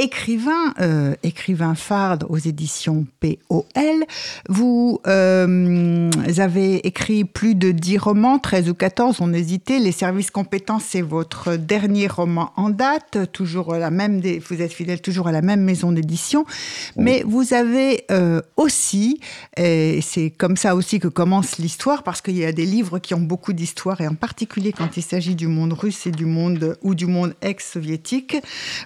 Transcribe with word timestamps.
écrivain, 0.00 0.72
euh, 0.80 1.14
écrivain 1.22 1.74
phare 1.74 2.18
aux 2.30 2.38
éditions 2.38 3.06
POL. 3.20 4.04
Vous 4.48 4.98
euh, 5.06 6.10
avez 6.38 6.86
écrit 6.86 7.24
plus 7.24 7.54
de 7.54 7.70
10 7.70 7.98
romans, 7.98 8.38
13 8.38 8.70
ou 8.70 8.74
14, 8.74 9.18
on 9.20 9.34
hésitait. 9.34 9.78
Les 9.78 9.92
services 9.92 10.30
compétents, 10.30 10.78
c'est 10.78 11.02
votre 11.02 11.56
dernier 11.56 12.06
roman 12.06 12.50
en 12.56 12.70
date, 12.70 13.30
toujours 13.32 13.74
la 13.74 13.90
même, 13.90 14.22
vous 14.48 14.62
êtes 14.62 14.72
fidèle 14.72 15.02
toujours 15.02 15.28
à 15.28 15.32
la 15.32 15.42
même 15.42 15.60
maison 15.60 15.92
d'édition. 15.92 16.46
Mais 16.96 17.22
vous 17.26 17.52
avez 17.52 18.04
euh, 18.10 18.40
aussi, 18.56 19.20
et 19.58 20.00
c'est 20.00 20.30
comme 20.30 20.56
ça 20.56 20.74
aussi 20.74 20.98
que 20.98 21.08
commence 21.08 21.58
l'histoire, 21.58 22.04
parce 22.04 22.22
qu'il 22.22 22.38
y 22.38 22.44
a 22.46 22.52
des 22.52 22.66
livres 22.66 22.98
qui 22.98 23.12
ont 23.12 23.20
beaucoup 23.20 23.52
d'histoire, 23.52 24.00
et 24.00 24.08
en 24.08 24.14
particulier 24.14 24.72
quand 24.72 24.96
il 24.96 25.02
s'agit 25.02 25.34
du 25.34 25.46
monde 25.46 25.74
russe 25.74 26.06
et 26.06 26.10
du 26.10 26.24
monde, 26.24 26.78
ou 26.80 26.94
du 26.94 27.06
monde 27.06 27.34
ex-soviétique, 27.42 28.38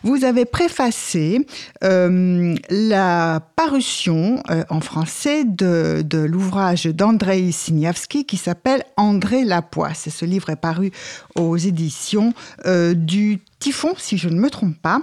vous 0.03 0.25
avez 0.25 0.45
préfacé 0.45 1.04
c'est 1.05 1.47
euh, 1.83 2.55
la 2.71 3.41
parution 3.57 4.43
euh, 4.51 4.65
en 4.71 4.81
français 4.81 5.45
de, 5.45 6.05
l'ouvrage 6.25 6.87
d'Andrei 6.87 7.53
Siniavski 7.53 8.25
qui 8.25 8.37
s'appelle 8.37 8.85
André 8.97 9.45
Lapoisse. 9.45 10.09
Ce 10.09 10.25
livre 10.25 10.51
est 10.51 10.57
paru 10.57 10.91
aux 11.37 11.57
éditions 11.57 12.33
euh, 12.67 12.95
du 12.95 13.41
Typhon, 13.59 13.95
si 13.99 14.17
je 14.17 14.29
ne 14.29 14.41
me 14.41 14.51
trompe 14.51 14.81
pas. 14.81 15.01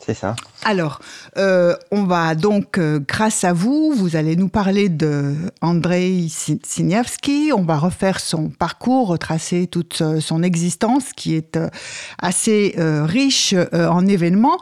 C'est 0.00 0.14
ça. 0.14 0.34
Alors, 0.64 1.00
on 1.36 2.04
va 2.04 2.34
donc, 2.34 2.78
grâce 2.78 3.44
à 3.44 3.52
vous, 3.52 3.92
vous 3.94 4.16
allez 4.16 4.36
nous 4.36 4.48
parler 4.48 4.88
de 4.88 5.34
Andrei 5.60 6.26
Siniavski. 6.28 7.52
On 7.56 7.62
va 7.62 7.78
refaire 7.78 8.20
son 8.20 8.50
parcours, 8.50 9.08
retracer 9.08 9.66
toute 9.66 10.02
son 10.20 10.42
existence 10.42 11.12
qui 11.14 11.34
est 11.34 11.58
assez 12.18 12.74
riche 12.76 13.54
en 13.72 14.06
événements. 14.06 14.58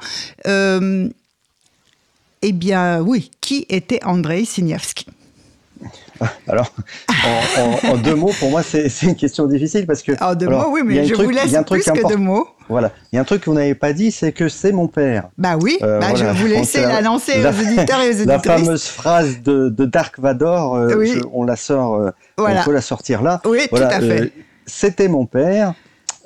eh 0.47 1.11
bien, 2.53 3.01
oui, 3.01 3.31
qui 3.41 3.67
était 3.69 4.05
Andrei 4.05 4.45
Siniavski 4.45 5.07
alors, 6.49 6.73
en, 7.89 7.97
deux 7.97 8.15
mots, 8.15 8.33
pour 8.39 8.51
moi, 8.51 8.63
c'est 8.63 8.91
une 9.03 9.17
question 9.17 9.47
difficile 9.47 9.87
parce 9.87 10.03
que. 10.03 10.13
En 10.23 10.35
deux 10.35 10.49
mots, 10.49 10.71
oui, 10.71 10.83
mais 10.85 11.05
je 11.05 11.15
vous 11.15 11.31
laisse 11.31 11.55
plus 11.67 11.85
que 11.85 12.09
deux 12.09 12.17
mots. 12.17 12.49
Voilà. 12.69 12.93
Il 13.13 13.17
y 13.17 13.19
a 13.19 13.23
un 13.23 13.25
truc 13.25 13.43
que 13.43 13.51
vous 13.51 13.57
n'avez 13.57 13.75
pas 13.75 13.93
dit, 13.93 14.11
c'est 14.13 14.33
que 14.33 14.49
c'est 14.49 14.73
mon 14.73 14.89
père. 14.89 15.29
Bah 15.37 15.57
oui, 15.61 15.79
euh, 15.83 16.01
bah, 16.01 16.15
je 16.15 16.25
vais 16.25 16.33
vous 16.33 16.47
laisser 16.47 16.81
l'annoncer 16.83 17.45
aux 17.45 17.51
éditeurs 17.51 18.01
et 18.01 18.09
aux 18.09 18.13
éditrices. 18.13 18.27
La 18.27 18.59
fameuse 18.59 18.85
phrase 18.85 19.43
de, 19.43 19.69
Dark 19.85 20.19
Vador, 20.19 20.77
euh, 20.77 21.21
on 21.33 21.45
la 21.45 21.57
sort, 21.57 21.97
euh, 21.97 22.11
on 22.39 22.65
peut 22.65 22.73
la 22.73 22.81
sortir 22.81 23.23
là. 23.23 23.41
Oui, 23.45 23.67
tout 23.69 23.77
à 23.77 24.01
fait. 24.01 24.33
C'était 24.65 25.09
mon 25.09 25.27
père. 25.27 25.75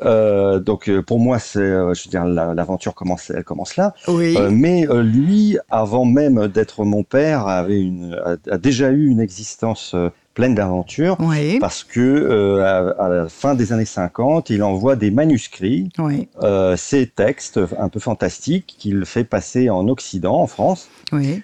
Euh, 0.02 0.58
donc 0.58 0.88
euh, 0.88 1.02
pour 1.02 1.18
moi, 1.18 1.38
c'est, 1.38 1.58
euh, 1.58 1.94
je 1.94 2.04
veux 2.04 2.10
dire, 2.10 2.24
l'aventure 2.24 2.94
commence, 2.94 3.30
elle 3.30 3.44
commence 3.44 3.76
là. 3.76 3.94
Oui. 4.08 4.36
mais 4.50 4.86
lui, 4.90 5.58
avant 5.70 6.04
même 6.04 6.48
d'être 6.48 6.84
mon 6.84 7.02
père, 7.02 7.46
avait 7.46 7.80
une, 7.80 8.18
a, 8.50 8.58
déjà 8.58 8.90
eu 8.90 9.06
une 9.06 9.20
existence 9.20 9.94
pleine 10.34 10.54
d'aventures, 10.54 11.16
oui. 11.20 11.58
parce 11.58 11.82
que 11.82 12.60
à, 12.60 13.08
la 13.08 13.28
fin 13.28 13.54
des 13.54 13.72
années 13.72 13.86
50, 13.86 14.50
il 14.50 14.62
envoie 14.62 14.94
des 14.94 15.10
manuscrits, 15.10 15.88
oui. 15.98 16.28
ces 16.76 17.06
textes 17.06 17.58
un 17.78 17.88
peu 17.88 18.00
fantastiques 18.00 18.74
qu'il 18.78 19.04
fait 19.06 19.24
passer 19.24 19.70
en 19.70 19.88
Occident, 19.88 20.36
en 20.36 20.46
France. 20.46 20.88
Oui. 21.12 21.42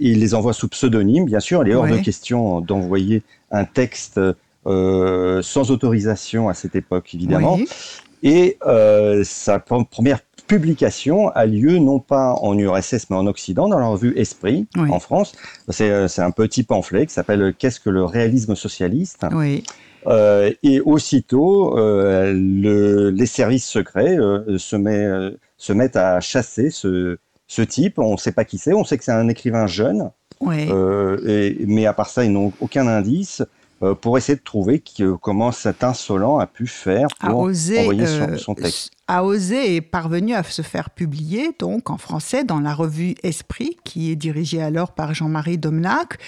il 0.00 0.20
les 0.20 0.34
envoie 0.34 0.52
sous 0.52 0.68
pseudonyme, 0.68 1.24
bien 1.24 1.40
sûr. 1.40 1.64
Il 1.64 1.70
est 1.70 1.74
hors 1.74 1.86
de 1.86 1.98
question 1.98 2.60
d'envoyer 2.60 3.22
un 3.50 3.64
texte 3.64 4.18
euh, 4.66 5.42
sans 5.42 5.70
autorisation 5.70 6.48
à 6.48 6.54
cette 6.54 6.76
époque, 6.76 7.14
évidemment. 7.14 7.58
Et 8.22 8.56
euh, 8.66 9.24
sa 9.24 9.58
première 9.58 10.20
publication 10.46 11.28
a 11.30 11.46
lieu 11.46 11.78
non 11.78 11.98
pas 11.98 12.34
en 12.40 12.56
URSS 12.58 13.08
mais 13.10 13.16
en 13.16 13.26
Occident 13.26 13.68
dans 13.68 13.78
la 13.78 13.86
revue 13.86 14.12
Esprit 14.16 14.66
en 14.76 15.00
France. 15.00 15.32
Euh, 15.80 16.08
c'est 16.08 16.22
un 16.22 16.30
petit 16.30 16.62
pamphlet 16.62 17.06
qui 17.06 17.14
s'appelle 17.14 17.54
Qu'est-ce 17.58 17.80
que 17.80 17.90
le 17.90 18.04
réalisme 18.04 18.54
socialiste 18.54 19.24
oui. 19.32 19.64
euh, 20.06 20.52
Et 20.62 20.80
aussitôt, 20.80 21.78
euh, 21.78 22.32
le, 22.34 23.10
les 23.10 23.26
services 23.26 23.66
secrets 23.66 24.16
se, 24.56 24.76
met, 24.76 25.08
se 25.56 25.72
mettent 25.72 25.96
à 25.96 26.20
chasser 26.20 26.70
ce, 26.70 27.18
ce 27.48 27.62
type. 27.62 27.98
On 27.98 28.12
ne 28.12 28.16
sait 28.18 28.32
pas 28.32 28.44
qui 28.44 28.58
c'est, 28.58 28.74
on 28.74 28.84
sait 28.84 28.98
que 28.98 29.04
c'est 29.04 29.12
un 29.12 29.28
écrivain 29.28 29.66
jeune. 29.66 30.10
Oui. 30.40 30.68
Et, 31.26 31.56
mais 31.66 31.86
à 31.86 31.92
part 31.92 32.08
ça, 32.10 32.24
ils 32.24 32.32
n'ont 32.32 32.52
aucun 32.60 32.86
indice. 32.86 33.42
Euh, 33.82 33.94
pour 33.96 34.16
essayer 34.16 34.36
de 34.36 34.42
trouver 34.42 34.82
comment 35.20 35.50
cet 35.50 35.82
insolent 35.82 36.38
a 36.38 36.46
pu 36.46 36.68
faire 36.68 37.08
pour 37.18 37.40
envoyer 37.40 38.04
euh, 38.04 38.36
son, 38.36 38.54
texte. 38.54 38.92
A 39.08 39.24
osé 39.24 39.74
et 39.74 39.80
parvenu 39.80 40.34
à 40.34 40.44
se 40.44 40.62
faire 40.62 40.90
publier 40.90 41.50
donc 41.58 41.90
en 41.90 41.96
français 41.96 42.44
dans 42.44 42.60
la 42.60 42.74
revue 42.74 43.16
Esprit 43.24 43.76
qui 43.82 44.12
est 44.12 44.16
dirigée 44.16 44.62
alors 44.62 44.92
par 44.92 45.14
Jean-Marie 45.14 45.58
Domnac. 45.58 46.18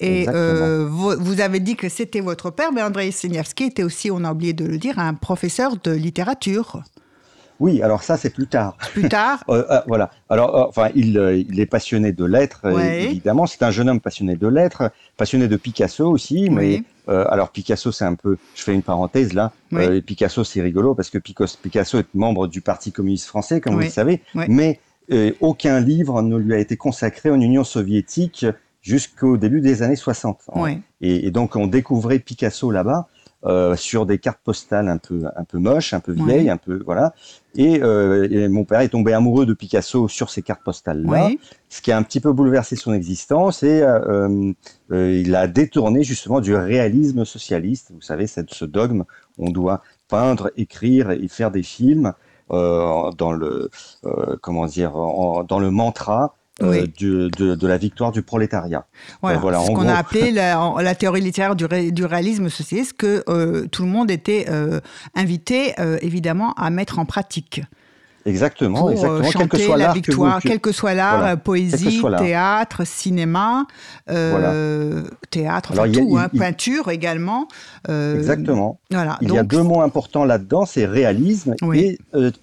Et 0.00 0.28
euh, 0.28 0.88
vous, 0.88 1.40
avez 1.40 1.60
dit 1.60 1.76
que 1.76 1.88
c'était 1.88 2.20
votre 2.20 2.50
père, 2.50 2.72
mais 2.72 2.82
Andrei 2.82 3.12
Seniavski 3.12 3.64
était 3.64 3.84
aussi, 3.84 4.10
on 4.10 4.24
a 4.24 4.32
oublié 4.32 4.52
de 4.52 4.64
le 4.64 4.78
dire, 4.78 4.98
un 4.98 5.14
professeur 5.14 5.76
de 5.76 5.92
littérature. 5.92 6.82
Oui, 7.60 7.82
alors 7.82 8.02
ça 8.02 8.16
c'est 8.16 8.30
plus 8.30 8.46
tard. 8.46 8.76
Plus 8.92 9.08
tard. 9.08 9.44
voilà. 9.86 10.10
Alors, 10.28 10.66
enfin, 10.68 10.88
il, 10.94 11.16
il, 11.48 11.60
est 11.60 11.66
passionné 11.66 12.12
de 12.12 12.24
lettres, 12.24 12.66
évidemment. 12.66 13.46
C'est 13.46 13.62
un 13.62 13.70
jeune 13.70 13.88
homme 13.88 14.00
passionné 14.00 14.36
de 14.36 14.48
lettres, 14.48 14.90
passionné 15.16 15.48
de 15.48 15.56
Picasso 15.56 16.10
aussi, 16.10 16.50
mais 16.50 16.82
euh, 17.08 17.24
alors 17.28 17.50
Picasso, 17.50 17.92
c'est 17.92 18.04
un 18.04 18.14
peu, 18.14 18.36
je 18.54 18.62
fais 18.62 18.74
une 18.74 18.82
parenthèse 18.82 19.32
là. 19.32 19.52
Euh, 19.72 20.00
Picasso, 20.00 20.44
c'est 20.44 20.62
rigolo 20.62 20.94
parce 20.94 21.10
que 21.10 21.18
Picasso 21.18 21.98
est 21.98 22.14
membre 22.14 22.46
du 22.46 22.60
Parti 22.60 22.92
communiste 22.92 23.26
français, 23.26 23.60
comme 23.60 23.74
vous 23.74 23.80
le 23.80 23.88
savez, 23.88 24.22
mais 24.34 24.80
euh, 25.12 25.32
aucun 25.40 25.80
livre 25.80 26.22
ne 26.22 26.36
lui 26.36 26.54
a 26.54 26.58
été 26.58 26.76
consacré 26.76 27.30
en 27.30 27.40
Union 27.40 27.64
soviétique 27.64 28.46
jusqu'au 28.80 29.36
début 29.36 29.60
des 29.60 29.82
années 29.82 29.96
60. 29.96 30.38
Et, 31.00 31.26
et, 31.26 31.30
donc 31.30 31.56
on 31.56 31.66
découvrait 31.66 32.18
Picasso 32.18 32.70
là-bas. 32.70 33.08
Euh, 33.46 33.76
sur 33.76 34.06
des 34.06 34.16
cartes 34.16 34.40
postales 34.42 34.88
un 34.88 34.96
peu 34.96 35.24
un 35.36 35.44
peu 35.44 35.58
moches, 35.58 35.92
un 35.92 36.00
peu 36.00 36.12
vieilles, 36.12 36.48
un 36.48 36.56
peu 36.56 36.82
voilà. 36.82 37.12
Et, 37.54 37.82
euh, 37.82 38.26
et, 38.30 38.48
mon 38.48 38.64
père 38.64 38.80
est 38.80 38.88
tombé 38.88 39.12
amoureux 39.12 39.44
de 39.44 39.52
Picasso 39.52 40.08
sur 40.08 40.30
ces 40.30 40.40
cartes 40.40 40.62
postales 40.64 41.02
là, 41.02 41.28
ce 41.68 41.82
qui 41.82 41.92
a 41.92 41.98
un 41.98 42.02
petit 42.02 42.20
peu 42.20 42.32
bouleversé 42.32 42.74
son 42.74 42.94
existence 42.94 43.62
et 43.62 43.82
euh, 43.82 44.54
il 44.90 45.34
a 45.34 45.46
détourné 45.46 46.04
justement 46.04 46.40
du 46.40 46.54
réalisme 46.54 47.26
socialiste. 47.26 47.90
Vous 47.92 48.00
savez, 48.00 48.26
c'est 48.26 48.50
ce 48.50 48.64
dogme, 48.64 49.04
on 49.36 49.50
doit 49.50 49.82
peindre, 50.08 50.50
écrire 50.56 51.10
et 51.10 51.28
faire 51.28 51.50
des 51.50 51.62
films 51.62 52.14
dans 52.48 53.32
le 53.32 53.70
comment 54.40 54.64
dire 54.64 54.92
dans 54.92 55.58
le 55.58 55.70
mantra 55.70 56.34
euh, 56.62 56.86
de, 57.00 57.66
la 57.66 57.76
victoire 57.78 58.12
du 58.12 58.22
prolétariat. 58.22 58.86
Voilà, 59.20 59.40
ce 59.64 59.72
qu'on 59.72 59.88
a 59.88 59.94
appelé 59.94 60.30
la, 60.30 60.94
théorie 60.94 61.20
littéraire 61.20 61.56
du, 61.56 61.66
du 61.90 62.04
réalisme 62.04 62.48
socialiste, 62.48 62.92
que 62.96 63.24
euh, 63.28 63.66
tout 63.66 63.82
le 63.82 63.88
monde 63.88 64.08
était 64.08 64.46
euh, 64.48 64.78
invité 65.16 65.74
évidemment 66.00 66.52
à 66.52 66.70
mettre 66.70 67.00
en 67.00 67.06
pratique. 67.06 67.62
Exactement, 68.24 68.88
exactement. 68.88 69.30
quel 69.36 69.48
que 69.48 69.58
soit 69.58 69.76
la 69.76 69.92
victoire, 69.92 70.40
quel 70.40 70.60
que 70.60 70.72
soit 70.72 70.94
l'art, 70.94 71.38
poésie, 71.40 72.00
théâtre, 72.18 72.86
cinéma, 72.86 73.66
théâtre, 74.06 75.72
enfin 75.72 75.90
tout, 75.90 76.16
hein, 76.16 76.28
peinture 76.28 76.88
également. 76.88 77.48
exactement. 77.88 78.78
Voilà. 78.92 79.18
Il 79.22 79.32
y 79.32 79.38
a 79.38 79.42
deux 79.42 79.62
mots 79.64 79.80
importants 79.80 80.24
là-dedans, 80.24 80.66
c'est 80.66 80.86
réalisme 80.86 81.56
et 81.74 81.98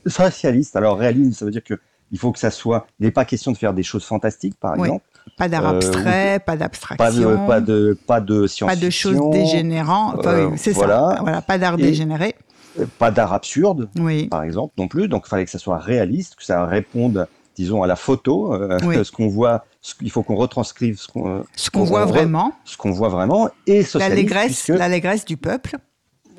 socialiste. 0.06 0.76
Alors 0.76 0.98
réalisme, 0.98 1.32
ça 1.32 1.46
veut 1.46 1.52
dire 1.52 1.64
que 1.64 1.80
il 2.12 2.20
faut 2.20 2.32
que 2.32 2.40
ça 2.40 2.52
soit. 2.52 2.88
Il 3.00 3.06
n'est 3.06 3.12
pas 3.12 3.26
question 3.26 3.52
de 3.52 3.58
faire 3.58 3.74
des 3.74 3.84
choses 3.84 4.04
fantastiques, 4.04 4.60
par 4.60 4.76
exemple. 4.76 5.04
Pas 5.38 5.48
d'art 5.48 5.66
euh, 5.66 5.76
abstrait, 5.76 6.40
pas 6.46 6.58
d'abstraction. 6.58 7.48
Pas 7.48 7.62
de, 7.62 7.98
pas 8.08 8.20
de, 8.20 8.48
science-fiction. 8.48 8.68
Pas 8.68 8.76
de 8.76 8.90
choses 8.90 9.30
dégénérantes. 9.32 10.26
Euh, 10.26 10.50
c'est 10.58 10.74
ça. 10.74 11.18
Voilà, 11.22 11.42
pas 11.42 11.58
d'art 11.58 11.78
dégénéré. 11.78 12.36
Euh, 12.80 12.86
pas 13.00 13.12
d'art 13.12 13.34
absurde, 13.34 13.90
par 14.30 14.44
exemple, 14.44 14.74
non 14.78 14.88
plus. 14.88 15.08
Donc, 15.08 15.24
il 15.26 15.30
fallait 15.30 15.46
que 15.46 15.52
ça 15.52 15.60
soit 15.60 15.78
réaliste, 15.78 16.36
que 16.36 16.44
ça 16.44 16.66
réponde, 16.66 17.28
disons, 17.56 17.84
à 17.84 17.88
la 17.88 17.96
photo. 17.96 18.54
ce 18.80 19.12
qu'on 19.12 19.28
voit, 19.28 19.66
il 20.02 20.12
faut 20.12 20.24
qu'on 20.24 20.36
retranscrive 20.36 21.00
ce 21.00 21.08
qu'on 21.08 21.46
ce 21.56 21.70
qu'on 21.70 21.84
voit 21.84 22.06
vraiment. 22.06 22.54
Ce 22.66 22.76
qu'on 22.76 22.92
voit 22.92 23.10
vraiment. 23.10 23.50
Et 23.68 23.84
socialiste. 23.84 24.70
L'allégresse 24.70 25.26
du 25.26 25.38
peuple. 25.38 25.78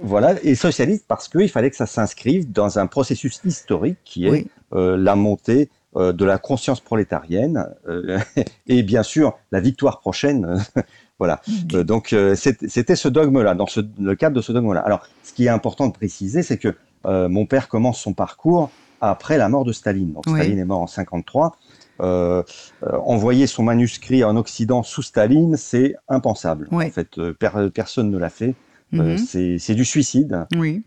Voilà, 0.02 0.34
et 0.42 0.54
socialiste 0.54 1.04
parce 1.06 1.28
qu'il 1.28 1.48
fallait 1.48 1.70
que 1.70 1.76
ça 1.76 1.86
s'inscrive 1.86 2.50
dans 2.50 2.78
un 2.78 2.86
processus 2.86 3.40
historique 3.44 3.98
qui 4.04 4.26
est 4.26 4.46
euh, 4.72 4.96
la 4.96 5.16
montée 5.16 5.70
de 5.94 6.24
la 6.24 6.38
conscience 6.38 6.80
prolétarienne 6.80 7.68
et 8.66 8.82
bien 8.82 9.02
sûr 9.02 9.36
la 9.50 9.60
victoire 9.60 10.00
prochaine. 10.00 10.58
voilà. 11.18 11.42
donc 11.66 12.14
c'était 12.34 12.96
ce 12.96 13.08
dogme-là, 13.08 13.54
dans 13.54 13.66
le 13.98 14.14
cadre 14.14 14.34
de 14.34 14.40
ce 14.40 14.52
dogme-là. 14.52 14.80
Alors, 14.80 15.06
ce 15.22 15.34
qui 15.34 15.44
est 15.44 15.50
important 15.50 15.86
de 15.88 15.92
préciser, 15.92 16.42
c'est 16.42 16.56
que 16.56 16.74
mon 17.04 17.44
père 17.44 17.68
commence 17.68 18.00
son 18.00 18.14
parcours 18.14 18.70
après 19.02 19.36
la 19.36 19.50
mort 19.50 19.66
de 19.66 19.72
Staline. 19.72 20.14
Donc 20.14 20.26
Staline 20.26 20.58
est 20.58 20.64
mort 20.64 20.80
en 20.80 20.86
53. 20.86 21.58
Euh, 22.00 22.42
euh, 22.84 22.98
envoyer 23.04 23.46
son 23.46 23.62
manuscrit 23.62 24.24
en 24.24 24.36
Occident 24.36 24.82
sous 24.82 25.02
Staline, 25.02 25.56
c'est 25.56 25.94
impensable. 26.08 26.68
En 26.72 26.80
fait, 26.90 27.18
euh, 27.18 27.34
personne 27.74 28.10
ne 28.10 28.18
l'a 28.18 28.30
fait. 28.30 28.54
Mhm. 28.92 29.16
c'est 29.16 29.74
du 29.74 29.84
suicide. 29.84 30.46
Oui. 30.56 30.82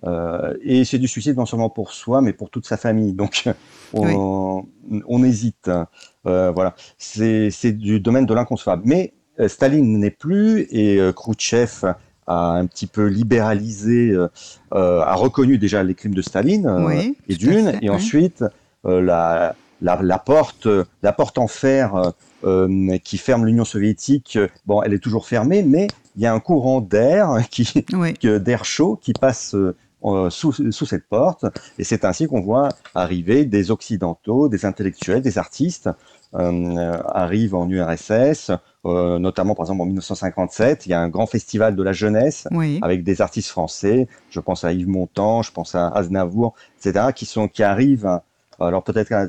et 0.63 0.85
c'est 0.85 0.99
du 0.99 1.07
suicide 1.07 1.37
non 1.37 1.45
seulement 1.45 1.69
pour 1.69 1.91
soi, 1.91 2.21
mais 2.21 2.33
pour 2.33 2.49
toute 2.49 2.65
sa 2.65 2.77
famille. 2.77 3.13
Donc, 3.13 3.49
on, 3.93 5.23
hésite. 5.23 5.69
voilà. 6.23 6.75
C'est 6.97 7.71
du 7.71 7.99
domaine 7.99 8.25
de 8.25 8.33
l'inconcevable. 8.33 8.83
Mais 8.85 9.13
Staline 9.47 9.99
n'est 9.99 10.11
plus 10.11 10.67
et 10.71 10.99
Khrouchtchev 11.15 11.93
a 12.27 12.51
un 12.51 12.65
petit 12.65 12.87
peu 12.87 13.05
libéralisé, 13.05 14.15
a 14.71 15.15
reconnu 15.15 15.57
déjà 15.57 15.83
les 15.83 15.95
crimes 15.95 16.15
de 16.15 16.21
Staline 16.21 17.15
et 17.27 17.35
d'une, 17.35 17.77
et 17.81 17.89
ensuite 17.89 18.43
la, 18.83 19.55
la, 19.81 20.19
porte, 20.19 20.67
la 21.03 21.13
porte 21.13 21.37
en 21.37 21.47
fer 21.47 21.95
euh, 21.95 22.11
euh, 22.43 22.97
qui 23.03 23.17
ferme 23.17 23.45
l'Union 23.45 23.65
soviétique, 23.65 24.35
euh, 24.37 24.47
bon, 24.65 24.81
elle 24.81 24.93
est 24.93 24.99
toujours 24.99 25.27
fermée, 25.27 25.63
mais 25.63 25.87
il 26.15 26.23
y 26.23 26.25
a 26.25 26.33
un 26.33 26.39
courant 26.39 26.81
d'air 26.81 27.37
qui, 27.49 27.85
d'air 28.23 28.65
chaud 28.65 28.97
qui 29.01 29.13
passe 29.13 29.55
sous, 30.29 30.51
sous, 30.51 30.85
cette 30.85 31.07
porte, 31.07 31.45
et 31.79 31.83
c'est 31.83 32.05
ainsi 32.05 32.27
qu'on 32.27 32.41
voit 32.41 32.69
arriver 32.93 33.45
des 33.45 33.71
occidentaux, 33.71 34.49
des 34.49 34.65
intellectuels, 34.65 35.21
des 35.21 35.37
artistes 35.39 35.89
arrivent 36.33 37.55
en 37.55 37.67
URSS, 37.67 38.51
notamment 38.83 39.55
par 39.55 39.65
exemple 39.65 39.81
en 39.81 39.85
1957, 39.85 40.85
il 40.85 40.89
y 40.89 40.93
a 40.93 40.99
un 40.99 41.09
grand 41.09 41.25
festival 41.25 41.75
de 41.75 41.81
la 41.81 41.93
jeunesse 41.93 42.47
avec 42.81 43.03
des 43.03 43.21
artistes 43.21 43.49
français. 43.49 44.07
Je 44.29 44.39
pense 44.39 44.63
à 44.63 44.73
Yves 44.73 44.89
Montand, 44.89 45.41
je 45.41 45.51
pense 45.51 45.73
à 45.73 45.87
Aznavour, 45.87 46.53
etc., 46.77 47.07
qui 47.15 47.25
sont 47.25 47.47
qui 47.47 47.63
arrivent 47.63 48.19
alors 48.59 48.83
peut-être 48.83 49.11
un 49.11 49.27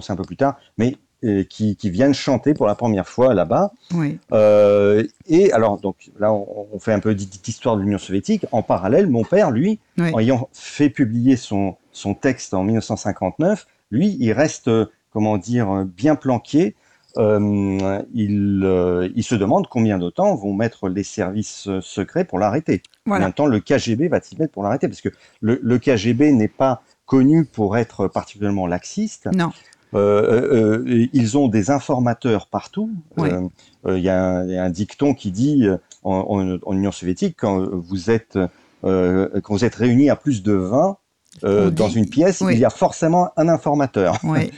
c'est 0.00 0.12
un 0.12 0.16
peu 0.16 0.24
plus 0.24 0.36
tard, 0.36 0.56
mais 0.78 0.96
euh, 1.22 1.44
qui, 1.44 1.76
viennent 1.84 2.14
chanter 2.14 2.54
pour 2.54 2.66
la 2.66 2.74
première 2.74 3.06
fois 3.06 3.34
là-bas. 3.34 3.72
Oui. 3.92 4.18
Euh, 4.32 5.06
et 5.26 5.52
alors, 5.52 5.78
donc 5.78 6.10
là, 6.18 6.32
on, 6.32 6.78
fait 6.78 6.94
un 6.94 6.98
peu 6.98 7.14
d'histoire 7.14 7.76
de 7.76 7.82
l'Union 7.82 7.98
soviétique. 7.98 8.46
En 8.52 8.62
parallèle, 8.62 9.06
mon 9.06 9.22
père, 9.22 9.50
lui, 9.50 9.80
en 9.98 10.18
ayant 10.18 10.48
fait 10.54 10.88
publier 10.88 11.36
son, 11.36 11.76
son 11.92 12.14
texte 12.14 12.54
en 12.54 12.64
1959, 12.64 13.66
lui, 13.90 14.16
il 14.18 14.32
reste, 14.32 14.70
comment 15.12 15.36
dire, 15.36 15.84
bien 15.84 16.16
planqué. 16.16 16.74
Euh, 17.18 18.00
il, 18.14 19.12
il, 19.14 19.22
se 19.22 19.34
demande 19.34 19.66
combien 19.66 19.98
de 19.98 20.08
temps 20.08 20.34
vont 20.36 20.54
mettre 20.54 20.88
les 20.88 21.02
services 21.02 21.68
secrets 21.82 22.24
pour 22.24 22.38
l'arrêter. 22.38 22.82
Combien 23.04 23.28
de 23.28 23.34
temps 23.34 23.46
le 23.46 23.60
KGB 23.60 24.08
va-t-il 24.08 24.38
mettre 24.38 24.52
pour 24.52 24.62
l'arrêter? 24.62 24.88
Parce 24.88 25.02
que 25.02 25.10
le, 25.42 25.60
le 25.62 25.78
KGB 25.78 26.32
n'est 26.32 26.48
pas 26.48 26.82
connus 27.04 27.44
pour 27.44 27.76
être 27.76 28.06
particulièrement 28.06 28.68
laxistes. 28.68 29.28
Non. 29.34 29.50
Euh, 29.94 29.98
euh, 29.98 30.84
euh, 30.86 31.06
ils 31.12 31.36
ont 31.36 31.48
des 31.48 31.70
informateurs 31.70 32.46
partout. 32.46 32.90
Il 33.18 33.98
y, 33.98 34.08
a 34.08 34.38
un 34.38 34.70
dicton 34.70 35.14
qui 35.14 35.30
dit 35.30 35.66
en, 36.04 36.58
Union 36.72 36.92
soviétique 36.92 37.36
quand 37.38 37.66
vous 37.70 38.10
êtes 38.10 38.38
quand 38.82 39.50
vous 39.50 39.64
êtes 39.64 39.74
réunis 39.74 40.10
à 40.10 40.16
plus 40.16 40.42
de 40.42 40.52
20 40.52 40.96
dans 41.42 41.88
une 41.88 42.08
pièce, 42.08 42.42
il 42.50 42.58
y 42.58 42.64
a 42.64 42.70
forcément 42.70 43.30
un 43.36 43.48
informateur. 43.48 44.18
Oui. 44.22 44.50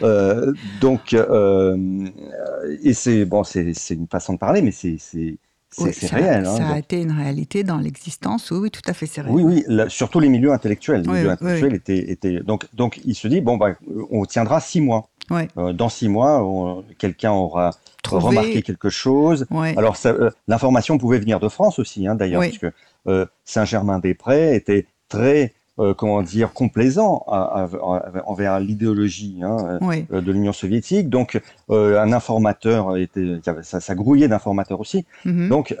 donc, 0.80 1.14
et 1.14 2.94
c'est 2.94 3.24
bon, 3.24 3.44
c'est 3.44 3.74
une 3.90 4.08
façon 4.08 4.34
de 4.34 4.38
parler, 4.38 4.62
mais 4.62 4.72
c'est 4.72 5.38
c'est 5.76 6.06
réel. 6.06 6.46
Hein, 6.46 6.56
ça 6.56 6.68
a 6.68 6.78
été 6.78 7.00
une 7.02 7.12
réalité 7.12 7.64
dans 7.64 7.78
l'existence, 7.78 8.50
oui, 8.50 8.58
oui, 8.62 8.70
tout 8.70 8.82
à 8.86 8.92
fait, 8.92 9.06
c'est 9.06 9.20
réel. 9.20 9.34
Oui, 9.34 9.64
oui, 9.68 9.84
surtout 9.88 10.20
les 10.20 10.28
milieux 10.28 10.52
intellectuels. 10.52 11.02
Les 11.02 11.08
milieux 11.08 11.30
intellectuels 11.30 11.74
étaient, 11.74 12.10
étaient, 12.10 12.40
donc, 12.40 12.66
donc, 12.74 13.00
il 13.04 13.14
se 13.14 13.28
dit, 13.28 13.40
bon, 13.40 13.56
bah, 13.56 13.74
on 14.10 14.24
tiendra 14.24 14.60
six 14.60 14.80
mois. 14.80 15.08
Euh, 15.32 15.72
dans 15.72 15.88
six 15.88 16.08
mois, 16.08 16.84
quelqu'un 16.98 17.32
aura 17.32 17.72
remarqué 18.08 18.62
quelque 18.62 18.90
chose. 18.90 19.46
Alors, 19.76 19.96
euh, 20.06 20.30
l'information 20.48 20.98
pouvait 20.98 21.18
venir 21.18 21.40
de 21.40 21.48
France 21.48 21.78
aussi, 21.78 22.06
hein, 22.06 22.14
d'ailleurs, 22.14 22.42
parce 22.42 22.58
que 22.58 22.72
euh, 23.08 23.26
Saint-Germain-des-Prés 23.44 24.54
était 24.54 24.86
très 25.08 25.52
euh, 25.78 25.92
comment 25.92 26.22
dire, 26.22 26.54
complaisant 26.54 27.22
envers 27.26 28.60
l'idéologie 28.60 29.40
hein, 29.42 29.78
euh, 29.82 30.22
de 30.22 30.32
l'Union 30.32 30.54
soviétique. 30.54 31.10
Donc, 31.10 31.38
euh, 31.68 32.00
un 32.00 32.14
informateur 32.14 32.96
était, 32.96 33.40
ça, 33.62 33.80
ça 33.80 33.94
grouillait 33.94 34.28
d'informateurs 34.28 34.80
aussi. 34.80 35.04
Mhm. 35.26 35.50
Donc, 35.50 35.76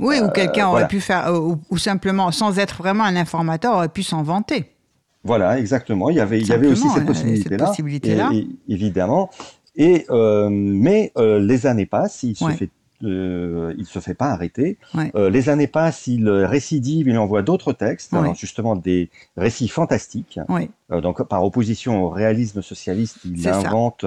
oui, 0.00 0.20
ou 0.24 0.30
quelqu'un 0.30 0.68
aurait 0.68 0.88
pu 0.88 1.00
faire, 1.00 1.30
ou, 1.70 1.76
simplement, 1.76 2.30
sans 2.30 2.58
être 2.58 2.78
vraiment 2.78 3.04
un 3.04 3.16
informateur, 3.16 3.74
aurait 3.74 3.90
pu 3.90 4.02
s'en 4.02 4.22
vanter. 4.22 4.64
Voilà, 5.24 5.58
exactement. 5.58 6.08
Il 6.08 6.16
y 6.16 6.20
avait, 6.20 6.40
il 6.40 6.46
y 6.46 6.52
avait 6.52 6.68
aussi 6.68 6.88
cette 6.88 7.04
possibilité-là, 7.04 7.66
possibilité 7.66 8.16
évidemment. 8.66 9.28
Et 9.76 10.06
mais 10.48 11.12
les 11.16 11.66
années 11.66 11.84
passent, 11.84 12.22
il 12.22 12.34
se 12.34 12.48
fait 12.48 12.70
euh, 13.04 13.74
il 13.78 13.86
se 13.86 13.98
fait 13.98 14.14
pas 14.14 14.30
arrêter. 14.30 14.78
Euh, 15.14 15.30
les 15.30 15.48
années 15.48 15.66
passent, 15.66 16.06
il 16.06 16.28
récidive, 16.28 17.08
il 17.08 17.18
envoie 17.18 17.42
d'autres 17.42 17.72
textes, 17.72 18.14
justement 18.34 18.76
des 18.76 19.10
récits 19.36 19.68
fantastiques. 19.68 20.40
Euh, 20.90 21.00
donc 21.00 21.22
par 21.24 21.44
opposition 21.44 22.04
au 22.04 22.08
réalisme 22.08 22.62
socialiste, 22.62 23.18
il 23.24 23.46
invente 23.48 24.06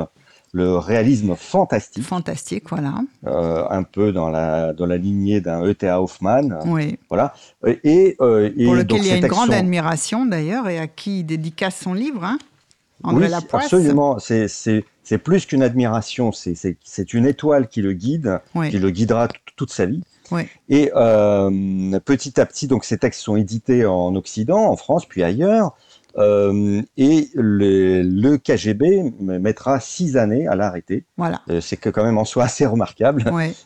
le 0.52 0.78
réalisme 0.78 1.36
fantastique. 1.36 2.04
Fantastique, 2.04 2.70
voilà. 2.70 2.96
Euh, 3.28 3.66
un 3.70 3.84
peu 3.84 4.12
dans 4.12 4.30
la 4.30 4.74
dans 4.74 4.88
la 4.88 4.98
lignée 4.98 5.42
d'un 5.42 5.64
E.T.A. 5.64 6.02
Hoffmann. 6.02 6.58
Oui. 6.66 6.98
Voilà. 7.08 7.36
Et, 7.68 7.80
et 7.84 8.16
pour 8.18 8.74
lequel 8.74 8.98
il 8.98 9.08
y 9.08 9.12
a 9.12 9.18
une 9.18 9.28
grande 9.28 9.54
admiration 9.54 10.26
d'ailleurs 10.26 10.68
et 10.68 10.80
à 10.80 10.88
qui 10.88 11.20
il 11.20 11.24
dédicace 11.24 11.78
son 11.80 11.94
livre. 11.94 12.24
Hein 12.24 12.40
oui, 13.04 13.26
absolument. 13.34 14.20
C'est 14.20 14.84
c'est 15.10 15.18
plus 15.18 15.48
qu'une 15.48 15.64
admiration, 15.64 16.32
c'est 16.32 17.14
une 17.16 17.26
étoile 17.26 17.68
qui 17.68 17.82
le 17.82 17.94
guide, 17.94 18.42
qui 18.70 18.78
le 18.78 18.92
guidera 18.92 19.28
toute 19.56 19.72
sa 19.72 19.88
vie. 19.88 20.04
Et 20.70 20.92
euh, 20.96 22.00
petit 22.06 22.40
à 22.40 22.46
petit, 22.46 22.68
donc 22.68 22.86
ces 22.86 23.00
textes 23.00 23.22
sont 23.22 23.36
édités 23.36 23.88
en 23.88 24.16
Occident, 24.16 24.70
en 24.70 24.76
France, 24.76 25.08
puis 25.08 25.24
ailleurs. 25.24 25.76
Euh, 26.18 26.82
et 26.98 27.30
le, 27.36 28.38
KGB 28.38 29.14
mettra 29.20 29.80
six 29.80 30.18
années 30.18 30.48
à 30.48 30.56
l'arrêter. 30.56 31.06
Voilà. 31.18 31.42
Euh, 31.50 31.62
c'est 31.62 31.78
quand 31.78 32.04
même 32.04 32.18
en 32.18 32.26
soi 32.26 32.44
assez 32.50 32.66
remarquable, 32.66 33.24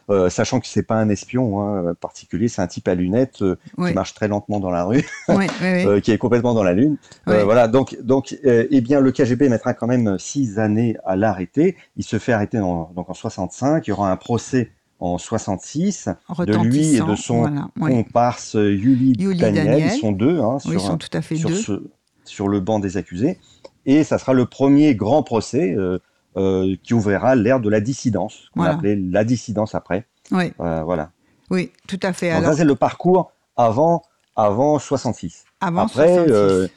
euh, 0.10 0.30
sachant 0.30 0.60
que 0.60 0.68
c'est 0.68 0.84
pas 0.84 0.96
un 0.96 1.10
espion 1.10 1.62
hein, 1.62 1.94
particulier, 2.00 2.48
c'est 2.48 2.62
un 2.62 2.68
type 2.68 2.88
à 2.88 2.96
lunettes 2.96 3.44
qui 3.78 3.94
marche 3.94 4.14
très 4.14 4.28
lentement 4.28 4.60
dans 4.60 4.72
la 4.72 4.84
rue, 4.84 5.06
qui 6.04 6.12
est 6.12 6.18
complètement 6.18 6.54
dans 6.54 6.64
la 6.64 6.74
lune. 6.74 6.98
voilà. 7.26 7.68
Donc, 7.68 7.98
donc, 8.02 8.38
eh 8.44 8.82
bien, 8.82 9.00
le 9.00 9.12
KGB 9.12 9.50
mettra 9.50 9.74
quand 9.74 9.88
même 9.88 10.18
six 10.20 10.60
années 10.60 10.98
à 11.06 11.16
l'arrêter. 11.16 11.76
Il 11.98 12.04
se 12.04 12.20
fait 12.20 12.34
arrêter 12.34 12.60
en, 12.60 12.92
donc 12.96 13.10
en 13.10 13.14
65. 13.14 13.88
Il 13.88 13.90
y 13.90 13.94
aura 13.94 14.12
un 14.12 14.18
procès 14.18 14.72
en 15.00 15.18
66 15.18 16.10
de 16.40 16.64
lui 16.64 16.96
et 16.96 17.02
de 17.02 17.16
son 17.16 17.70
comparse 17.80 18.54
Yuli, 18.56 19.14
Daniel. 19.36 19.92
Ils 19.94 20.00
sont 20.00 20.12
deux. 20.12 20.40
Hein, 20.40 20.58
oui, 20.66 20.76
ils 20.76 20.80
sont 20.80 20.98
tout 20.98 21.10
à 21.14 21.22
fait 21.22 21.36
deux 21.36 21.90
sur 22.26 22.48
le 22.48 22.60
banc 22.60 22.80
des 22.80 22.98
accusés. 22.98 23.40
Et 23.86 24.04
ça 24.04 24.18
sera 24.18 24.34
le 24.34 24.46
premier 24.46 24.96
grand 24.96 25.24
procès 25.24 25.74
euh, 25.76 26.00
euh, 26.38 26.76
qui 26.84 26.94
ouvrira 26.94 27.36
l'ère 27.36 27.60
de 27.60 27.70
la 27.70 27.82
dissidence, 27.82 28.50
qu'on 28.54 28.64
appelait 28.64 28.96
la 28.96 29.24
dissidence 29.24 29.76
après. 29.76 30.06
Oui. 30.32 30.54
Euh, 30.60 30.84
voilà. 30.84 31.12
Oui, 31.50 31.72
tout 31.88 32.00
à 32.02 32.14
fait. 32.14 32.32
Alors... 32.32 32.52
ça, 32.52 32.58
c'est 32.58 32.66
le 32.66 32.76
parcours 32.76 33.32
avant, 33.58 34.04
avant 34.36 34.80
66. 34.80 35.44
Avant 35.60 35.86
après, 35.86 36.16
66. 36.16 36.72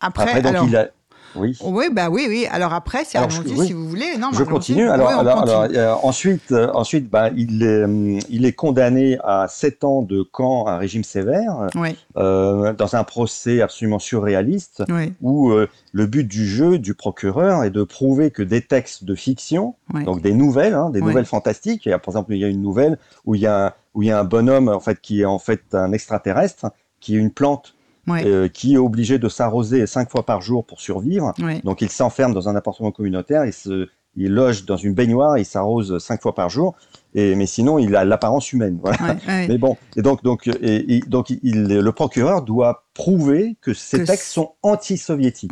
après, 0.00 0.22
après, 0.22 0.42
donc 0.42 0.68
il 0.68 0.76
a, 0.76 0.88
oui. 1.36 1.58
Oui, 1.62 1.86
bah 1.92 2.08
oui, 2.10 2.26
oui. 2.28 2.46
Alors 2.50 2.72
après, 2.72 3.04
c'est 3.04 3.18
allons-y 3.18 3.66
si 3.66 3.72
vous 3.72 3.88
voulez. 3.88 4.16
Non, 4.18 4.30
je 4.32 4.44
continue. 4.44 4.88
Alors, 4.88 5.08
alors, 5.08 5.66
euh, 5.70 5.94
ensuite, 6.02 6.52
euh, 6.52 6.70
ensuite, 6.72 7.08
bah, 7.10 7.30
il 7.36 7.62
est, 7.62 7.66
euh, 7.66 8.18
il 8.28 8.44
est 8.44 8.52
condamné 8.52 9.18
à 9.24 9.46
7 9.48 9.84
ans 9.84 10.02
de 10.02 10.22
camp, 10.22 10.66
un 10.66 10.78
régime 10.78 11.04
sévère, 11.04 11.68
dans 12.14 12.96
un 12.96 13.04
procès 13.04 13.60
absolument 13.60 13.98
surréaliste, 13.98 14.84
où 15.22 15.52
le 15.92 16.06
but 16.06 16.26
du 16.26 16.46
jeu 16.46 16.78
du 16.78 16.94
procureur 16.94 17.64
est 17.64 17.70
de 17.70 17.82
prouver 17.82 18.30
que 18.30 18.42
des 18.42 18.62
textes 18.62 19.04
de 19.04 19.14
fiction, 19.14 19.74
donc 20.04 20.22
des 20.22 20.32
nouvelles, 20.32 20.74
hein, 20.74 20.90
des 20.90 21.00
nouvelles 21.00 21.26
fantastiques. 21.26 21.88
par 21.88 22.08
exemple, 22.08 22.34
il 22.34 22.38
y 22.38 22.44
a 22.44 22.48
une 22.48 22.62
nouvelle 22.62 22.98
où 23.24 23.34
il 23.34 23.40
y 23.40 23.46
a 23.46 23.76
où 23.94 24.02
il 24.02 24.08
y 24.08 24.10
a 24.10 24.20
un 24.20 24.24
bonhomme 24.24 24.68
en 24.68 24.78
fait 24.78 25.00
qui 25.00 25.22
est 25.22 25.24
en 25.24 25.38
fait 25.38 25.74
un 25.74 25.90
extraterrestre, 25.92 26.66
qui 27.00 27.16
est 27.16 27.18
une 27.18 27.30
plante 27.30 27.75
euh, 28.08 28.48
qui 28.48 28.74
est 28.74 28.78
obligé 28.78 29.18
de 29.18 29.28
s'arroser 29.28 29.86
cinq 29.86 30.10
fois 30.10 30.24
par 30.24 30.40
jour 30.40 30.64
pour 30.64 30.80
survivre. 30.80 31.32
Donc 31.64 31.82
il 31.82 31.90
s'enferme 31.90 32.34
dans 32.34 32.48
un 32.48 32.56
appartement 32.56 32.92
communautaire, 32.92 33.44
il, 33.44 33.52
se, 33.52 33.88
il 34.16 34.32
loge 34.32 34.64
dans 34.64 34.76
une 34.76 34.94
baignoire, 34.94 35.38
il 35.38 35.44
s'arrose 35.44 35.98
cinq 35.98 36.22
fois 36.22 36.34
par 36.34 36.48
jour. 36.48 36.74
Et, 37.14 37.34
mais 37.34 37.46
sinon, 37.46 37.78
il 37.78 37.96
a 37.96 38.04
l'apparence 38.04 38.52
humaine. 38.52 38.78
Voilà. 38.80 39.16
Mais 39.26 39.58
bon, 39.58 39.76
et 39.96 40.02
donc, 40.02 40.22
donc, 40.22 40.48
et, 40.60 41.00
donc 41.06 41.30
il, 41.30 41.64
le 41.68 41.92
procureur 41.92 42.42
doit 42.42 42.84
prouver 42.94 43.56
que 43.60 43.74
ces 43.74 44.04
textes 44.04 44.32
sont 44.32 44.52
anti-soviétiques. 44.62 45.50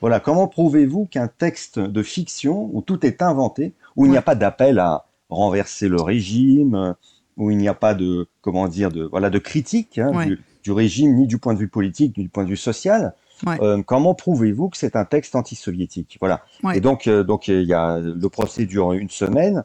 Voilà, 0.00 0.20
comment 0.20 0.46
prouvez-vous 0.46 1.06
qu'un 1.06 1.26
texte 1.26 1.80
de 1.80 2.02
fiction 2.02 2.70
où 2.72 2.82
tout 2.82 3.04
est 3.04 3.20
inventé, 3.20 3.74
où 3.96 4.06
il 4.06 4.12
n'y 4.12 4.16
a 4.16 4.22
pas 4.22 4.36
d'appel 4.36 4.78
à 4.78 5.06
renverser 5.28 5.88
le 5.88 6.00
régime, 6.00 6.94
où 7.36 7.50
il 7.50 7.58
n'y 7.58 7.68
a 7.68 7.74
pas 7.74 7.94
de 7.94 8.28
comment 8.40 8.68
dire 8.68 8.90
de 8.90 9.04
voilà 9.04 9.30
de 9.30 9.38
critique 9.38 9.98
hein, 9.98 10.24
du, 10.24 10.40
régime 10.66 11.16
ni 11.16 11.26
du 11.26 11.38
point 11.38 11.54
de 11.54 11.58
vue 11.58 11.68
politique 11.68 12.16
ni 12.16 12.24
du 12.24 12.28
point 12.28 12.44
de 12.44 12.50
vue 12.50 12.56
social, 12.56 13.14
euh, 13.46 13.82
comment 13.82 14.14
prouvez-vous 14.14 14.68
que 14.68 14.76
c'est 14.76 14.96
un 14.96 15.04
texte 15.04 15.36
anti-soviétique? 15.36 16.16
Voilà. 16.20 16.42
Et 16.74 16.80
donc, 16.80 17.06
euh, 17.06 17.22
donc 17.22 17.48
il 17.48 17.62
y 17.62 17.74
a 17.74 17.98
le 17.98 18.28
procès 18.28 18.66
dure 18.66 18.92
une 18.92 19.10
semaine. 19.10 19.62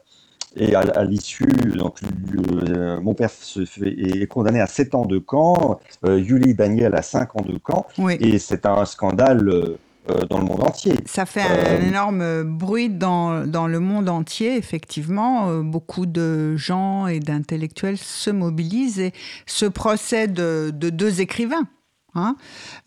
Et 0.56 0.76
à, 0.76 1.02
l'issue, 1.02 1.48
donc 1.74 1.98
euh, 2.68 3.00
mon 3.00 3.14
père 3.14 3.30
se 3.30 3.64
fait, 3.64 3.88
est 3.88 4.28
condamné 4.28 4.60
à 4.60 4.68
7 4.68 4.94
ans 4.94 5.04
de 5.04 5.18
camp, 5.18 5.80
Julie 6.06 6.54
Daniel 6.54 6.94
à 6.94 7.02
5 7.02 7.34
ans 7.34 7.44
de 7.44 7.58
camp, 7.58 7.88
et 8.20 8.38
c'est 8.38 8.64
un 8.64 8.84
scandale 8.84 9.76
dans 10.28 10.38
le 10.38 10.44
monde 10.44 10.62
entier. 10.62 10.94
Ça 11.06 11.26
fait 11.26 11.42
un 11.42 11.80
énorme 11.80 12.42
bruit 12.42 12.90
dans, 12.90 13.46
dans, 13.46 13.66
le 13.66 13.80
monde 13.80 14.08
entier, 14.08 14.56
effectivement. 14.56 15.62
beaucoup 15.62 16.06
de 16.06 16.56
gens 16.56 17.06
et 17.06 17.20
d'intellectuels 17.20 17.98
se 17.98 18.30
mobilisent 18.30 19.00
et 19.00 19.12
ce 19.46 19.66
procès 19.66 20.28
de, 20.28 20.70
de 20.74 20.90
deux 20.90 21.20
écrivains 21.20 21.66
Hein, 22.16 22.36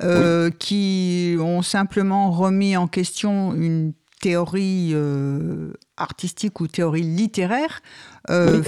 euh, 0.03 0.49
qui 0.57 1.35
ont 1.41 1.61
simplement 1.61 2.31
remis 2.31 2.77
en 2.77 2.87
question 2.87 3.53
une 3.55 3.91
théorie 4.19 4.91
euh, 4.93 5.73
artistique 5.95 6.59
ou 6.59 6.67
théorie 6.67 7.01
littéraire, 7.01 7.81
euh, 8.29 8.61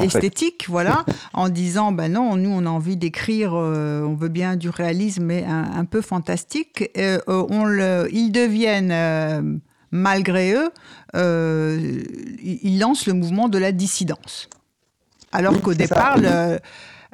esthétique, 0.00 0.66
voilà, 0.68 1.04
en 1.32 1.48
disant 1.48 1.92
ben 1.92 2.12
non, 2.12 2.36
nous 2.36 2.50
on 2.50 2.66
a 2.66 2.70
envie 2.70 2.96
d'écrire, 2.96 3.52
on 3.54 4.14
veut 4.14 4.28
bien 4.28 4.56
du 4.56 4.68
réalisme 4.68 5.24
mais 5.24 5.44
un, 5.44 5.84
peu 5.84 6.00
fantastique. 6.00 6.90
on 7.26 7.64
le, 7.64 8.08
ils 8.12 8.30
deviennent 8.30 9.60
malgré 9.90 10.54
eux, 10.54 10.70
ils 11.14 12.78
lancent 12.78 13.06
le 13.06 13.14
mouvement 13.14 13.48
de 13.48 13.58
la 13.58 13.72
dissidence. 13.72 14.48
Alors 15.32 15.60
qu'au 15.60 15.74
départ, 15.74 16.18
le, 16.18 16.58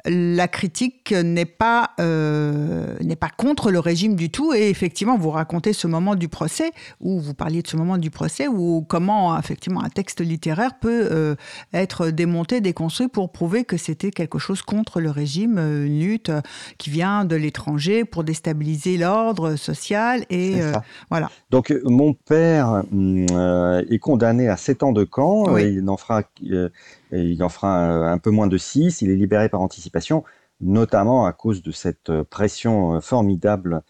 la 0.07 0.47
critique 0.47 1.11
n'est 1.11 1.45
pas, 1.45 1.91
euh, 1.99 2.95
n'est 3.01 3.15
pas 3.15 3.29
contre 3.29 3.71
le 3.71 3.79
régime 3.79 4.15
du 4.15 4.29
tout. 4.29 4.53
Et 4.53 4.69
effectivement, 4.69 5.17
vous 5.17 5.29
racontez 5.29 5.73
ce 5.73 5.87
moment 5.87 6.15
du 6.15 6.27
procès, 6.27 6.71
ou 7.01 7.19
vous 7.19 7.33
parliez 7.33 7.61
de 7.61 7.67
ce 7.67 7.77
moment 7.77 7.97
du 7.97 8.09
procès, 8.09 8.47
où 8.47 8.85
comment 8.87 9.37
effectivement 9.37 9.83
un 9.83 9.89
texte 9.89 10.21
littéraire 10.21 10.79
peut 10.79 11.07
euh, 11.11 11.35
être 11.73 12.09
démonté, 12.09 12.61
déconstruit 12.61 13.07
pour 13.07 13.31
prouver 13.31 13.65
que 13.65 13.77
c'était 13.77 14.11
quelque 14.11 14.39
chose 14.39 14.61
contre 14.61 15.01
le 15.01 15.09
régime, 15.09 15.57
euh, 15.57 15.85
une 15.85 15.99
lutte 15.99 16.31
qui 16.77 16.89
vient 16.89 17.25
de 17.25 17.35
l'étranger 17.35 18.05
pour 18.05 18.23
déstabiliser 18.23 18.97
l'ordre 18.97 19.55
social. 19.55 20.25
Et 20.29 20.55
voilà. 21.09 21.29
Donc 21.51 21.73
mon 21.83 22.13
père 22.13 22.83
est 22.91 23.99
condamné 23.99 24.47
à 24.47 24.57
7 24.57 24.83
ans 24.83 24.91
de 24.91 25.03
camp. 25.03 25.57
Et 25.57 25.69
il 25.69 25.89
en 25.89 25.97
fera 25.97 26.23
il 27.11 27.41
en 27.43 27.49
fera 27.49 28.09
un, 28.11 28.17
peu 28.17 28.29
moins 28.29 28.47
de 28.47 28.57
6. 28.57 29.01
Il 29.01 29.09
est 29.09 29.15
libéré 29.15 29.49
par 29.49 29.61
anticipation, 29.61 30.23
notamment 30.61 31.25
à 31.25 31.33
cause 31.33 31.61
de 31.61 31.71
cette 31.71 32.09
euh, 32.09 32.23
pression 32.23 32.95
euh, 32.95 32.99
formidable 32.99 33.81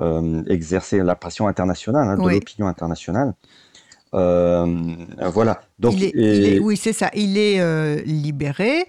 euh, 0.00 0.42
exercée, 0.46 0.98
la 0.98 1.16
pression 1.16 1.46
internationale, 1.46 2.08
hein, 2.08 2.16
de 2.16 2.28
l'opinion 2.28 2.66
internationale. 2.66 3.34
voilà. 4.12 5.60
Donc, 5.78 5.94
oui, 5.94 6.76
c'est 6.76 6.92
ça. 6.92 7.10
Il 7.14 7.38
est 7.38 8.04
libéré. 8.04 8.86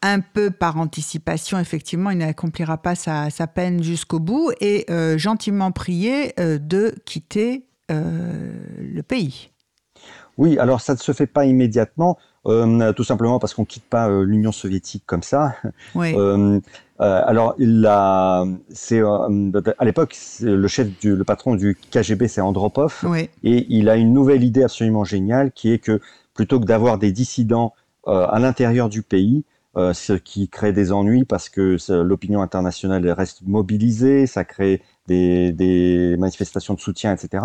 un 0.00 0.20
peu 0.20 0.52
par 0.52 0.76
anticipation, 0.78 1.58
effectivement, 1.58 2.10
il 2.10 2.18
n'accomplira 2.18 2.78
pas 2.78 2.94
sa, 2.94 3.46
peine 3.52 3.82
jusqu'au 3.82 4.20
bout 4.20 4.52
et 4.60 4.86
gentiment 5.16 5.72
prié 5.72 6.34
de 6.38 6.94
quitter 7.04 7.66
le 7.88 9.02
pays. 9.02 9.50
Oui, 10.38 10.58
alors 10.58 10.80
ça 10.80 10.94
ne 10.94 10.98
se 10.98 11.12
fait 11.12 11.26
pas 11.26 11.44
immédiatement. 11.44 12.18
Euh, 12.46 12.92
tout 12.94 13.04
simplement 13.04 13.38
parce 13.38 13.52
qu'on 13.52 13.66
quitte 13.66 13.84
pas 13.84 14.08
euh, 14.08 14.22
l'Union 14.22 14.52
soviétique 14.52 15.02
comme 15.04 15.22
ça. 15.22 15.56
Euh, 15.96 16.60
alors, 16.98 17.54
il 17.58 17.84
a, 17.86 18.40
à 18.42 19.84
l'époque, 19.84 20.16
le 20.40 20.66
chef, 20.66 20.98
du, 20.98 21.14
le 21.14 21.24
patron 21.24 21.54
du 21.54 21.76
KGB, 21.90 22.26
c'est 22.26 22.40
Andropov, 22.40 23.04
et 23.44 23.66
il 23.68 23.88
a 23.88 23.96
une 23.96 24.12
nouvelle 24.12 24.42
idée 24.42 24.64
absolument 24.64 25.04
géniale, 25.04 25.52
qui 25.52 25.72
est 25.72 25.78
que 25.78 26.00
plutôt 26.34 26.58
que 26.58 26.64
d'avoir 26.64 26.98
des 26.98 27.12
dissidents 27.12 27.72
à 28.06 28.38
l'intérieur 28.40 28.88
du 28.88 29.02
pays, 29.02 29.44
ce 29.76 30.12
qui 30.14 30.48
crée 30.48 30.72
des 30.72 30.90
ennuis 30.90 31.24
parce 31.24 31.48
que 31.48 31.76
l'opinion 32.02 32.42
internationale 32.42 33.08
reste 33.10 33.42
mobilisée, 33.46 34.26
ça 34.26 34.42
crée 34.42 34.82
des, 35.06 35.52
des 35.52 36.16
manifestations 36.18 36.74
de 36.74 36.80
soutien, 36.80 37.14
etc. 37.14 37.44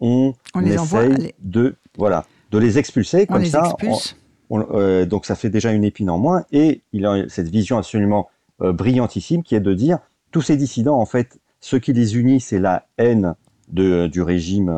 On, 0.00 0.34
on 0.54 0.60
les 0.60 0.74
essaye 0.74 1.32
de 1.38 1.76
voilà 1.96 2.24
de 2.52 2.58
les 2.58 2.78
expulser 2.78 3.26
on 3.28 3.32
comme 3.32 3.42
les 3.42 3.50
ça. 3.50 3.64
Expulse. 3.64 4.16
Euh, 4.52 5.06
donc 5.06 5.24
ça 5.24 5.34
fait 5.34 5.50
déjà 5.50 5.72
une 5.72 5.84
épine 5.84 6.10
en 6.10 6.18
moins. 6.18 6.44
Et 6.52 6.82
il 6.92 7.06
a 7.06 7.28
cette 7.28 7.48
vision 7.48 7.78
absolument 7.78 8.28
euh, 8.60 8.72
brillantissime 8.72 9.42
qui 9.42 9.54
est 9.54 9.60
de 9.60 9.74
dire 9.74 9.98
tous 10.30 10.42
ces 10.42 10.56
dissidents, 10.56 10.98
en 10.98 11.06
fait, 11.06 11.38
ce 11.60 11.76
qui 11.76 11.92
les 11.92 12.16
unit, 12.16 12.40
c'est 12.40 12.58
la 12.58 12.86
haine 12.98 13.34
de, 13.68 14.06
du 14.06 14.22
régime 14.22 14.68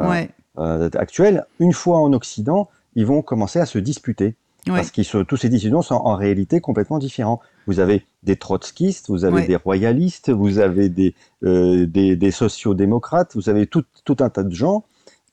euh, 0.59 0.89
actuel. 0.95 1.45
Une 1.59 1.73
fois 1.73 1.99
en 1.99 2.13
Occident, 2.13 2.69
ils 2.95 3.07
vont 3.07 3.23
commencer 3.23 3.59
à 3.59 3.67
se 3.67 3.79
disputer. 3.79 4.35
Parce 4.67 4.91
que 4.91 5.23
tous 5.25 5.37
ces 5.37 5.51
dissidents 5.51 5.83
sont 5.83 5.97
en 5.97 6.17
réalité 6.17 6.63
complètement 6.63 6.99
différents. 6.99 7.39
Vous 7.67 7.81
avez 7.81 8.07
des 8.23 8.37
trotskistes, 8.37 9.11
vous 9.11 9.27
avez 9.27 9.47
des 9.47 9.57
royalistes, 9.57 10.31
vous 10.31 10.59
avez 10.59 10.89
des, 10.89 11.15
des, 11.43 12.17
des 12.17 12.31
sociodémocrates, 12.31 13.35
vous 13.35 13.51
avez 13.51 13.67
tout, 13.67 13.85
tout 14.07 14.17
un 14.21 14.31
tas 14.31 14.43
de 14.43 14.55
gens 14.55 14.85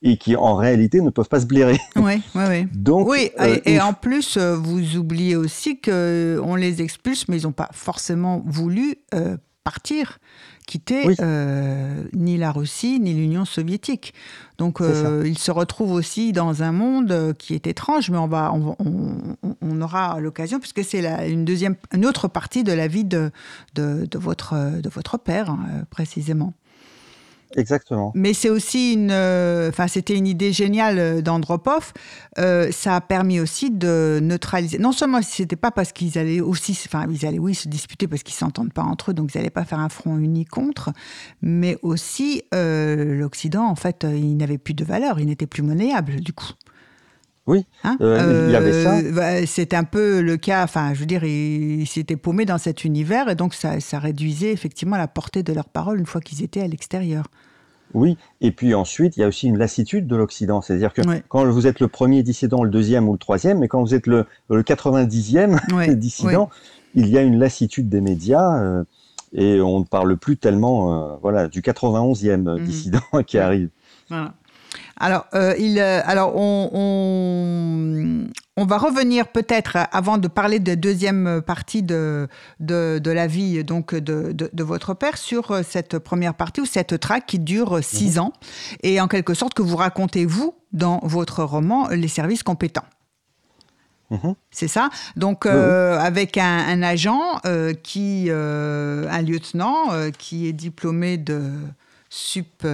et 0.02 0.16
qui 0.16 0.36
en 0.36 0.56
réalité 0.56 1.00
ne 1.00 1.10
peuvent 1.10 1.28
pas 1.28 1.40
se 1.40 1.46
blairer. 1.46 1.78
Oui, 1.96 2.22
oui, 2.34 2.42
oui. 2.48 2.66
Donc, 2.74 3.08
oui, 3.08 3.30
et, 3.64 3.78
euh, 3.78 3.84
en 3.84 3.92
plus, 3.92 4.36
euh, 4.36 4.56
vous 4.56 4.96
oubliez 4.96 5.36
aussi 5.36 5.80
qu'on 5.80 6.54
les 6.56 6.82
expulse, 6.82 7.28
mais 7.28 7.38
ils 7.38 7.44
n'ont 7.44 7.52
pas 7.52 7.68
forcément 7.72 8.42
voulu 8.44 8.96
euh, 9.14 9.36
partir, 9.62 10.18
quitter 10.66 11.06
ni 12.12 12.36
la 12.36 12.50
Russie 12.50 12.98
ni 12.98 13.14
l'Union 13.14 13.44
soviétique. 13.44 14.14
Donc 14.58 14.80
ils 14.80 15.38
se 15.38 15.50
retrouvent 15.50 15.92
aussi 15.92 16.32
dans 16.32 16.62
un 16.62 16.72
monde 16.72 17.34
qui 17.38 17.54
est 17.54 17.66
étrange, 17.66 18.10
mais 18.10 18.18
on, 18.18 18.26
va, 18.26 18.52
on, 18.52 19.80
aura 19.80 20.18
l'occasion, 20.20 20.58
puisque 20.58 20.84
c'est 20.84 21.04
une, 21.28 21.44
deuxième, 21.44 21.76
une 21.92 22.06
autre 22.06 22.26
partie 22.26 22.64
de 22.64 22.72
la 22.72 22.88
vie 22.88 23.04
de, 23.04 23.30
de, 23.74 24.06
votre, 24.14 24.80
de 24.80 24.88
votre 24.88 25.18
père, 25.18 25.50
hein, 25.50 25.84
précisément. 25.90 26.54
Exactement. 27.56 28.12
Mais 28.14 28.34
c'est 28.34 28.50
aussi 28.50 28.94
une, 28.94 29.10
euh, 29.10 29.68
enfin 29.68 29.88
c'était 29.88 30.16
une 30.16 30.26
idée 30.26 30.52
géniale 30.52 30.98
euh, 30.98 31.20
d'Andropov. 31.20 31.92
Euh, 32.38 32.70
ça 32.72 32.96
a 32.96 33.00
permis 33.00 33.40
aussi 33.40 33.70
de 33.70 34.20
neutraliser. 34.22 34.78
Non 34.78 34.92
seulement 34.92 35.20
c'était 35.22 35.56
pas 35.56 35.70
parce 35.70 35.92
qu'ils 35.92 36.18
allaient 36.18 36.40
aussi, 36.40 36.78
enfin 36.86 37.06
ils 37.10 37.26
allaient 37.26 37.38
oui 37.38 37.54
se 37.54 37.68
disputer 37.68 38.06
parce 38.06 38.22
qu'ils 38.22 38.34
s'entendent 38.34 38.72
pas 38.72 38.82
entre 38.82 39.10
eux, 39.10 39.14
donc 39.14 39.34
ils 39.34 39.38
n'allaient 39.38 39.50
pas 39.50 39.64
faire 39.64 39.80
un 39.80 39.88
front 39.88 40.16
uni 40.18 40.44
contre, 40.44 40.90
mais 41.42 41.78
aussi 41.82 42.42
l'Occident 42.52 43.64
en 43.64 43.76
fait 43.76 44.06
il 44.08 44.36
n'avait 44.36 44.58
plus 44.58 44.74
de 44.74 44.84
valeur, 44.84 45.20
il 45.20 45.26
n'était 45.26 45.46
plus 45.46 45.62
monnayable 45.62 46.20
du 46.20 46.32
coup. 46.32 46.52
Oui, 47.46 47.66
hein 47.82 47.96
il 48.00 48.50
y 48.50 48.56
avait 48.56 48.84
ça. 48.84 49.02
Bah, 49.10 49.46
c'est 49.46 49.74
un 49.74 49.84
peu 49.84 50.20
le 50.20 50.36
cas, 50.36 50.62
enfin, 50.62 50.94
je 50.94 51.00
veux 51.00 51.06
dire, 51.06 51.24
ils, 51.24 51.86
s'étaient 51.86 52.16
paumés 52.16 52.44
dans 52.44 52.58
cet 52.58 52.84
univers 52.84 53.28
et 53.28 53.34
donc 53.34 53.54
ça, 53.54 53.80
ça 53.80 53.98
réduisait 53.98 54.52
effectivement 54.52 54.96
la 54.96 55.08
portée 55.08 55.42
de 55.42 55.52
leurs 55.52 55.68
paroles 55.68 55.98
une 55.98 56.06
fois 56.06 56.20
qu'ils 56.20 56.44
étaient 56.44 56.60
à 56.60 56.68
l'extérieur. 56.68 57.24
Oui, 57.94 58.16
et 58.40 58.52
puis 58.52 58.74
ensuite, 58.74 59.16
il 59.16 59.20
y 59.20 59.22
a 59.22 59.28
aussi 59.28 59.48
une 59.48 59.58
lassitude 59.58 60.06
de 60.06 60.16
l'Occident. 60.16 60.62
C'est-à-dire 60.62 60.94
que 60.94 61.02
quand 61.28 61.44
vous 61.44 61.66
êtes 61.66 61.80
le 61.80 61.88
premier 61.88 62.22
dissident, 62.22 62.62
le 62.62 62.70
deuxième 62.70 63.08
ou 63.08 63.12
le 63.12 63.18
troisième, 63.18 63.58
mais 63.58 63.68
quand 63.68 63.82
vous 63.82 63.94
êtes 63.94 64.06
le, 64.06 64.24
le 64.48 64.62
90e 64.62 65.94
dissident, 65.96 66.48
il 66.94 67.08
y 67.08 67.18
a 67.18 67.22
une 67.22 67.38
lassitude 67.38 67.88
des 67.88 68.00
médias 68.00 68.62
euh, 68.62 68.84
et 69.32 69.60
on 69.60 69.80
ne 69.80 69.84
parle 69.84 70.16
plus 70.16 70.36
tellement 70.36 71.12
euh, 71.12 71.16
voilà, 71.22 71.48
du 71.48 71.60
91e 71.60 72.36
mhm. 72.36 72.64
dissident 72.64 73.00
qui 73.26 73.38
arrive. 73.38 73.68
Voilà. 74.08 74.34
Alors, 75.02 75.26
euh, 75.34 75.56
il, 75.58 75.80
euh, 75.80 76.00
alors 76.04 76.36
on, 76.36 76.70
on, 78.56 78.64
va 78.64 78.78
revenir 78.78 79.26
peut-être 79.26 79.76
avant 79.90 80.16
de 80.16 80.28
parler 80.28 80.60
de 80.60 80.76
deuxième 80.76 81.42
partie 81.44 81.82
de, 81.82 82.28
de, 82.60 83.10
la 83.10 83.26
vie 83.26 83.64
donc 83.64 83.96
de, 83.96 84.30
de, 84.30 84.62
votre 84.62 84.94
père 84.94 85.18
sur 85.18 85.60
cette 85.64 85.98
première 85.98 86.34
partie 86.34 86.60
ou 86.60 86.66
cette 86.66 87.00
traque 87.00 87.26
qui 87.26 87.40
dure 87.40 87.82
six 87.82 88.14
mhm. 88.14 88.22
ans 88.22 88.32
et 88.84 89.00
en 89.00 89.08
quelque 89.08 89.34
sorte 89.34 89.54
que 89.54 89.62
vous 89.62 89.74
racontez 89.74 90.24
vous 90.24 90.54
dans 90.72 91.00
votre 91.02 91.42
roman 91.42 91.88
Les 91.88 92.06
services 92.06 92.44
compétents. 92.44 92.86
Mhm. 94.10 94.36
C'est 94.52 94.68
ça? 94.68 94.88
Donc, 95.16 95.46
euh, 95.46 95.98
avec 95.98 96.38
un, 96.38 96.80
agent 96.84 97.40
qui, 97.82 98.30
un 98.30 99.22
lieutenant 99.22 99.86
qui 100.16 100.46
est 100.46 100.52
diplômé 100.52 101.16
de 101.16 101.50
sup 102.08 102.64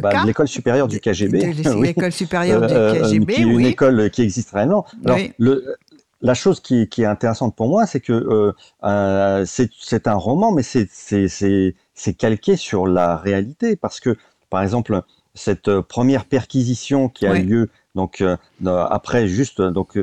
bah, 0.00 0.24
l'école 0.24 0.48
supérieure 0.48 0.88
du 0.88 1.00
KGB. 1.00 1.54
L'école 1.82 2.12
supérieure 2.12 2.60
du 2.62 2.74
KGB, 2.74 3.34
qui 3.34 3.40
est 3.40 3.44
une 3.44 3.66
école 3.66 4.10
qui 4.10 4.22
existe 4.22 4.50
réellement. 4.50 4.86
Alors, 5.04 5.18
le, 5.38 5.76
la 6.20 6.34
chose 6.34 6.60
qui, 6.60 6.88
est 6.98 7.04
intéressante 7.04 7.56
pour 7.56 7.68
moi, 7.68 7.86
c'est 7.86 8.00
que 8.00 8.12
euh, 8.12 8.52
euh 8.84 9.44
c'est 9.46 10.06
un 10.06 10.14
roman, 10.14 10.52
mais 10.52 10.62
c'est 10.62 12.14
calqué 12.16 12.56
sur 12.56 12.86
la 12.86 13.16
réalité, 13.16 13.76
parce 13.76 14.00
que 14.00 14.16
par 14.50 14.62
exemple, 14.62 15.02
cette 15.34 15.80
première 15.80 16.26
perquisition 16.26 17.08
qui 17.08 17.26
a 17.26 17.34
lieu 17.34 17.70
donc 17.94 18.24
après 18.66 19.26
juste 19.28 19.60
donc 19.60 19.98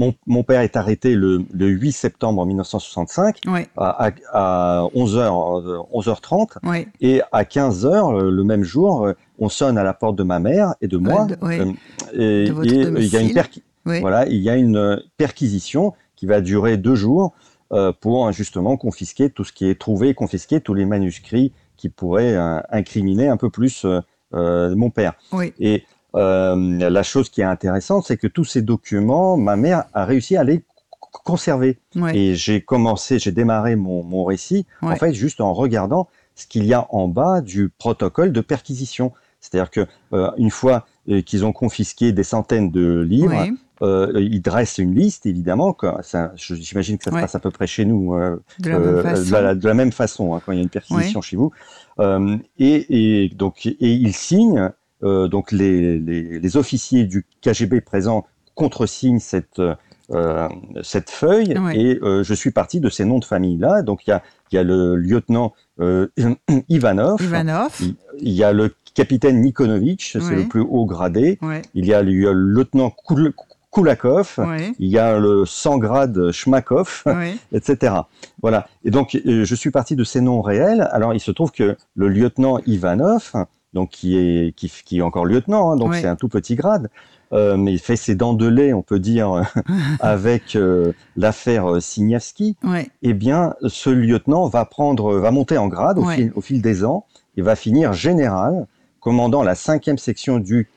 mon, 0.00 0.14
mon, 0.26 0.42
père 0.42 0.62
est 0.62 0.76
arrêté 0.76 1.14
le, 1.14 1.44
le 1.52 1.66
8 1.68 1.92
septembre 1.92 2.44
1965 2.46 3.40
à, 3.76 4.10
à, 4.32 4.82
11h 4.94 5.86
11h30 5.92 6.86
et 7.00 7.20
à 7.32 7.44
15h 7.44 8.28
le 8.28 8.44
même 8.44 8.64
jour 8.64 9.08
on 9.38 9.48
sonne 9.48 9.78
à 9.78 9.82
la 9.82 9.92
porte 9.92 10.16
de 10.16 10.22
ma 10.22 10.38
mère 10.38 10.74
et 10.80 10.88
de 10.88 10.96
moi. 10.96 11.26
Et, 12.14 12.44
il 12.44 13.06
y 13.06 13.16
a 13.16 13.20
une 13.20 14.00
voilà 14.00 14.26
il 14.26 14.40
y 14.40 14.50
a 14.50 14.56
une 14.56 15.02
perquisition 15.16 15.94
qui 16.16 16.26
va 16.26 16.40
durer 16.40 16.76
deux 16.76 16.94
jours 16.94 17.32
euh, 17.72 17.92
pour 17.92 18.32
justement 18.32 18.76
confisquer 18.76 19.30
tout 19.30 19.44
ce 19.44 19.52
qui 19.52 19.68
est 19.70 19.78
trouvé, 19.78 20.12
confisquer 20.12 20.60
tous 20.60 20.74
les 20.74 20.86
manuscrits 20.86 21.52
qui 21.76 21.88
pourraient 21.88 22.34
euh, 22.34 22.58
incriminer 22.70 23.28
un 23.28 23.36
peu 23.36 23.48
plus 23.48 23.86
euh, 24.34 24.74
mon 24.74 24.90
père. 24.90 25.14
Et 25.60 25.84
la 26.14 27.02
chose 27.02 27.28
qui 27.28 27.40
est 27.40 27.44
intéressante, 27.44 28.04
c'est 28.06 28.16
que 28.16 28.26
tous 28.26 28.44
ces 28.44 28.62
documents, 28.62 29.36
ma 29.36 29.56
mère 29.56 29.84
a 29.94 30.04
réussi 30.04 30.36
à 30.36 30.44
les 30.44 30.62
conserver. 31.24 31.78
Et 32.14 32.34
j'ai 32.34 32.60
commencé, 32.60 33.18
j'ai 33.18 33.32
démarré 33.32 33.76
mon, 33.76 34.02
mon 34.02 34.24
récit, 34.24 34.66
en 34.82 34.96
fait, 34.96 35.12
juste 35.12 35.40
en 35.40 35.52
regardant 35.52 36.08
ce 36.34 36.46
qu'il 36.46 36.64
y 36.64 36.74
a 36.74 36.86
en 36.90 37.08
bas 37.08 37.40
du 37.40 37.68
protocole 37.68 38.32
de 38.32 38.40
perquisition. 38.40 39.12
C'est-à-dire 39.40 39.70
que 39.70 39.86
une 40.38 40.50
fois 40.50 40.86
qu'ils 41.26 41.44
ont 41.44 41.52
confisqué 41.52 42.12
des 42.12 42.24
centaines 42.24 42.70
de 42.70 43.00
livres, 43.00 43.46
euh, 43.82 44.12
il 44.16 44.42
dresse 44.42 44.78
une 44.78 44.94
liste, 44.94 45.26
évidemment. 45.26 45.76
J'imagine 46.36 46.98
que 46.98 47.04
ça 47.04 47.10
se 47.10 47.16
passe 47.16 47.34
à 47.34 47.38
peu 47.38 47.50
près 47.50 47.66
chez 47.66 47.84
nous 47.84 48.14
euh, 48.14 48.36
de, 48.58 48.70
la 48.70 48.76
euh, 48.76 49.54
de, 49.54 49.66
la 49.66 49.74
même 49.74 49.92
façon 49.92 50.34
hein, 50.34 50.42
quand 50.44 50.52
il 50.52 50.56
y 50.56 50.58
a 50.58 50.62
une 50.62 50.68
perquisition 50.68 51.22
chez 51.22 51.36
vous. 51.36 51.50
Euh, 51.98 52.36
et, 52.58 53.24
et, 53.24 53.28
donc, 53.30 53.66
et 53.66 53.76
il 53.80 54.12
signe. 54.12 54.70
Euh, 55.02 55.28
donc 55.28 55.52
les, 55.52 55.98
les, 55.98 56.38
les, 56.38 56.56
officiers 56.56 57.04
du 57.04 57.24
KGB 57.40 57.80
présents 57.80 58.26
contresignent 58.54 59.20
cette 59.20 59.62
cette 60.82 61.08
feuille 61.08 61.54
et 61.72 62.00
je 62.02 62.34
suis 62.34 62.50
parti 62.50 62.80
de 62.80 62.88
ces 62.88 63.04
noms 63.04 63.20
de 63.20 63.24
famille 63.24 63.58
là. 63.58 63.82
Donc 63.82 64.06
il 64.06 64.10
y 64.10 64.12
a 64.12 64.22
y 64.52 64.58
a 64.58 64.64
le 64.64 64.96
lieutenant 64.96 65.54
Ivanov. 66.68 67.22
Ivanov. 67.22 67.80
Il, 68.18 68.32
y 68.32 68.42
a 68.42 68.52
le 68.52 68.74
capitaine 68.94 69.40
Nikonovitch, 69.40 70.18
c'est 70.18 70.34
le 70.34 70.48
plus 70.48 70.60
haut 70.60 70.84
gradé. 70.84 71.38
Il 71.74 71.86
y 71.86 71.94
a 71.94 72.02
le 72.02 72.32
lieutenant 72.32 72.92
Koulakov, 73.70 74.40
il 74.78 74.88
y 74.88 74.98
a 74.98 75.18
le 75.18 75.44
100 75.46 75.78
grades 75.78 76.32
Schmakov, 76.32 77.04
etc. 77.52 77.94
Voilà. 78.42 78.68
Et 78.84 78.90
donc, 78.90 79.14
euh, 79.14 79.44
je 79.44 79.54
suis 79.54 79.70
parti 79.70 79.96
de 79.96 80.04
ces 80.04 80.20
noms 80.20 80.42
réels. 80.42 80.88
Alors, 80.92 81.14
il 81.14 81.20
se 81.20 81.30
trouve 81.30 81.52
que 81.52 81.76
le 81.94 82.08
lieutenant 82.08 82.58
Ivanov, 82.66 83.32
donc 83.72 83.90
qui 83.90 84.16
est 84.16 84.52
qui, 84.54 84.70
qui 84.84 84.98
est 84.98 85.02
encore 85.02 85.26
lieutenant, 85.26 85.70
hein, 85.70 85.76
donc 85.76 85.94
c'est 85.94 86.06
un 86.06 86.16
tout 86.16 86.28
petit 86.28 86.54
grade, 86.54 86.90
euh, 87.32 87.56
mais 87.56 87.72
il 87.72 87.78
fait 87.78 87.96
ses 87.96 88.14
dents 88.14 88.34
de 88.34 88.46
lait, 88.46 88.72
on 88.72 88.82
peut 88.82 88.98
dire, 88.98 89.42
avec 90.00 90.56
euh, 90.56 90.92
l'affaire 91.16 91.80
Signavski. 91.80 92.56
Eh 93.02 93.14
bien, 93.14 93.54
ce 93.66 93.90
lieutenant 93.90 94.48
va 94.48 94.64
prendre, 94.64 95.14
va 95.14 95.30
monter 95.30 95.58
en 95.58 95.68
grade 95.68 95.98
au, 95.98 96.08
fil, 96.08 96.32
au 96.34 96.40
fil 96.40 96.62
des 96.62 96.84
ans 96.84 97.06
et 97.36 97.42
va 97.42 97.56
finir 97.56 97.92
général, 97.92 98.66
commandant 99.00 99.42
la 99.42 99.54
cinquième 99.54 99.98
section 99.98 100.38
du 100.38 100.68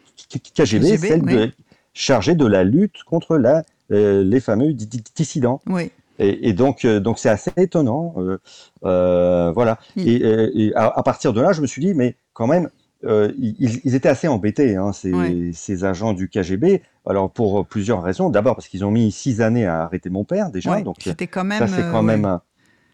KGB, 0.55 0.97
celle 0.97 1.21
de 1.23 1.51
chargé 1.93 2.35
de 2.35 2.45
la 2.45 2.63
lutte 2.63 3.03
contre 3.03 3.37
la, 3.37 3.63
euh, 3.91 4.23
les 4.23 4.39
fameux 4.39 4.73
dissidents. 4.73 5.61
Oui. 5.67 5.91
Et, 6.19 6.49
et, 6.49 6.53
donc, 6.53 6.85
euh, 6.85 6.99
donc 6.99 7.17
c'est 7.17 7.29
assez 7.29 7.51
étonnant, 7.57 8.13
euh, 8.17 8.37
euh 8.85 9.51
voilà. 9.51 9.79
Et, 9.97 10.21
et 10.55 10.75
à, 10.75 11.01
partir 11.03 11.33
de 11.33 11.41
là, 11.41 11.53
je 11.53 11.61
me 11.61 11.67
suis 11.67 11.83
dit, 11.83 11.93
mais 11.95 12.15
quand 12.33 12.47
même, 12.47 12.69
ils, 13.03 13.55
ils, 13.83 13.95
étaient 13.95 14.09
assez 14.09 14.27
embêtés, 14.27 14.75
hein, 14.75 14.93
ces, 14.93 15.51
ces, 15.53 15.83
agents 15.83 16.13
du 16.13 16.29
KGB. 16.29 16.81
Alors 17.05 17.29
pour 17.29 17.65
plusieurs 17.65 18.01
raisons. 18.01 18.29
D'abord 18.29 18.55
parce 18.55 18.67
qu'ils 18.67 18.85
ont 18.85 18.91
mis 18.91 19.11
six 19.11 19.41
années 19.41 19.65
à 19.65 19.83
arrêter 19.83 20.09
mon 20.09 20.23
père 20.23 20.51
déjà. 20.51 20.81
donc 20.81 20.97
c'était 20.99 21.27
quand 21.27 21.43
même. 21.43 21.59
Ça 21.59 21.67
c'est 21.67 21.91
quand 21.91 22.03
même, 22.03 22.39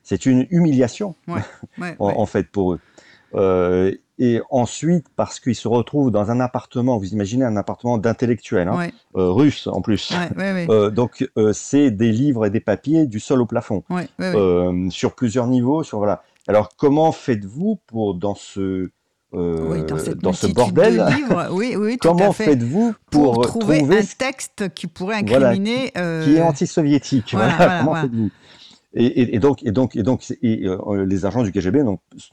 c'est 0.03 0.25
une 0.25 0.47
humiliation 0.49 1.15
en, 1.27 1.39
en, 1.99 2.25
fait 2.25 2.49
pour 2.49 2.73
eux. 2.73 2.79
Euh, 3.36 3.93
et 4.19 4.41
ensuite 4.49 5.07
parce 5.15 5.39
qu'ils 5.39 5.55
se 5.55 5.67
retrouvent 5.67 6.12
dans 6.12 6.29
un 6.29 6.39
appartement, 6.41 6.97
vous 6.97 7.13
imaginez 7.13 7.45
un 7.45 7.55
appartement 7.55 7.97
d'intellectuels, 7.97 8.67
hein, 8.67 8.89
euh, 9.15 9.31
russe 9.31 9.67
en 9.67 9.81
plus. 9.81 10.12
euh, 10.69 10.89
donc 10.89 11.27
euh, 11.38 11.53
c'est 11.53 11.89
des 11.89 12.12
livres 12.12 12.45
et 12.45 12.49
des 12.49 12.60
papiers 12.60 13.07
du 13.07 13.19
sol 13.19 13.41
au 13.41 13.45
plafond, 13.45 13.83
euh, 14.19 14.89
sur 14.89 15.15
plusieurs 15.15 15.47
niveaux. 15.47 15.83
Sur 15.83 15.99
voilà. 15.99 16.23
Alors 16.47 16.75
comment 16.75 17.12
faites-vous 17.13 17.79
pour 17.88 18.15
dans 18.15 18.36
ce 18.36 18.89
euh, 19.35 19.83
dans, 20.15 20.33
ce 20.33 20.47
bordel, 20.47 21.05
oui, 21.51 21.75
oui, 21.77 21.97
comment 22.01 22.31
faites-vous 22.31 22.95
pour, 23.11 23.33
pour 23.33 23.45
trouver, 23.45 23.81
un 23.81 24.01
texte 24.17 24.73
qui 24.73 24.87
pourrait 24.87 25.17
incriminer, 25.17 25.91
voilà, 25.93 26.23
qui 26.23 26.35
est 26.35 26.41
anti-soviétique. 26.41 27.33
Voilà, 27.33 27.79
Comment 27.79 27.95
faites-vous? 27.95 28.29
Et, 28.95 29.35
et, 29.35 29.39
donc, 29.39 29.63
et 29.63 29.71
donc, 29.71 29.95
et 29.95 30.01
donc, 30.01 30.23
et, 30.41 30.65
euh, 30.65 31.05
les 31.05 31.25
agents 31.27 31.43
du 31.43 31.51
KGB 31.51 31.83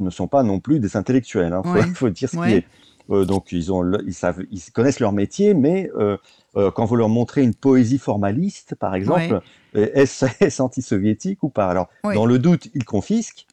ne 0.00 0.10
sont 0.10 0.26
pas 0.26 0.42
non 0.42 0.58
plus 0.58 0.80
des 0.80 0.96
intellectuels. 0.96 1.50
Il 1.50 1.52
hein, 1.52 1.62
faut, 1.62 1.94
faut, 1.94 2.10
dire 2.10 2.30
ce 2.30 2.36
qui 2.36 2.52
est. 2.54 2.64
Euh, 3.10 3.24
donc, 3.24 3.52
ils 3.52 3.72
ont, 3.72 3.84
ils 4.06 4.14
savent, 4.14 4.42
ils 4.50 4.62
connaissent 4.72 4.98
leur 4.98 5.12
métier, 5.12 5.54
mais 5.54 5.90
euh, 5.96 6.16
euh 6.56 6.70
quand 6.70 6.86
vous 6.86 6.96
leur 6.96 7.10
montrez 7.10 7.42
une 7.42 7.54
poésie 7.54 7.98
formaliste, 7.98 8.74
par 8.74 8.94
exemple, 8.94 9.42
est-ce 9.74 10.62
anti-soviétique 10.62 11.42
ou 11.42 11.50
pas? 11.50 11.68
Alors, 11.68 11.88
dans 12.02 12.26
le 12.26 12.38
doute, 12.38 12.68
ils 12.74 12.84
confisquent. 12.84 13.46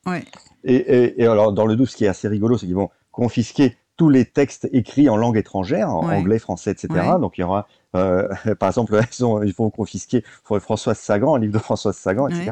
Et, 0.63 1.21
et, 1.21 1.27
alors, 1.27 1.51
dans 1.51 1.65
le 1.65 1.75
doute, 1.75 1.89
ce 1.89 1.97
qui 1.97 2.06
est 2.06 2.08
assez 2.08 2.29
rigolo, 2.29 2.58
c'est 2.58 2.65
qu'ils 2.65 2.75
vont 2.75 2.89
confisquer 3.13 3.78
tous 3.95 4.10
les 4.10 4.26
textes 4.26 4.67
écrits 4.73 5.08
en 5.08 5.15
langue 5.15 5.38
étrangère, 5.38 5.89
en 5.89 6.10
anglais, 6.10 6.39
français, 6.39 6.71
etc. 6.71 6.89
Donc, 7.21 7.38
il 7.38 7.41
y 7.41 7.43
aura 7.45 7.67
euh, 7.95 8.28
par 8.60 8.69
exemple, 8.69 8.99
ils, 9.17 9.26
ont, 9.26 9.41
ils, 9.41 9.54
vont 9.54 9.69
confisquer 9.69 10.23
Françoise 10.43 10.97
Sagan, 10.97 11.36
un 11.36 11.39
livre 11.39 11.54
de 11.54 11.60
Françoise 11.60 11.95
Sagan, 11.95 12.28
etc. 12.28 12.52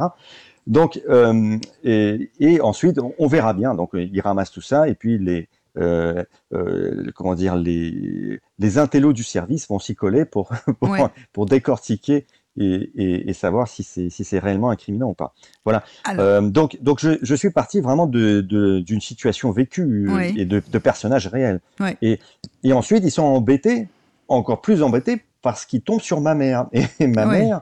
Donc, 0.67 1.02
euh, 1.10 1.58
et, 1.84 2.30
et, 2.39 2.62
ensuite, 2.62 3.00
on, 3.17 3.28
verra 3.28 3.54
bien. 3.54 3.74
Donc, 3.74 3.89
ils 3.93 4.21
ramassent 4.21 4.52
tout 4.52 4.62
ça, 4.62 4.88
et 4.88 4.93
puis 4.93 5.17
les, 5.17 5.50
euh, 5.78 6.24
euh, 6.54 7.12
comment 7.15 7.34
dire, 7.34 7.56
les, 7.56 8.39
les 8.60 8.78
intellos 8.78 9.13
du 9.13 9.24
service 9.24 9.67
vont 9.69 9.80
s'y 9.80 9.95
coller 9.95 10.26
pour, 10.26 10.50
pour, 10.80 11.10
pour, 11.32 11.45
décortiquer 11.45 12.26
et, 12.58 12.92
et, 12.96 13.30
et 13.30 13.34
savoir 13.34 13.68
si 13.68 13.84
c'est 13.84 14.10
si 14.10 14.40
réellement 14.40 14.70
incriminant 14.70 15.10
ou 15.10 15.14
pas. 15.14 15.34
Voilà. 15.64 15.84
Euh, 16.18 16.42
donc, 16.42 16.78
donc 16.82 17.00
je, 17.00 17.18
je, 17.22 17.36
suis 17.36 17.50
parti 17.52 17.80
vraiment 17.80 18.08
d'une 18.08 18.42
de, 18.42 18.80
d'une 18.80 19.02
situation 19.02 19.52
vécue 19.52 20.10
et 20.36 20.46
de, 20.46 20.62
de 20.66 20.78
personnages 20.78 21.28
réels. 21.28 21.62
Et, 22.02 22.20
et 22.64 22.74
ensuite, 22.74 23.04
ils 23.04 23.12
sont 23.12 23.24
embêtés, 23.24 23.88
encore 24.28 24.62
plus 24.62 24.84
embêtés 24.84 25.24
parce 25.42 25.66
qu'il 25.66 25.82
tombe 25.82 26.02
sur 26.02 26.22
ma 26.22 26.36
mère. 26.36 26.68
Et 27.00 27.08
ma 27.08 27.26
mère 27.26 27.62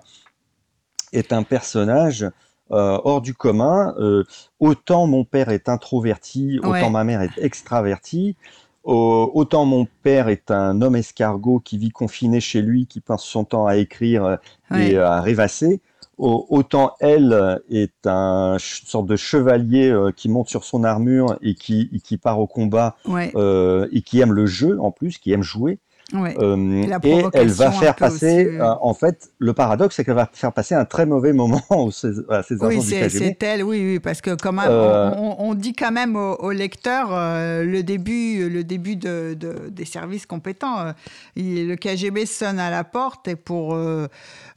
est 1.13 1.33
un 1.33 1.43
personnage 1.43 2.23
euh, 2.71 2.99
hors 3.03 3.21
du 3.21 3.33
commun. 3.33 3.95
Euh, 3.99 4.23
autant 4.59 5.07
mon 5.07 5.23
père 5.23 5.49
est 5.49 5.69
introverti, 5.69 6.59
autant 6.63 6.89
ma 6.89 7.03
mère 7.03 7.21
est 7.21 7.37
extravertie. 7.37 8.35
Autant 8.83 9.65
mon 9.65 9.87
père 10.03 10.29
est 10.29 10.51
un 10.51 10.81
homme 10.81 10.95
escargot 10.95 11.59
qui 11.59 11.77
vit 11.77 11.89
confiné 11.89 12.39
chez 12.39 12.61
lui, 12.61 12.87
qui 12.87 13.01
passe 13.01 13.23
son 13.23 13.43
temps 13.43 13.67
à 13.67 13.77
écrire 13.77 14.25
euh, 14.25 14.37
et 14.75 14.97
à 14.97 15.21
rêvasser. 15.21 15.81
Autant 16.17 16.95
elle 16.99 17.61
est 17.69 18.05
un 18.05 18.55
une 18.55 18.59
sorte 18.59 19.07
de 19.07 19.15
chevalier 19.15 19.95
qui 20.17 20.27
monte 20.27 20.49
sur 20.49 20.65
son 20.65 20.83
armure 20.83 21.37
et 21.41 21.55
qui, 21.55 21.89
qui 22.03 22.17
part 22.17 22.41
au 22.41 22.47
combat 22.47 22.97
et 23.07 24.01
qui 24.01 24.19
aime 24.19 24.33
le 24.33 24.45
jeu 24.45 24.77
en 24.81 24.91
plus, 24.91 25.17
qui 25.17 25.31
aime 25.31 25.43
jouer. 25.43 25.79
Euh, 26.13 26.83
et, 27.03 27.29
elle 27.33 27.49
va 27.49 27.71
faire 27.71 27.95
passer, 27.95 28.57
euh, 28.59 28.73
en 28.81 28.93
fait, 28.93 29.29
le 29.37 29.53
paradoxe, 29.53 29.95
c'est 29.95 30.03
qu'elle 30.03 30.15
va 30.15 30.29
faire 30.31 30.51
passer 30.51 30.73
un 30.73 30.85
très 30.85 31.05
mauvais 31.05 31.33
moment 31.33 31.61
aux 31.69 31.91
ces, 31.91 32.13
à 32.29 32.41
ces 32.41 32.55
oui, 32.63 32.81
c'est 32.81 33.43
elle, 33.43 33.63
oui, 33.63 33.79
oui, 33.83 33.99
parce 33.99 34.21
que 34.21 34.35
quand 34.35 34.51
même, 34.51 34.69
euh, 34.69 35.11
on, 35.15 35.53
dit 35.53 35.73
quand 35.73 35.91
même 35.91 36.15
au, 36.15 36.51
lecteur 36.51 37.09
le 37.11 37.81
début, 37.81 38.49
le 38.49 38.63
début 38.63 38.95
de, 38.95 39.35
de, 39.39 39.69
des 39.69 39.85
services 39.85 40.25
compétents. 40.25 40.93
le 41.35 41.75
KGB 41.75 42.25
sonne 42.25 42.59
à 42.59 42.69
la 42.69 42.83
porte 42.83 43.27
et 43.27 43.35
pour, 43.35 43.77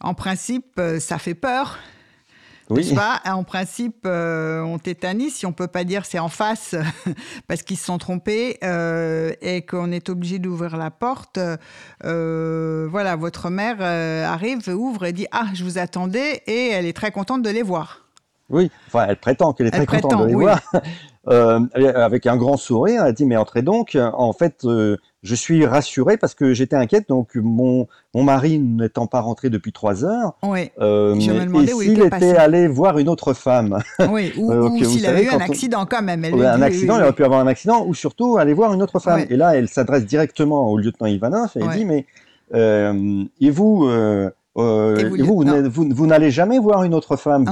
en 0.00 0.14
principe, 0.14 0.80
ça 0.98 1.18
fait 1.18 1.34
peur. 1.34 1.78
Oui. 2.70 2.94
Pas 2.94 3.20
en 3.27 3.44
principe, 3.44 4.05
euh, 4.07 4.62
on 4.62 4.79
tétanise, 4.79 5.35
si 5.35 5.46
on 5.46 5.53
peut 5.53 5.66
pas 5.66 5.85
dire 5.85 6.05
c'est 6.05 6.18
en 6.18 6.29
face 6.29 6.75
parce 7.48 7.62
qu'ils 7.62 7.77
se 7.77 7.85
sont 7.85 7.98
trompés 7.98 8.59
euh, 8.64 9.33
et 9.42 9.62
qu'on 9.62 9.92
est 9.92 10.09
obligé 10.09 10.38
d'ouvrir 10.38 10.77
la 10.77 10.90
porte. 10.90 11.38
Euh, 12.05 12.88
voilà, 12.90 13.16
votre 13.16 13.51
mère 13.51 13.81
arrive, 13.81 14.68
ouvre 14.68 15.05
et 15.05 15.12
dit 15.12 15.27
ah 15.33 15.46
je 15.55 15.64
vous 15.64 15.79
attendais 15.79 16.42
et 16.46 16.70
elle 16.70 16.87
est 16.87 16.96
très 16.96 17.11
contente 17.11 17.42
de 17.42 17.51
les 17.51 17.62
voir. 17.62 18.07
Oui, 18.48 18.70
enfin 18.87 19.07
elle 19.09 19.16
prétend 19.16 19.53
qu'elle 19.53 19.68
est 19.68 19.70
très 19.70 19.87
contente 19.87 20.22
de 20.22 20.27
les 20.27 20.35
voir. 20.35 20.61
avec 21.27 22.27
un 22.27 22.37
grand 22.37 22.57
sourire, 22.57 23.05
elle 23.05 23.14
dit 23.14 23.27
mais 23.27 23.37
entrez 23.37 23.62
donc. 23.62 23.96
En 23.96 24.33
fait, 24.33 24.64
je 25.22 25.35
suis 25.37 25.64
rassuré 25.64 26.16
parce 26.16 26.35
que 26.35 26.52
j'étais 26.52 26.74
inquiète. 26.76 27.08
Donc, 27.08 27.37
mon, 27.37 27.87
mon 28.14 28.22
mari 28.24 28.58
n'étant 28.58 29.06
pas 29.06 29.20
rentré 29.20 29.50
depuis 29.50 29.72
trois 29.72 30.04
heures, 30.04 30.35
oui. 30.42 30.70
euh, 30.80 31.18
je 31.18 31.30
me 31.30 31.62
et 31.62 31.66
s'il 31.68 32.00
était, 32.00 32.16
était 32.16 32.37
allé 32.37 32.66
voir 32.66 32.98
une 32.98 33.08
autre 33.08 33.32
femme, 33.32 33.78
oui, 34.11 34.32
ou, 34.38 34.50
euh, 34.50 34.68
ou 34.68 34.85
s'il 34.85 35.06
avait 35.06 35.24
eu 35.24 35.28
un 35.28 35.38
accident 35.38 35.87
quand 35.87 36.02
même. 36.02 36.24
Elle 36.24 36.44
un 36.44 36.62
accident, 36.62 36.96
il 36.96 37.02
aurait 37.02 37.12
pu 37.12 37.24
avoir 37.24 37.40
un 37.40 37.46
accident, 37.46 37.85
ou 37.87 37.94
surtout 37.94 38.37
aller 38.37 38.52
voir 38.52 38.74
une 38.74 38.82
autre 38.82 38.98
femme. 38.98 39.24
Et 39.30 39.37
là, 39.37 39.56
elle 39.56 39.68
s'adresse 39.68 40.04
directement 40.04 40.68
au 40.68 40.78
lieutenant 40.78 41.06
Ivanov 41.06 41.52
et 41.56 41.76
dit 41.76 41.85
mais 41.85 42.06
euh, 42.54 43.24
et 43.40 43.50
vous, 43.50 43.88
et 43.88 44.30
vous, 44.56 45.44
vous, 45.70 45.88
vous, 45.90 46.06
n'allez 46.06 46.30
jamais 46.30 46.58
voir 46.58 46.82
une 46.82 46.94
autre 46.94 47.16
femme. 47.16 47.46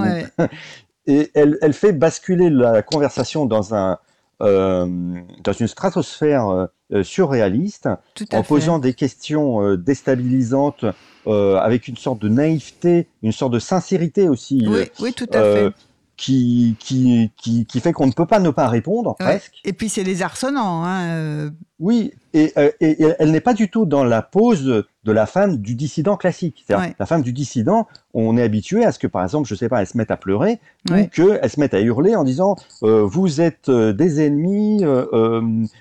et 1.07 1.31
elle, 1.35 1.57
elle, 1.63 1.73
fait 1.73 1.93
basculer 1.93 2.51
la 2.51 2.83
conversation 2.83 3.47
dans 3.47 3.75
un 3.75 3.99
dans 4.41 5.53
une 5.53 5.69
stratosphère 5.69 6.69
surréaliste, 7.03 7.89
en 8.33 8.43
posant 8.43 8.79
des 8.79 8.95
questions 8.95 9.63
euh, 9.63 9.77
déstabilisantes, 9.77 10.85
avec 11.27 11.87
une 11.87 11.97
sorte 11.97 12.21
de 12.21 12.29
naïveté, 12.29 13.07
une 13.23 13.31
sorte 13.33 13.53
de 13.53 13.59
sincérité 13.59 14.29
aussi. 14.29 14.67
Oui, 14.67 14.91
oui 15.01 15.13
tout 15.13 15.29
à 15.33 15.43
fait 15.43 15.73
qui, 16.21 16.77
qui, 16.79 17.33
qui, 17.39 17.65
qui 17.65 17.81
fait 17.81 17.95
qu'on 17.95 18.07
ne 18.07 18.13
peut 18.13 18.27
pas 18.27 18.41
ne 18.41 18.51
pas 18.51 18.69
répondre, 18.69 19.17
presque. 19.19 19.59
Et 19.65 19.73
puis 19.73 19.89
c'est 19.89 20.05
les 20.05 20.21
arsenants. 20.21 20.85
Hein, 20.85 21.09
euh. 21.09 21.51
Oui, 21.79 22.13
et, 22.35 22.53
euh, 22.59 22.71
et, 22.79 23.03
elle 23.19 23.31
n'est 23.31 23.41
pas 23.41 23.55
du 23.55 23.71
tout 23.71 23.87
dans 23.87 24.05
la 24.05 24.21
pose 24.21 24.65
de 24.65 25.13
la 25.13 25.25
femme 25.25 25.57
du 25.57 25.75
dissident 25.75 26.19
classique. 26.19 26.67
La 26.69 27.07
femme 27.07 27.23
du 27.23 27.33
dissident, 27.33 27.89
on 28.13 28.37
est 28.37 28.43
habitué 28.43 28.85
à 28.85 28.93
ce 28.93 28.99
que, 28.99 29.07
par 29.07 29.23
exemple, 29.23 29.49
je 29.49 29.55
sais 29.55 29.71
pas, 29.71 29.81
elle 29.81 29.87
se 29.87 29.97
mette 29.97 30.11
à 30.11 30.19
pleurer 30.19 30.61
ou 30.91 31.07
qu'elle 31.07 31.49
se 31.49 31.59
mette 31.59 31.73
à 31.73 31.81
hurler 31.81 32.15
en 32.15 32.25
disant 32.25 32.57
euh, 32.83 33.03
Vous 33.03 33.41
êtes 33.41 33.71
des 33.71 34.21
ennemis, 34.21 34.85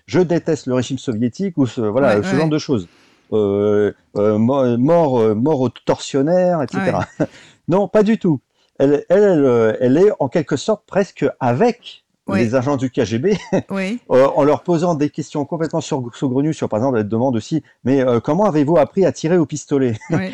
je 0.05 0.19
déteste 0.21 0.67
le 0.67 0.73
régime 0.73 0.99
soviétique, 0.99 1.57
ou 1.57 1.65
ce, 1.65 1.81
voilà, 1.81 2.23
ce 2.23 2.33
genre 2.33 2.47
de 2.47 2.57
choses. 2.57 2.87
mort, 3.29 5.35
mort 5.35 5.59
au 5.59 5.67
tortionnaire, 5.67 6.63
etc. 6.63 6.99
non, 7.67 7.89
pas 7.89 8.03
du 8.03 8.17
tout 8.17 8.39
elle, 8.79 9.05
elle, 9.09 9.45
euh, 9.45 9.73
elle, 9.79 9.97
est 9.97 10.11
en 10.19 10.29
quelque 10.29 10.55
sorte 10.55 10.83
presque 10.87 11.25
avec 11.39 12.05
les 12.31 12.53
agents 12.53 12.77
du 12.77 12.91
KGB, 12.91 13.35
oui. 13.71 13.99
Euh, 14.11 14.27
en 14.27 14.43
leur 14.43 14.61
posant 14.61 14.93
des 14.93 15.09
questions 15.09 15.45
complètement 15.45 15.81
saugrenues 15.81 16.53
sur, 16.53 16.69
par 16.69 16.77
exemple, 16.77 16.99
elle 16.99 17.07
demande 17.07 17.35
aussi, 17.35 17.63
mais 17.83 18.01
euh, 18.01 18.19
comment 18.19 18.45
avez-vous 18.45 18.77
appris 18.77 19.03
à 19.03 19.11
tirer 19.11 19.37
au 19.37 19.47
pistolet? 19.47 19.97
Oui, 20.11 20.29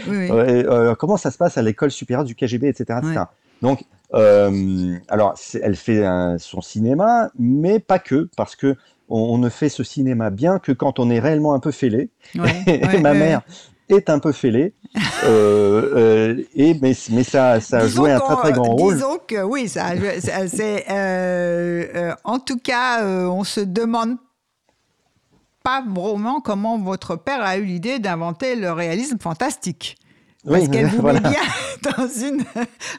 Comment 0.99 1.15
ça 1.15 1.31
se 1.31 1.37
passe 1.37 1.57
à 1.57 1.61
l'école 1.61 1.91
supérieure 1.91 2.25
du 2.25 2.35
KGB, 2.35 2.67
etc. 2.67 2.99
etc. 3.01 3.23
Donc, 3.61 3.85
alors, 4.11 5.35
elle 5.61 5.77
fait 5.77 6.03
son 6.37 6.59
cinéma, 6.59 7.29
mais 7.39 7.79
pas 7.79 7.99
que, 7.99 8.29
parce 8.35 8.57
que 8.57 8.75
on, 9.07 9.37
ne 9.37 9.49
fait 9.49 9.69
ce 9.69 9.83
cinéma 9.83 10.31
bien 10.31 10.59
que 10.59 10.73
quand 10.73 10.99
on 10.99 11.09
est 11.09 11.19
réellement 11.19 11.53
un 11.53 11.59
peu 11.59 11.71
fêlé. 11.71 12.09
et 12.67 12.99
ma 12.99 13.13
mère 13.13 13.41
est 13.89 14.09
un 14.09 14.19
peu 14.19 14.31
fêlé, 14.31 14.73
euh, 15.23 16.37
euh, 16.37 16.43
et 16.55 16.73
mais, 16.81 16.93
mais 17.11 17.23
ça, 17.23 17.59
ça 17.61 17.79
a 17.79 17.87
joué 17.87 18.11
un 18.11 18.19
très 18.19 18.35
très 18.35 18.51
grand 18.51 18.75
rôle. 18.75 18.95
Disons 18.95 19.19
que 19.27 19.43
oui, 19.43 19.69
ça, 19.69 19.91
c'est 20.47 20.85
euh, 20.89 21.85
euh, 21.95 22.15
en 22.23 22.39
tout 22.39 22.57
cas, 22.57 23.03
euh, 23.03 23.25
on 23.27 23.43
se 23.43 23.61
demande 23.61 24.17
pas 25.63 25.83
vraiment 25.87 26.41
comment 26.41 26.77
votre 26.77 27.15
père 27.15 27.41
a 27.43 27.57
eu 27.57 27.63
l'idée 27.63 27.99
d'inventer 27.99 28.55
le 28.55 28.71
réalisme 28.71 29.17
fantastique. 29.19 29.97
Parce 30.47 30.67
qu'elle 30.69 30.87
vous 30.89 31.01
met 31.01 31.19
bien 31.19 31.31
dans 31.97 32.07
une 32.07 32.43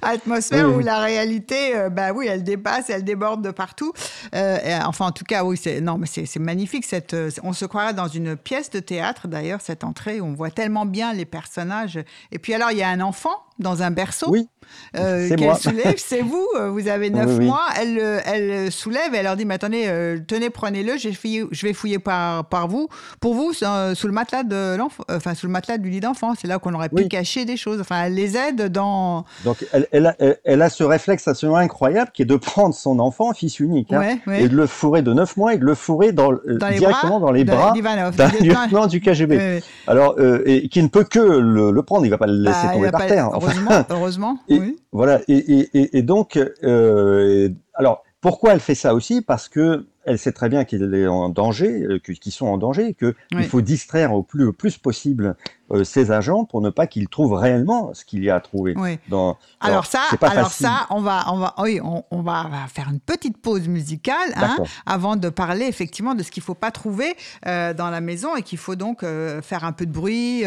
atmosphère 0.02 0.74
où 0.74 0.80
la 0.80 1.00
réalité, 1.00 1.76
euh, 1.76 1.90
bah 1.90 2.12
oui, 2.12 2.26
elle 2.28 2.44
dépasse, 2.44 2.90
elle 2.90 3.04
déborde 3.04 3.42
de 3.42 3.50
partout. 3.50 3.92
Euh, 4.34 4.78
enfin, 4.84 5.06
en 5.06 5.12
tout 5.12 5.24
cas, 5.24 5.44
oui, 5.44 5.56
c'est 5.56 5.80
non, 5.80 5.98
mais 5.98 6.06
c'est 6.06 6.38
magnifique. 6.38 6.84
Cette, 6.84 7.14
euh, 7.14 7.30
on 7.42 7.52
se 7.52 7.64
croirait 7.64 7.94
dans 7.94 8.08
une 8.08 8.36
pièce 8.36 8.70
de 8.70 8.80
théâtre, 8.80 9.28
d'ailleurs, 9.28 9.60
cette 9.60 9.84
entrée 9.84 10.20
où 10.20 10.26
on 10.26 10.34
voit 10.34 10.50
tellement 10.50 10.86
bien 10.86 11.12
les 11.12 11.24
personnages. 11.24 11.98
Et 12.32 12.38
puis 12.38 12.54
alors, 12.54 12.70
il 12.72 12.78
y 12.78 12.82
a 12.82 12.88
un 12.88 13.00
enfant 13.00 13.34
dans 13.58 13.82
un 13.82 13.90
berceau. 13.90 14.30
Oui. 14.30 14.48
Euh, 14.96 15.28
qu'elle 15.36 15.56
soulève, 15.56 15.94
c'est 15.96 16.22
vous, 16.22 16.46
euh, 16.58 16.70
vous 16.70 16.88
avez 16.88 17.10
neuf 17.10 17.38
mois, 17.40 17.66
elle, 17.78 17.98
elle 18.24 18.72
soulève 18.72 19.14
et 19.14 19.18
elle 19.18 19.24
leur 19.24 19.36
dit, 19.36 19.44
mais 19.44 19.54
attendez, 19.54 19.84
euh, 19.86 20.18
tenez, 20.26 20.50
prenez-le, 20.50 20.96
je 20.96 21.66
vais 21.66 21.72
fouiller 21.72 21.98
par, 21.98 22.44
par 22.46 22.68
vous, 22.68 22.88
pour 23.20 23.34
vous, 23.34 23.52
sous 23.52 23.64
le 24.06 24.12
matelas 24.12 24.42
de 24.42 24.76
l'enfant, 24.76 25.04
enfin, 25.10 25.34
sous 25.34 25.46
le 25.46 25.52
matelas 25.52 25.78
du 25.78 25.90
lit 25.90 26.00
d'enfant, 26.00 26.34
c'est 26.40 26.48
là 26.48 26.58
qu'on 26.58 26.74
aurait 26.74 26.88
pu 26.88 27.08
cacher 27.08 27.44
des 27.44 27.56
choses, 27.56 27.80
enfin, 27.80 28.04
elle 28.04 28.14
les 28.14 28.36
aide 28.36 28.68
dans... 28.72 29.24
Donc, 29.44 29.64
elle, 29.72 29.86
elle, 29.92 30.06
a, 30.06 30.16
elle, 30.44 30.62
a, 30.62 30.70
ce 30.70 30.84
réflexe 30.84 31.28
absolument 31.28 31.58
incroyable 31.58 32.10
qui 32.14 32.22
est 32.22 32.26
de 32.26 32.36
prendre 32.36 32.74
son 32.74 32.98
enfant, 32.98 33.32
fils 33.34 33.60
unique, 33.60 33.92
hein, 33.92 34.18
et 34.32 34.48
de 34.48 34.56
le 34.56 34.66
fourrer 34.66 35.02
de 35.02 35.12
neuf 35.12 35.36
mois 35.36 35.54
et 35.54 35.58
de 35.58 35.64
le 35.64 35.74
fourrer 35.74 36.12
dans, 36.12 36.32
directement 36.46 37.20
dans 37.20 37.32
les 37.32 37.44
bras 37.44 37.72
d'un 37.72 38.28
lieutenant 38.40 38.86
du 38.86 39.00
KGB. 39.00 39.60
Alors, 39.86 40.16
et 40.46 40.68
qui 40.68 40.82
ne 40.82 40.88
peut 40.88 41.04
que 41.04 41.18
le, 41.18 41.82
prendre, 41.82 42.04
il 42.04 42.08
ne 42.08 42.14
va 42.14 42.18
pas 42.18 42.26
le 42.26 42.42
laisser 42.42 42.66
bah, 42.66 42.72
tomber 42.72 42.90
par 42.90 43.06
terre. 43.06 43.30
Heureusement, 43.32 43.70
heureusement. 43.90 44.38
Oui. 44.60 44.76
Voilà, 44.92 45.20
et, 45.28 45.36
et, 45.36 45.98
et 45.98 46.02
donc, 46.02 46.36
euh, 46.36 47.48
alors, 47.74 48.04
pourquoi 48.20 48.54
elle 48.54 48.60
fait 48.60 48.74
ça 48.74 48.94
aussi? 48.94 49.22
Parce 49.22 49.48
que 49.48 49.86
elle 50.04 50.18
sait 50.18 50.32
très 50.32 50.48
bien 50.48 50.64
qu'elle 50.64 50.94
est 50.94 51.06
en 51.06 51.28
danger, 51.28 51.82
euh, 51.82 51.98
qu'ils 51.98 52.32
sont 52.32 52.46
en 52.46 52.58
danger, 52.58 52.94
qu'il 52.94 53.44
faut 53.44 53.60
distraire 53.60 54.14
au 54.14 54.22
plus, 54.22 54.52
plus 54.52 54.78
possible 54.78 55.36
euh, 55.70 55.84
ces 55.84 56.10
agents 56.10 56.44
pour 56.44 56.60
ne 56.60 56.70
pas 56.70 56.86
qu'ils 56.86 57.08
trouvent 57.08 57.34
réellement 57.34 57.92
ce 57.94 58.04
qu'il 58.04 58.22
y 58.24 58.30
a 58.30 58.36
à 58.36 58.40
trouver. 58.40 58.74
Dans, 59.08 59.36
alors, 59.60 59.86
ça, 59.86 60.00
alors 60.20 60.50
ça, 60.50 60.86
on 60.90 61.00
va, 61.00 61.24
on 61.32 61.38
va, 61.38 61.54
oui, 61.58 61.80
on, 61.82 62.22
va 62.22 62.48
faire 62.68 62.88
une 62.90 63.00
petite 63.00 63.38
pause 63.38 63.68
musicale 63.68 64.32
hein, 64.36 64.56
avant 64.86 65.16
de 65.16 65.28
parler 65.28 65.66
effectivement 65.66 66.14
de 66.14 66.22
ce 66.22 66.30
qu'il 66.30 66.42
ne 66.42 66.46
faut 66.46 66.54
pas 66.54 66.70
trouver 66.70 67.16
euh, 67.46 67.72
dans 67.74 67.90
la 67.90 68.00
maison 68.00 68.36
et 68.36 68.42
qu'il 68.42 68.58
faut 68.58 68.76
donc 68.76 69.00
faire 69.02 69.64
un 69.64 69.72
peu 69.72 69.86
de 69.86 69.92
bruit, 69.92 70.44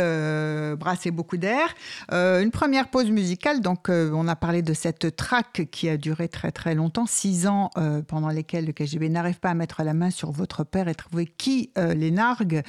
brasser 0.78 1.12
beaucoup 1.12 1.38
d'air. 1.38 1.74
une 2.12 2.52
première 2.52 2.90
pause 2.90 3.10
musicale, 3.10 3.62
donc 3.62 3.90
on 3.90 4.28
a 4.28 4.36
parlé 4.36 4.62
de 4.62 4.74
cette 4.74 5.16
traque 5.16 5.68
qui 5.72 5.90
a 5.90 5.98
duré 5.98 6.28
très 6.28 6.52
très 6.52 6.76
longtemps, 6.76 7.06
six 7.06 7.48
ans 7.48 7.70
pendant 8.08 8.30
lesquels 8.30 8.66
le 8.66 8.74
KGB 8.74 9.10
n'arrive 9.10 9.40
pas 9.40 9.50
à 9.50 9.54
mettre 9.54 9.84
la 9.84 9.94
main 9.94 10.10
sur 10.10 10.32
votre 10.32 10.64
père 10.64 10.88
et 10.88 10.96
trouver 10.96 11.26
qui 11.26 11.72
euh, 11.78 11.94
les 11.94 12.12
nargue 12.12 12.62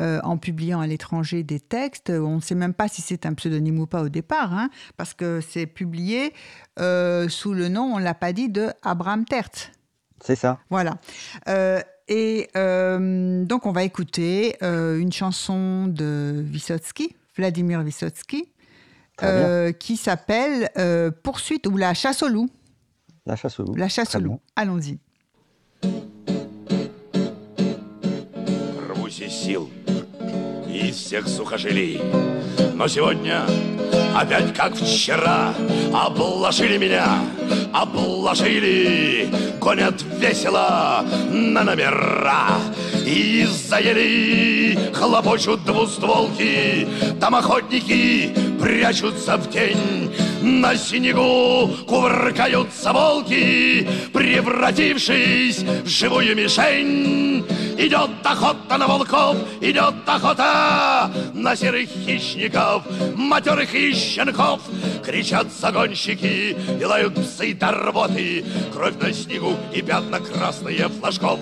euh, 0.00 0.20
en 0.22 0.36
publiant 0.36 0.80
à 0.80 0.86
l'étranger 0.86 1.42
des 1.42 1.60
textes 1.60 1.97
On 2.09 2.35
ne 2.35 2.41
sait 2.41 2.55
même 2.55 2.73
pas 2.73 2.87
si 2.87 3.01
c'est 3.01 3.25
un 3.25 3.33
pseudonyme 3.33 3.79
ou 3.79 3.87
pas 3.87 4.03
au 4.03 4.09
départ, 4.09 4.53
hein, 4.53 4.69
parce 4.97 5.13
que 5.13 5.41
c'est 5.41 5.65
publié 5.65 6.33
euh, 6.79 7.27
sous 7.29 7.53
le 7.53 7.67
nom, 7.67 7.93
on 7.95 7.99
ne 7.99 8.03
l'a 8.03 8.13
pas 8.13 8.33
dit, 8.33 8.49
de 8.49 8.69
Abraham 8.83 9.25
Tertz. 9.25 9.71
C'est 10.23 10.35
ça. 10.35 10.59
Voilà. 10.69 10.97
et 12.07 12.49
donc, 12.53 13.65
on 13.65 13.71
va 13.71 13.83
écouter 13.83 14.57
une 14.61 15.11
chanson 15.11 15.87
de 15.87 16.43
Vysotsky, 16.45 17.15
Vladimir 17.35 17.81
Vysotsky, 17.81 18.49
qui 19.79 19.97
s'appelle 19.97 20.69
Poursuite 21.23 21.67
ou 21.67 21.77
La 21.77 21.93
chasse 21.93 22.23
au 22.23 22.29
loup. 22.29 22.49
La 23.25 23.35
chasse 23.35 23.59
au 23.59 23.63
loup. 23.63 23.75
La 23.75 23.87
chasse 23.87 24.15
au 24.15 24.19
loup. 24.19 24.39
Allons-y. 24.55 24.99
Рвусь 28.89 29.19
из 29.19 29.29
сил 29.29 29.69
Из 30.78 30.96
всех 30.96 31.28
сухожилий. 31.28 32.00
Но 32.74 32.88
сегодня 32.88 33.44
опять 34.14 34.54
как 34.54 34.74
вчера 34.74 35.54
Обложили 35.92 36.76
меня, 36.76 37.24
обложили. 37.72 39.28
Гонят 39.58 40.02
весело 40.20 41.04
на 41.30 41.64
номера. 41.64 42.48
И 43.06 43.46
заели 43.46 44.92
хлопочут 44.92 45.64
двустволки. 45.64 46.86
Там 47.20 47.34
охотники 47.34 48.34
прячутся 48.60 49.36
в 49.38 49.50
тень. 49.50 50.12
На 50.42 50.76
снегу 50.76 51.68
кувыркаются 51.88 52.92
волки 52.92 53.88
Превратившись 54.12 55.58
в 55.58 55.88
живую 55.88 56.36
мишень 56.36 57.44
Идет 57.78 58.10
охота 58.24 58.76
на 58.76 58.88
волков, 58.88 59.36
идет 59.60 59.94
охота 60.04 61.08
на 61.32 61.54
серых 61.54 61.88
хищников, 61.88 62.82
матерых 63.14 63.72
и 63.72 63.94
щенков. 63.94 64.62
Кричат 65.04 65.46
загонщики 65.52 66.56
и 66.80 66.84
лают 66.84 67.14
псы 67.14 67.54
до 67.54 67.70
рвоты, 67.70 68.44
кровь 68.72 68.96
на 69.00 69.12
снегу 69.12 69.56
и 69.72 69.80
пятна 69.80 70.18
красные 70.18 70.88
флажков 70.88 71.38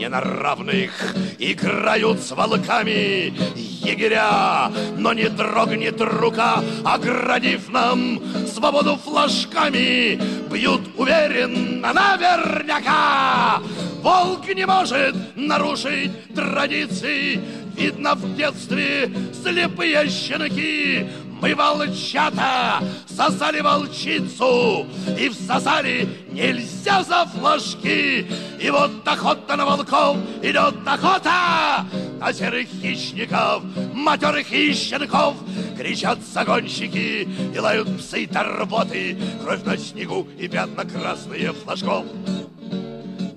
не 0.00 0.08
на 0.08 0.20
равных 0.22 1.14
Играют 1.38 2.20
с 2.20 2.30
волками 2.30 3.34
егеря 3.54 4.72
Но 4.96 5.12
не 5.12 5.28
дрогнет 5.28 6.00
рука, 6.00 6.62
оградив 6.84 7.68
нам 7.68 8.18
Свободу 8.46 8.96
флажками 8.96 10.18
Бьют 10.50 10.80
уверенно 10.96 11.92
наверняка 11.92 13.60
Волк 14.02 14.48
не 14.54 14.66
может 14.66 15.14
нарушить 15.36 16.34
традиции. 16.34 17.40
Видно 17.76 18.14
в 18.14 18.34
детстве 18.34 19.10
слепые 19.42 20.08
щенки. 20.08 21.06
Мы, 21.40 21.54
волчата, 21.54 22.82
сосали 23.06 23.60
волчицу 23.60 24.86
И 25.18 25.30
всосали 25.30 26.08
нельзя 26.30 27.02
за 27.02 27.26
флажки. 27.26 28.26
И 28.58 28.70
вот 28.70 29.06
охота 29.06 29.56
на 29.56 29.66
волков 29.66 30.16
идет 30.42 30.74
охота. 30.86 31.86
На 32.18 32.32
серых 32.32 32.68
хищников, 32.68 33.62
матерых 33.94 34.46
хищников 34.46 35.34
Кричат 35.76 36.18
загонщики 36.22 37.26
и 37.54 37.58
лают 37.58 37.88
псы 37.98 38.26
торботы 38.26 39.16
Кровь 39.42 39.64
на 39.64 39.78
снегу 39.78 40.28
и 40.38 40.46
пятна 40.46 40.84
красные 40.84 41.54
флажков 41.54 42.04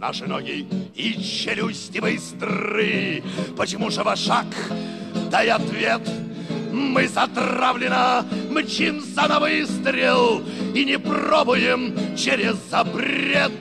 Наши 0.03 0.25
ноги. 0.25 0.67
И 0.95 1.13
челюсти 1.13 1.99
быстры. 1.99 3.23
Почему 3.55 3.89
же 3.89 4.03
вошак? 4.03 4.47
Дай 5.31 5.47
ответ. 5.47 6.01
Мы 6.73 7.07
затравленно 7.07 8.25
мчимся 8.49 9.29
на 9.29 9.39
выстрел. 9.39 10.43
И 10.75 10.83
не 10.83 10.99
пробуем 10.99 11.95
через 12.17 12.57
запрет 12.69 13.53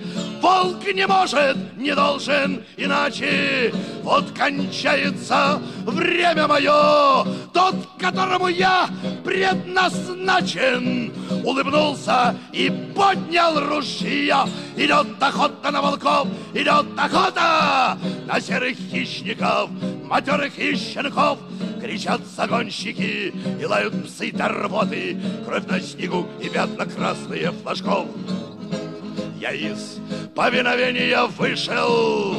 Волк 0.42 0.84
не 0.92 1.06
может, 1.06 1.56
не 1.76 1.94
должен 1.94 2.64
иначе. 2.76 3.72
Вот 4.02 4.32
кончается 4.32 5.62
время 5.86 6.48
мое. 6.48 7.24
Тот, 7.52 7.76
которому 7.96 8.48
я 8.48 8.88
предназначен 9.24 11.12
Улыбнулся 11.44 12.34
и 12.52 12.70
поднял 12.94 13.60
ружья 13.60 14.48
Идет 14.76 15.22
охота 15.22 15.70
на 15.70 15.80
волков, 15.80 16.26
идет 16.52 16.86
охота 16.98 17.96
На 18.26 18.40
серых 18.40 18.76
хищников, 18.90 19.70
матерых 20.04 20.58
и 20.58 20.74
щенков 20.74 21.38
Кричат 21.80 22.20
загонщики 22.36 23.32
и 23.60 23.64
лают 23.64 24.06
псы 24.06 24.32
торботы 24.32 25.16
Кровь 25.46 25.66
на 25.66 25.80
снегу 25.80 26.26
и 26.40 26.48
пятна 26.48 26.86
красные 26.86 27.52
флажков 27.52 28.06
я 29.42 29.50
из 29.50 29.98
повиновения 30.36 31.24
вышел. 31.36 32.36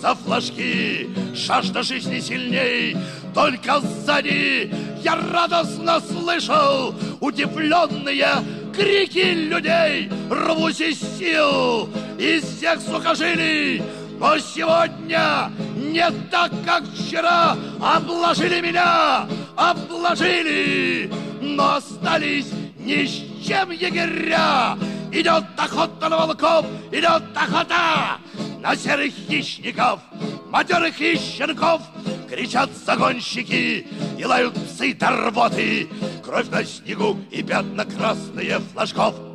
За 0.00 0.14
флажки, 0.14 1.10
жажда 1.34 1.82
жизни 1.82 2.20
сильней, 2.20 2.96
только 3.34 3.80
сзади 3.80 4.72
я 5.02 5.16
радостно 5.16 6.00
слышал 6.00 6.94
удивленные 7.20 8.26
крики 8.74 9.34
людей, 9.34 10.10
рвусь 10.30 10.80
из 10.80 11.00
сил, 11.18 11.90
из 12.18 12.44
всех 12.44 12.80
сухожилий, 12.80 13.82
но 14.18 14.38
сегодня 14.38 15.50
не 15.76 16.10
так, 16.30 16.50
как 16.64 16.84
вчера. 16.84 17.58
Обложили 17.78 18.62
меня, 18.62 19.28
обложили, 19.54 21.10
но 21.42 21.74
остались 21.74 22.46
ни 22.78 23.04
с 23.04 23.46
чем 23.46 23.70
егеря, 23.70 24.78
Идет 25.12 25.44
охота 25.56 26.08
на 26.08 26.18
волков, 26.18 26.66
идет 26.92 27.22
охота 27.34 28.18
на 28.60 28.76
серых 28.76 29.12
хищников, 29.12 30.00
матерых 30.46 30.96
щенков. 30.96 31.82
Кричат 32.28 32.70
загонщики 32.84 33.86
и 34.18 34.24
лают 34.24 34.54
псы 34.54 34.92
торботы, 34.94 35.88
Кровь 36.22 36.50
на 36.50 36.62
снегу 36.62 37.18
и 37.30 37.42
пятна 37.42 37.86
красные 37.86 38.58
флажков. 38.58 39.27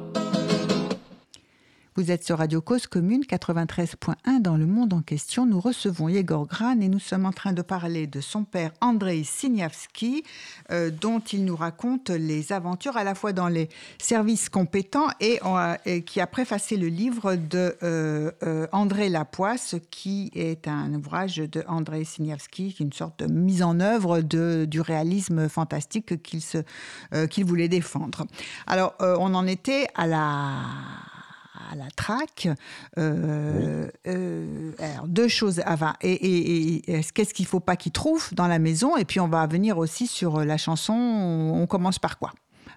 Vous 1.95 2.09
êtes 2.09 2.23
sur 2.23 2.39
Radio 2.39 2.59
Cause 2.59 2.87
Commune 2.87 3.21
93.1 3.21 4.41
dans 4.41 4.57
le 4.57 4.65
monde 4.65 4.93
en 4.93 5.03
question. 5.03 5.45
Nous 5.45 5.59
recevons 5.59 6.09
Yegor 6.09 6.47
Gran 6.47 6.81
et 6.81 6.87
nous 6.87 6.97
sommes 6.97 7.27
en 7.27 7.31
train 7.31 7.53
de 7.53 7.61
parler 7.61 8.07
de 8.07 8.19
son 8.19 8.45
père 8.45 8.71
Andrei 8.81 9.23
Siniavski, 9.23 10.23
euh, 10.71 10.89
dont 10.89 11.19
il 11.19 11.45
nous 11.45 11.55
raconte 11.55 12.09
les 12.09 12.51
aventures 12.51 12.97
à 12.97 13.03
la 13.03 13.13
fois 13.13 13.31
dans 13.31 13.47
les 13.47 13.69
services 13.99 14.49
compétents 14.49 15.09
et, 15.19 15.39
qui 16.01 16.19
a 16.19 16.25
préfacé 16.25 16.77
le 16.77 16.87
livre 16.87 17.35
de 17.35 17.77
euh, 17.83 18.31
euh, 18.41 18.65
André 18.71 19.09
Lapoisse, 19.09 19.75
qui 19.91 20.31
est 20.33 20.67
un 20.67 20.95
ouvrage 20.95 21.35
de 21.35 21.63
Andrei 21.67 22.05
Siniavski, 22.05 22.75
une 22.79 22.91
sorte 22.91 23.19
de 23.19 23.31
mise 23.31 23.61
en 23.61 23.79
œuvre 23.79 24.21
du 24.21 24.81
réalisme 24.81 25.47
fantastique 25.47 26.15
qu'il 26.23 27.45
voulait 27.45 27.69
défendre. 27.69 28.25
Alors, 28.65 28.95
on 28.99 29.35
en 29.35 29.45
était 29.45 29.85
à 29.93 30.07
la 30.07 30.55
à 31.73 31.75
la 31.75 31.91
traque. 31.95 32.47
Euh, 32.97 33.87
euh, 34.07 34.71
alors 34.79 35.07
deux 35.07 35.27
choses 35.27 35.61
avant. 35.65 35.93
Et, 36.01 36.81
qu'est-ce 37.13 37.33
qu'il 37.33 37.45
ne 37.45 37.49
faut 37.49 37.59
pas 37.59 37.75
qu'il 37.75 37.91
trouve 37.91 38.33
dans 38.33 38.47
la 38.47 38.59
maison? 38.59 38.95
Et 38.97 39.05
puis 39.05 39.19
on 39.19 39.27
va 39.27 39.45
venir 39.47 39.77
aussi 39.77 40.07
sur 40.07 40.43
la 40.43 40.57
chanson. 40.57 40.93
On 40.93 41.65
commence 41.67 41.99
par 41.99 42.17
quoi? 42.17 42.31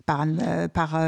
Par, 0.05 0.25
euh, 0.25 0.69
par 0.69 0.99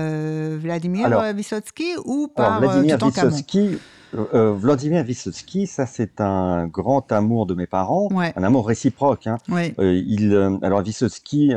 Vladimir 0.58 1.32
Vysotsky 1.32 1.94
ou 2.04 2.28
par 2.28 2.60
Vladimir 2.60 2.98
Vysotsky 2.98 3.78
Vladimir 4.12 5.04
Vysotsky, 5.04 5.66
ça 5.66 5.86
c'est 5.86 6.20
un 6.20 6.66
grand 6.66 7.12
amour 7.12 7.46
de 7.46 7.54
mes 7.54 7.66
parents, 7.66 8.08
un 8.14 8.42
amour 8.42 8.66
réciproque. 8.66 9.26
Hein. 9.26 9.38
il, 9.78 10.58
alors 10.62 10.82
Vysotsky, 10.82 11.52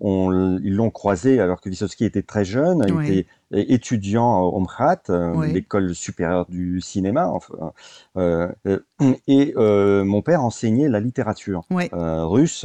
ils 0.00 0.74
l'ont 0.74 0.90
croisé 0.90 1.40
alors 1.40 1.60
que 1.60 1.68
Vysotsky 1.68 2.04
était 2.04 2.22
très 2.22 2.44
jeune, 2.44 2.84
il 2.88 3.04
était 3.04 3.26
étudiant 3.52 4.42
au 4.42 4.64
euh, 5.10 5.46
l'école 5.46 5.94
supérieure 5.94 6.46
du 6.48 6.80
cinéma. 6.80 7.28
Enfin, 7.28 7.72
euh, 8.16 8.48
euh, 8.66 8.78
et 9.26 9.54
mon 9.56 10.22
père 10.22 10.44
enseignait 10.44 10.88
la 10.88 11.00
littérature 11.00 11.62
russe. 11.92 12.64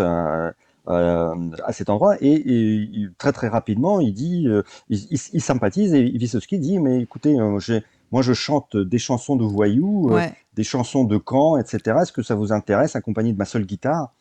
à 0.87 1.71
cet 1.71 1.89
endroit 1.89 2.15
et, 2.21 3.07
très 3.17 3.31
très 3.31 3.47
rapidement 3.47 3.99
il 3.99 4.13
dit 4.13 4.47
il, 4.89 5.41
sympathise 5.41 5.95
et 5.95 6.03
Vysotsky 6.03 6.59
dit 6.59 6.77
mais 6.77 7.01
écoutez 7.01 7.35
j'ai 7.57 7.83
moi, 8.11 8.21
je 8.21 8.33
chante 8.33 8.77
des 8.77 8.97
chansons 8.97 9.35
de 9.35 9.43
voyous, 9.43 10.09
euh, 10.11 10.27
des 10.53 10.63
chansons 10.63 11.03
de 11.03 11.17
camp, 11.17 11.57
etc. 11.57 11.97
Est-ce 12.01 12.11
que 12.11 12.23
ça 12.23 12.35
vous 12.35 12.51
intéresse, 12.51 12.95
accompagné 12.95 13.33
de 13.33 13.37
ma 13.37 13.45
seule 13.45 13.65
guitare? 13.65 14.13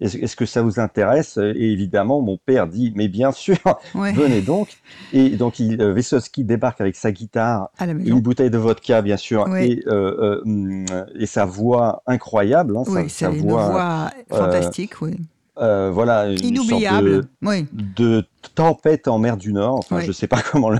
Est-ce 0.00 0.36
que 0.36 0.46
ça 0.46 0.62
vous 0.62 0.80
intéresse? 0.80 1.36
Et 1.36 1.72
évidemment, 1.72 2.20
mon 2.22 2.38
père 2.38 2.66
dit, 2.66 2.92
mais 2.96 3.08
bien 3.08 3.32
sûr, 3.32 3.58
venez 3.94 4.40
donc. 4.40 4.68
Et 5.12 5.30
donc, 5.30 5.58
il, 5.58 5.80
euh, 5.80 5.94
débarque 6.38 6.80
avec 6.80 6.96
sa 6.96 7.12
guitare, 7.12 7.70
une 7.80 8.20
bouteille 8.20 8.50
de 8.50 8.58
vodka, 8.58 9.02
bien 9.02 9.16
sûr, 9.16 9.54
et, 9.56 9.82
euh, 9.86 10.84
et 11.18 11.26
sa 11.26 11.44
voix 11.44 12.02
incroyable. 12.06 12.76
Hein, 12.76 12.84
une 13.32 13.40
voix 13.40 14.10
fantastique, 14.30 15.02
oui. 15.02 15.16
Voilà, 15.56 16.30
une 16.30 16.44
Inoubliable. 16.44 17.14
Sorte 17.42 17.66
de, 17.72 18.02
de, 18.02 18.24
tempête 18.54 19.08
en 19.08 19.18
mer 19.18 19.36
du 19.36 19.52
Nord. 19.52 19.76
Enfin, 19.78 20.00
je 20.00 20.12
sais 20.12 20.26
pas 20.26 20.42
comment 20.52 20.70
le, 20.70 20.78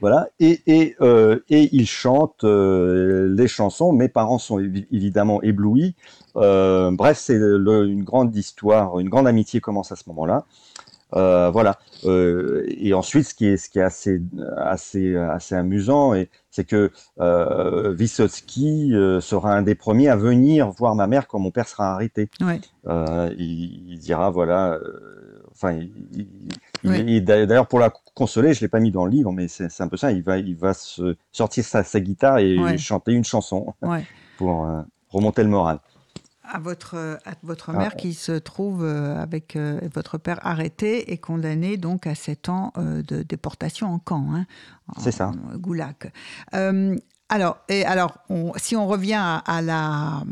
voilà. 0.00 0.28
Et, 0.40 0.60
et, 0.66 0.96
euh, 1.00 1.40
et 1.50 1.68
il 1.72 1.86
chante 1.86 2.44
euh, 2.44 3.32
les 3.36 3.48
chansons. 3.48 3.92
Mes 3.92 4.08
parents 4.08 4.38
sont 4.38 4.58
évidemment 4.58 5.42
éblouis. 5.42 5.94
Euh, 6.36 6.90
bref, 6.90 7.18
c'est 7.18 7.34
une 7.34 8.02
grande 8.04 8.34
histoire, 8.34 8.98
une 8.98 9.08
grande 9.08 9.26
amitié 9.26 9.60
commence 9.60 9.92
à 9.92 9.96
ce 9.96 10.04
moment-là. 10.08 10.44
Euh, 11.14 11.50
voilà. 11.50 11.78
Euh, 12.04 12.64
et 12.68 12.94
ensuite, 12.94 13.26
ce 13.26 13.34
qui 13.34 13.46
est, 13.46 13.56
ce 13.56 13.68
qui 13.68 13.78
est 13.78 13.82
assez, 13.82 14.20
assez, 14.56 15.16
assez 15.16 15.54
amusant, 15.54 16.14
c'est 16.50 16.64
que 16.64 16.90
euh, 17.20 17.92
Vysotsky 17.92 18.94
euh, 18.94 19.20
sera 19.20 19.54
un 19.54 19.62
des 19.62 19.74
premiers 19.74 20.08
à 20.08 20.16
venir 20.16 20.70
voir 20.70 20.94
ma 20.94 21.06
mère 21.06 21.26
quand 21.28 21.38
mon 21.38 21.50
père 21.50 21.68
sera 21.68 21.92
arrêté. 21.92 22.30
Ouais. 22.40 22.60
Il, 23.38 23.92
il, 23.92 23.98
dira 23.98 24.30
voilà. 24.30 24.78
Enfin, 25.52 25.78
il, 26.12 27.24
D'ailleurs, 27.24 27.66
pour 27.66 27.78
la 27.78 27.92
consoler, 28.14 28.54
je 28.54 28.60
l'ai 28.60 28.68
pas 28.68 28.80
mis 28.80 28.90
dans 28.90 29.04
le 29.04 29.10
livre, 29.10 29.32
mais 29.32 29.48
c'est 29.48 29.80
un 29.80 29.88
peu 29.88 29.96
ça. 29.96 30.12
Il 30.12 30.22
va, 30.22 30.38
il 30.38 30.56
va 30.56 30.74
se 30.74 31.16
sortir 31.32 31.64
sa, 31.64 31.84
sa 31.84 32.00
guitare 32.00 32.38
et 32.38 32.78
chanter 32.78 33.12
une 33.12 33.24
chanson 33.24 33.74
pour 34.38 34.64
euh, 34.64 34.82
remonter 35.10 35.42
le 35.42 35.48
moral. 35.48 35.80
À 36.52 36.58
votre, 36.58 37.18
à 37.24 37.32
votre 37.42 37.72
mère 37.72 37.94
qui 37.96 38.14
se 38.14 38.32
trouve 38.32 38.84
euh, 38.84 39.16
avec 39.20 39.56
euh, 39.56 39.80
votre 39.94 40.18
père 40.18 40.38
arrêté 40.42 41.12
et 41.12 41.18
condamné 41.18 41.76
donc 41.76 42.06
à 42.06 42.14
7 42.14 42.48
ans 42.48 42.72
de 42.76 43.22
déportation 43.22 43.92
en 43.92 43.98
camp. 43.98 44.34
Hein, 44.34 44.46
c'est 44.98 45.12
ça. 45.12 45.32
Goulag. 45.54 46.12
alors, 46.52 47.58
et 47.68 47.84
alors 47.84 48.18
on, 48.28 48.52
si 48.56 48.74
on 48.74 48.86
revient 48.86 49.14
à, 49.14 49.36
à 49.38 49.62
la 49.62 50.24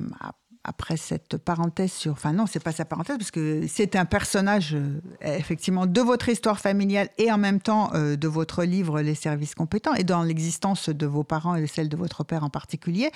après 0.64 0.96
cette 0.96 1.36
parenthèse 1.36 1.92
sur... 1.92 2.12
Enfin 2.12 2.32
non, 2.32 2.46
c'est 2.46 2.62
pas 2.62 2.72
sa 2.72 2.84
parenthèse, 2.84 3.16
parce 3.18 3.30
que 3.30 3.66
c'est 3.68 3.96
un 3.96 4.04
personnage, 4.04 4.74
euh, 4.74 5.00
effectivement, 5.22 5.86
de 5.86 6.00
votre 6.00 6.28
histoire 6.28 6.58
familiale 6.60 7.08
et 7.18 7.30
en 7.32 7.38
même 7.38 7.60
temps 7.60 7.90
euh, 7.94 8.16
de 8.16 8.28
votre 8.28 8.64
livre 8.64 9.00
Les 9.00 9.14
services 9.14 9.54
compétents 9.54 9.94
et 9.94 10.04
dans 10.04 10.22
l'existence 10.22 10.88
de 10.88 11.06
vos 11.06 11.24
parents 11.24 11.54
et 11.54 11.66
celle 11.66 11.88
de 11.88 11.96
votre 11.96 12.24
père 12.24 12.44
en 12.44 12.50
particulier. 12.50 13.10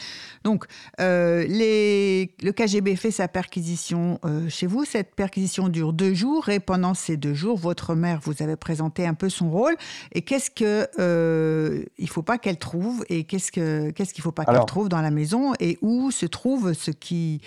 Donc, 0.45 0.65
euh, 1.01 1.45
les, 1.47 2.35
le 2.43 2.53
KGB 2.53 2.97
fait 2.97 3.11
sa 3.11 3.29
perquisition 3.29 4.21
chez 4.49 4.67
vous. 4.67 4.85
Cette 4.85 5.15
perquisition 5.15 5.69
dure 5.69 5.93
deux 5.93 6.15
jours 6.15 6.49
et 6.49 6.61
pendant 6.61 6.95
ces 6.95 7.17
deux 7.17 7.35
jours, 7.35 7.57
votre 7.57 7.95
mère 7.95 8.21
vous 8.23 8.43
avait 8.43 8.57
présenté 8.57 9.07
un 9.07 9.15
peu 9.15 9.29
son 9.29 9.51
rôle. 9.51 9.77
Et 10.13 10.23
qu'est-ce 10.23 10.51
que 10.51 11.87
il 11.99 12.09
faut 12.09 12.23
pas 12.23 12.39
qu'elle 12.39 12.59
trouve 12.59 13.05
et 13.09 13.25
qu'est-ce 13.25 13.53
que 13.53 13.91
qu'est-ce 13.91 14.15
qu'il 14.15 14.23
faut 14.23 14.33
pas 14.33 14.45
qu'elle 14.45 14.65
trouve 14.67 14.89
dans 14.89 15.01
la 15.01 15.11
maison 15.11 15.53
et 15.61 15.79
où 15.83 16.11
se 16.11 16.27
trouve 16.27 16.73
ce 16.73 16.91
qui 16.91 17.32
qui, 17.39 17.41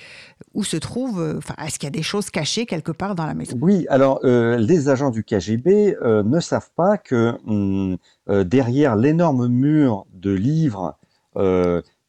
où 0.53 0.63
se 0.63 0.77
trouve, 0.77 1.35
enfin, 1.37 1.55
est-ce 1.65 1.79
qu'il 1.79 1.87
y 1.87 1.91
a 1.93 1.97
des 1.97 2.03
choses 2.03 2.29
cachées 2.29 2.65
quelque 2.65 2.91
part 2.91 3.15
dans 3.15 3.25
la 3.25 3.33
maison? 3.33 3.57
Oui, 3.61 3.85
alors 3.89 4.19
les 4.23 4.89
agents 4.89 5.11
du 5.11 5.23
KGB 5.23 5.97
ne 6.01 6.39
savent 6.39 6.71
pas 6.75 6.97
que 6.97 7.33
hum, 7.45 7.97
derrière 8.27 8.95
l'énorme 8.95 9.47
mur 9.47 10.05
de 10.13 10.31
livres 10.31 10.97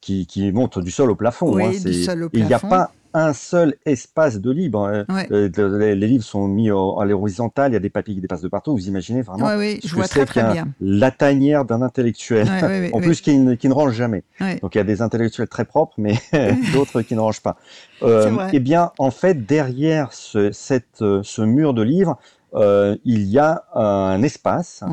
qui, 0.01 0.25
qui 0.25 0.51
monte 0.51 0.79
du 0.79 0.91
sol 0.91 1.11
au 1.11 1.15
plafond, 1.15 1.53
oui, 1.53 1.63
hein, 1.65 1.79
du 1.83 2.03
sol 2.03 2.23
au 2.23 2.29
plafond. 2.29 2.43
il 2.43 2.47
n'y 2.47 2.53
a 2.53 2.59
pas 2.59 2.91
un 3.19 3.33
seul 3.33 3.75
espace 3.85 4.39
de 4.39 4.51
libre. 4.51 4.87
Hein. 4.87 5.05
Euh, 5.31 5.95
les, 5.95 6.07
livres 6.07 6.23
sont 6.23 6.47
mis 6.47 6.69
à 6.69 7.05
l'horizontale, 7.05 7.71
il 7.71 7.73
y 7.73 7.77
a 7.77 7.81
des 7.81 7.89
papiers 7.89 8.15
qui 8.15 8.21
dépassent 8.21 8.41
de 8.41 8.47
partout. 8.47 8.73
Vous 8.73 8.87
imaginez 8.87 9.21
vraiment 9.21 9.55
oui, 9.57 9.79
je 9.83 9.93
vois 9.95 10.07
très, 10.07 10.25
très 10.25 10.43
bien. 10.51 10.67
la 10.79 11.11
tanière 11.11 11.65
d'un 11.65 11.81
intellectuel, 11.81 12.47
en 12.93 12.99
plus 12.99 13.21
qui 13.21 13.37
ne, 13.37 13.55
qui, 13.55 13.67
ne, 13.67 13.73
range 13.73 13.93
jamais. 13.93 14.23
Donc 14.61 14.75
il 14.75 14.77
y 14.77 14.81
a 14.81 14.83
des 14.83 15.01
intellectuels 15.01 15.47
très 15.47 15.65
propres, 15.65 15.95
mais 15.97 16.15
d'autres 16.73 17.01
qui 17.01 17.15
ne 17.15 17.19
rangent 17.19 17.41
pas. 17.41 17.57
Euh, 18.03 18.47
eh 18.53 18.59
bien, 18.59 18.91
en 18.99 19.11
fait, 19.11 19.45
derrière 19.45 20.13
ce, 20.13 20.51
cette, 20.51 21.01
euh, 21.01 21.21
ce 21.23 21.41
mur 21.41 21.73
de 21.73 21.81
livres, 21.81 22.17
euh, 22.53 22.95
il 23.03 23.23
y 23.23 23.39
a 23.39 23.65
un 23.73 24.23
espace 24.23 24.83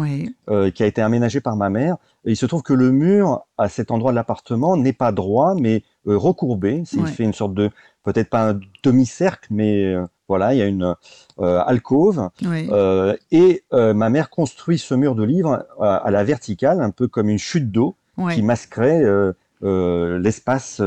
euh, 0.48 0.70
qui 0.70 0.82
a 0.82 0.86
été 0.86 1.00
aménagé 1.00 1.40
par 1.40 1.56
ma 1.56 1.70
mère. 1.70 1.96
Et 2.24 2.32
il 2.32 2.36
se 2.36 2.46
trouve 2.46 2.62
que 2.62 2.72
le 2.72 2.90
mur 2.90 3.42
à 3.58 3.68
cet 3.68 3.90
endroit 3.90 4.10
de 4.10 4.16
l'appartement 4.16 4.76
n'est 4.76 4.92
pas 4.92 5.12
droit, 5.12 5.54
mais 5.54 5.82
euh, 6.06 6.16
recourbé. 6.16 6.82
Il 6.92 7.06
fait 7.06 7.24
une 7.24 7.32
sorte 7.32 7.54
de, 7.54 7.70
peut-être 8.04 8.30
pas 8.30 8.50
un 8.50 8.60
demi-cercle, 8.82 9.48
mais 9.50 9.94
voilà, 10.28 10.54
il 10.54 10.58
y 10.58 10.62
a 10.62 10.66
une 10.66 10.94
alcôve. 11.38 12.28
et 13.32 13.64
ma 13.72 14.10
mère 14.10 14.30
construit 14.30 14.78
ce 14.78 14.94
mur 14.94 15.14
de 15.14 15.24
livres 15.24 15.66
à, 15.80 16.10
la 16.10 16.24
verticale, 16.24 16.80
un 16.80 16.90
peu 16.90 17.08
comme 17.08 17.28
une 17.28 17.38
chute 17.38 17.72
d'eau 17.72 17.96
qui 18.32 18.42
masquerait 18.42 19.02
l'espace 19.62 20.80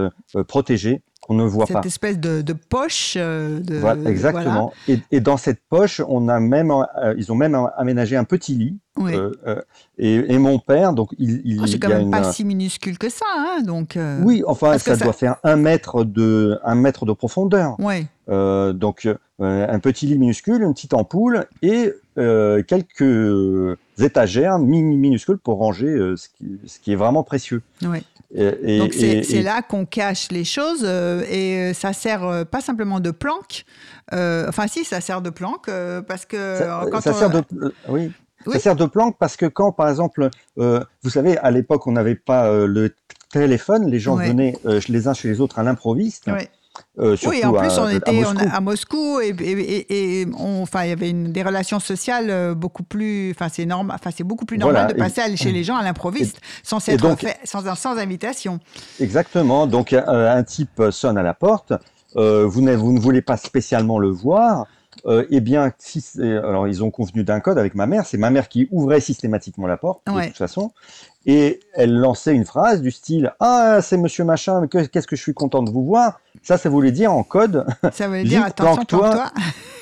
protégé 0.47 1.01
on 1.29 1.33
ne 1.35 1.43
voit 1.43 1.65
cette 1.65 1.85
espèce 1.85 2.19
de, 2.19 2.53
poche. 2.53 3.15
Euh, 3.17 3.59
de, 3.59 3.77
voilà, 3.77 4.09
exactement. 4.09 4.73
Et, 4.87 5.19
dans 5.19 5.37
cette 5.37 5.59
poche, 5.69 6.01
on 6.07 6.29
a 6.29 6.39
même, 6.39 6.71
euh, 6.71 7.13
ils 7.17 7.31
ont 7.31 7.35
même 7.35 7.55
aménagé 7.77 8.15
un 8.15 8.23
petit 8.23 8.55
lit. 8.55 8.77
Euh, 8.99 9.61
et, 9.99 10.37
mon 10.39 10.57
père, 10.57 10.93
donc 10.93 11.09
il, 11.19 11.41
il 11.45 11.61
oh, 11.61 11.67
c'est 11.67 11.77
quand 11.77 11.89
même 11.89 12.09
pas 12.09 12.31
si 12.31 12.43
minuscule 12.43 12.97
que 12.97 13.09
ça, 13.09 13.25
hein, 13.37 13.61
donc. 13.61 13.97
oui, 14.23 14.43
enfin, 14.47 14.77
ça, 14.77 14.95
doit 14.95 15.13
faire 15.13 15.35
un 15.43 15.55
mètre 15.55 16.03
de 16.03 16.59
un 16.63 16.75
mètre 16.75 17.05
de 17.05 17.13
profondeur. 17.13 17.75
Oui. 17.79 18.07
donc 18.27 19.07
un 19.39 19.79
petit 19.79 20.07
lit 20.07 20.17
minuscule, 20.17 20.63
une 20.63 20.73
petite 20.73 20.93
ampoule 20.93 21.45
et 21.61 21.93
quelques 22.15 23.77
étagères 23.99 24.57
minuscules 24.59 25.37
pour 25.37 25.59
ranger 25.59 26.15
ce 26.15 26.27
qui, 26.29 26.59
ce, 26.65 26.79
qui, 26.79 26.93
est 26.93 26.95
vraiment 26.95 27.23
précieux. 27.23 27.61
Oui. 27.83 27.99
Donc 28.33 28.93
c'est 28.93 29.41
là 29.41 29.61
qu'on 29.61 29.85
cache 29.85 30.31
les 30.31 30.43
choses 30.43 30.81
euh, 30.83 31.23
et 31.29 31.57
euh, 31.57 31.73
ça 31.73 31.93
sert 31.93 32.23
euh, 32.23 32.43
pas 32.43 32.59
simplement 32.59 32.99
de 32.99 33.11
planque. 33.11 33.65
enfin 34.11 34.67
si, 34.67 34.83
ça 34.83 35.01
sert 35.01 35.21
de 35.21 35.29
planque 35.29 35.69
parce 36.07 36.25
que 36.25 36.57
ça, 36.57 36.85
quand 36.91 37.01
ça 37.01 37.13
sert 37.13 37.29
de 37.29 37.43
oui. 37.87 38.11
Ça 38.45 38.59
sert 38.59 38.75
de 38.75 38.85
planque 38.85 39.17
parce 39.19 39.35
que 39.35 39.45
quand, 39.45 39.73
par 39.73 39.89
exemple, 39.89 40.29
vous 40.55 41.09
savez, 41.09 41.37
à 41.37 41.51
l'époque, 41.51 41.85
on 41.87 41.91
n'avait 41.91 42.15
pas 42.15 42.49
le 42.65 42.93
téléphone, 43.31 43.89
les 43.89 43.99
gens 43.99 44.15
venaient 44.15 44.57
les 44.87 45.07
uns 45.07 45.13
chez 45.13 45.27
les 45.27 45.41
autres 45.41 45.59
à 45.59 45.63
l'improviste. 45.63 46.29
Euh, 46.99 47.15
oui, 47.27 47.43
en 47.43 47.53
plus, 47.53 47.77
on 47.77 47.89
était 47.89 48.23
à 48.51 48.61
Moscou, 48.61 49.19
et, 49.19 50.25
enfin, 50.37 50.83
il 50.83 50.89
y 50.89 50.91
avait 50.91 51.09
une, 51.09 51.31
des 51.31 51.43
relations 51.43 51.79
sociales 51.79 52.29
euh, 52.29 52.55
beaucoup 52.55 52.83
plus. 52.83 53.31
Enfin, 53.31 53.47
c'est 53.51 53.65
normal. 53.65 53.97
Enfin, 53.99 54.11
c'est 54.15 54.23
beaucoup 54.23 54.45
plus 54.45 54.57
normal 54.57 54.93
de 54.93 54.97
passer 54.97 55.35
chez 55.37 55.51
les 55.51 55.63
gens 55.63 55.75
à 55.75 55.83
l'improviste, 55.83 56.39
sans, 56.63 56.79
sans, 56.79 57.75
sans, 57.75 57.97
invitation. 57.97 58.59
Exactement. 58.99 59.67
Donc, 59.67 59.93
euh, 59.93 60.03
un 60.07 60.43
type 60.43 60.81
sonne 60.91 61.17
à 61.17 61.23
la 61.23 61.33
porte. 61.33 61.73
vous, 62.15 62.49
vous 62.49 62.61
ne 62.61 62.99
voulez 62.99 63.21
pas 63.21 63.37
spécialement 63.37 63.99
le 63.99 64.09
voir. 64.09 64.65
eh 65.07 65.39
bien, 65.41 65.71
si 65.77 66.03
alors 66.19 66.67
ils 66.67 66.83
ont 66.83 66.91
convenu 66.91 67.23
d'un 67.23 67.39
code 67.39 67.57
avec 67.57 67.75
ma 67.75 67.85
mère. 67.85 68.05
C'est 68.05 68.17
ma 68.17 68.29
mère 68.29 68.49
qui 68.49 68.67
ouvrait 68.71 68.99
systématiquement 69.01 69.67
la 69.67 69.77
porte, 69.77 70.01
de 70.07 70.27
toute 70.27 70.37
façon 70.37 70.71
et 71.27 71.59
elle 71.73 71.93
lançait 71.93 72.33
une 72.33 72.45
phrase 72.45 72.81
du 72.81 72.89
style 72.89 73.33
Ah, 73.39 73.79
c'est 73.83 73.97
monsieur 73.97 74.23
machin, 74.23 74.65
qu'est-ce 74.67 75.05
que 75.05 75.17
je 75.17 75.21
suis 75.21 75.33
content 75.33 75.61
de 75.61 75.69
vous 75.69 75.85
voir? 75.85 76.21
Ça, 76.47 76.57
ça 76.57 76.69
voulait 76.69 76.93
dire 76.93 77.11
en 77.11 77.23
code. 77.23 77.65
Ça 77.91 78.07
voulait 78.07 78.23
dire 78.23 78.41
attention, 78.41 78.85
planque-toi. 78.85 79.31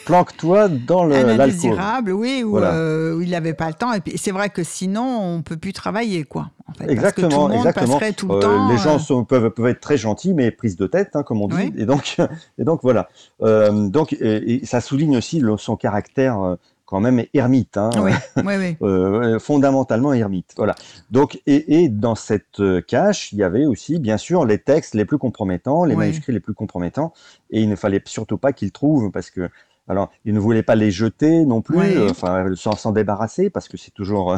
Planque-toi 0.08 0.67
dans 0.67 1.04
le 1.04 1.15
indésirable, 1.15 2.12
oui, 2.12 2.43
euh, 2.43 3.13
où, 3.13 3.21
il 3.21 3.30
n'avait 3.30 3.54
pas 3.54 3.67
le 3.67 3.75
temps. 3.75 3.93
Et 3.93 3.99
puis 3.99 4.17
c'est 4.17 4.32
vrai 4.32 4.49
que 4.49 4.63
sinon, 4.63 5.19
on 5.21 5.43
peut 5.43 5.58
plus 5.58 5.73
travailler, 5.73 6.23
quoi. 6.23 6.49
exactement, 6.80 6.97
parce 6.97 7.13
que 7.13 7.21
tout 7.21 7.30
le 7.30 7.36
monde 7.36 7.54
exactement. 7.54 7.99
Tout 8.17 8.28
le 8.30 8.34
euh, 8.34 8.39
temps, 8.39 8.69
les 8.71 8.78
gens 8.80 8.97
euh, 9.12 9.21
peuvent, 9.21 9.51
peuvent 9.51 9.67
être 9.67 9.80
très 9.80 9.97
gentils, 9.97 10.34
mais 10.34 10.49
prise 10.49 10.75
de 10.75 10.88
tête, 10.88 11.12
hein, 11.13 11.21
comme 11.21 11.39
on 11.39 11.47
dit. 11.47 11.71
Et 11.78 11.86
donc, 11.86 12.17
et 12.58 12.63
donc 12.63 12.80
voilà. 12.82 13.10
donc, 13.39 14.13
et, 14.13 14.62
ça 14.65 14.82
souligne 14.82 15.17
aussi 15.17 15.43
son 15.60 15.75
caractère 15.75 16.58
quand 16.85 16.99
même 16.99 17.23
ermite, 17.33 17.77
hein, 17.77 17.89
euh, 18.81 19.39
fondamentalement 19.39 20.13
ermite. 20.13 20.53
Voilà. 20.55 20.75
Donc, 21.09 21.41
et, 21.47 21.83
et, 21.83 21.89
dans 21.89 22.15
cette 22.15 22.59
euh, 22.59 22.81
cache, 22.81 23.33
il 23.33 23.39
y 23.39 23.43
avait 23.43 23.65
aussi, 23.65 23.99
bien 23.99 24.17
sûr, 24.17 24.45
les 24.45 24.59
textes 24.59 24.93
les 24.93 25.05
plus 25.05 25.17
compromettants, 25.17 25.83
les 25.83 25.95
manuscrits 25.95 26.33
les 26.33 26.39
plus 26.39 26.53
compromettants, 26.53 27.13
et 27.49 27.61
il 27.61 27.69
ne 27.69 27.75
fallait 27.75 28.01
surtout 28.05 28.37
pas 28.37 28.53
qu'ils 28.53 28.71
trouvent, 28.71 29.11
parce 29.11 29.31
que 29.31 29.49
alors, 29.87 30.09
il 30.25 30.33
ne 30.33 30.39
voulait 30.39 30.63
pas 30.63 30.75
les 30.75 30.89
jeter 30.89 31.45
non 31.45 31.61
plus, 31.61 31.77
euh, 31.77 32.09
enfin, 32.09 32.43
s'en 32.55 32.91
débarrasser 32.91 33.51
parce 33.51 33.67
que 33.67 33.77
c'est 33.77 33.91
toujours, 33.91 34.33
euh, 34.33 34.37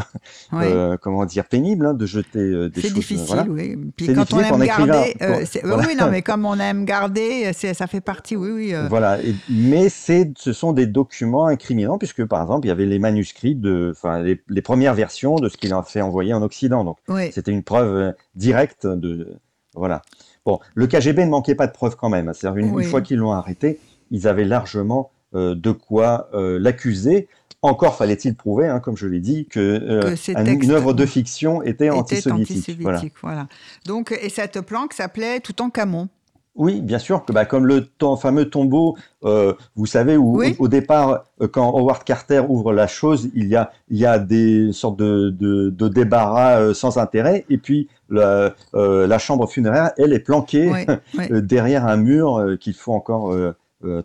euh, 0.53 0.97
comment 0.99 1.23
dire, 1.23 1.45
pénible 1.45 1.85
hein, 1.85 1.93
de 1.93 2.05
jeter 2.05 2.69
des 2.69 2.81
choses. 2.81 2.91
C'est 2.91 2.93
difficile, 2.93 3.45
oui. 3.49 3.77
Puis 3.95 4.13
quand 4.13 4.33
on 4.33 4.39
aime 4.39 4.65
garder, 4.65 5.15
oui, 5.63 5.95
non, 5.97 6.09
mais 6.11 6.21
comme 6.23 6.45
on 6.45 6.59
aime 6.59 6.83
garder, 6.83 7.53
ça 7.53 7.87
fait 7.87 8.01
partie, 8.01 8.35
oui, 8.35 8.51
oui. 8.51 8.73
Voilà, 8.89 9.19
mais 9.49 9.87
c'est, 9.87 10.33
ce 10.37 10.51
sont 10.51 10.73
des 10.73 10.85
documents 10.85 11.47
incriminants 11.47 11.97
puisque, 11.97 12.25
par 12.25 12.41
exemple, 12.41 12.65
il 12.65 12.69
y 12.69 12.71
avait 12.73 12.85
les 12.85 12.99
manuscrits 12.99 13.55
de, 13.55 13.93
enfin, 13.95 14.21
les, 14.21 14.61
premières 14.61 14.95
versions 14.95 15.37
de 15.37 15.47
ce 15.47 15.55
qu'il 15.55 15.71
a 15.71 15.81
fait 15.83 16.01
envoyer 16.01 16.33
en 16.33 16.41
Occident. 16.41 16.83
Donc, 16.83 16.97
c'était 17.31 17.51
une 17.51 17.63
preuve 17.63 18.13
directe 18.35 18.85
de, 18.85 19.39
voilà. 19.75 20.01
Bon, 20.45 20.59
le 20.75 20.87
KGB 20.87 21.23
ne 21.25 21.29
manquait 21.29 21.55
pas 21.55 21.67
de 21.67 21.71
preuves 21.71 21.95
quand 21.95 22.09
même. 22.09 22.33
C'est-à-dire 22.33 22.57
une 22.57 22.83
fois 22.83 23.01
qu'ils 23.01 23.17
l'ont 23.17 23.31
arrêté, 23.31 23.79
ils 24.11 24.27
avaient 24.27 24.45
largement 24.45 25.11
de 25.33 25.71
quoi 25.71 26.29
euh, 26.33 26.59
l'accuser. 26.59 27.27
Encore 27.61 27.95
fallait-il 27.95 28.35
prouver, 28.35 28.67
hein, 28.67 28.79
comme 28.79 28.95
je 28.95 29.07
l'ai 29.07 29.19
dit, 29.19 29.45
que, 29.45 29.59
euh, 29.59 30.15
une 30.37 30.71
œuvre 30.71 30.93
de 30.93 31.05
fiction 31.05 31.63
était, 31.63 31.89
antisoviétique. 31.89 33.13
voilà. 33.21 33.47
Donc, 33.85 34.17
et 34.21 34.29
cette 34.29 34.61
planque 34.61 34.93
s'appelait 34.93 35.39
Toutankhamon. 35.39 36.07
Oui, 36.55 36.81
bien 36.81 36.97
sûr, 36.97 37.23
que 37.23 37.31
bah, 37.33 37.45
comme 37.45 37.67
le 37.67 37.87
fameux 38.19 38.49
tombeau, 38.49 38.97
vous 39.21 39.85
savez, 39.85 40.17
où 40.17 40.41
au, 40.57 40.67
départ, 40.67 41.25
quand 41.51 41.69
Howard 41.69 42.03
Carter 42.03 42.41
ouvre 42.47 42.73
la 42.73 42.87
chose, 42.87 43.29
il 43.35 43.47
y 43.47 43.55
a, 43.55 43.71
il 43.89 43.97
y 43.97 44.07
a 44.07 44.17
des 44.17 44.71
sortes 44.71 44.97
de, 44.97 45.29
de, 45.29 45.87
débarras 45.87 46.73
sans 46.73 46.97
intérêt, 46.97 47.45
et 47.49 47.59
puis 47.59 47.89
la, 48.09 48.55
la, 48.73 49.19
chambre 49.19 49.47
funéraire, 49.47 49.91
elle 49.97 50.13
est 50.13 50.19
planquée 50.19 50.71
derrière 51.29 51.85
un 51.85 51.97
mur 51.97 52.57
qu'il 52.59 52.73
faut 52.73 52.93
encore 52.93 53.35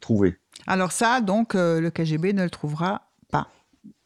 trouver. 0.00 0.36
Alors 0.66 0.92
ça, 0.92 1.20
donc, 1.20 1.54
euh, 1.54 1.80
le 1.80 1.90
KGB 1.90 2.32
ne 2.32 2.44
le 2.44 2.50
trouvera. 2.50 3.11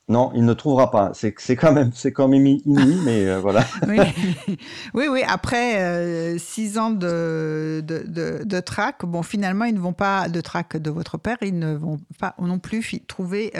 Non, 0.09 0.31
il 0.37 0.45
ne 0.45 0.53
trouvera 0.53 0.93
pas. 0.93 1.11
C'est 1.15 1.33
quand 1.57 1.73
même 1.73 1.91
c'est 1.93 2.13
quand 2.13 2.29
même 2.29 2.47
inouï, 2.47 3.01
mais 3.05 3.27
euh, 3.27 3.41
voilà. 3.41 3.65
oui. 3.89 5.09
oui, 5.09 5.23
Après 5.27 5.81
euh, 5.81 6.39
six 6.39 6.79
ans 6.79 6.91
de, 6.91 7.83
de, 7.85 8.45
de, 8.45 8.61
traque, 8.61 9.05
bon, 9.05 9.25
finalement, 9.25 9.65
ils 9.65 9.75
ne 9.75 9.81
vont 9.81 9.93
pas 9.93 10.29
de 10.29 10.41
traque 10.41 10.77
de 10.77 10.91
votre 10.91 11.19
père, 11.19 11.39
ils 11.43 11.59
ne 11.59 11.75
vont 11.75 11.99
pas 12.21 12.37
non 12.41 12.61
plus 12.61 13.01
trouver 13.09 13.53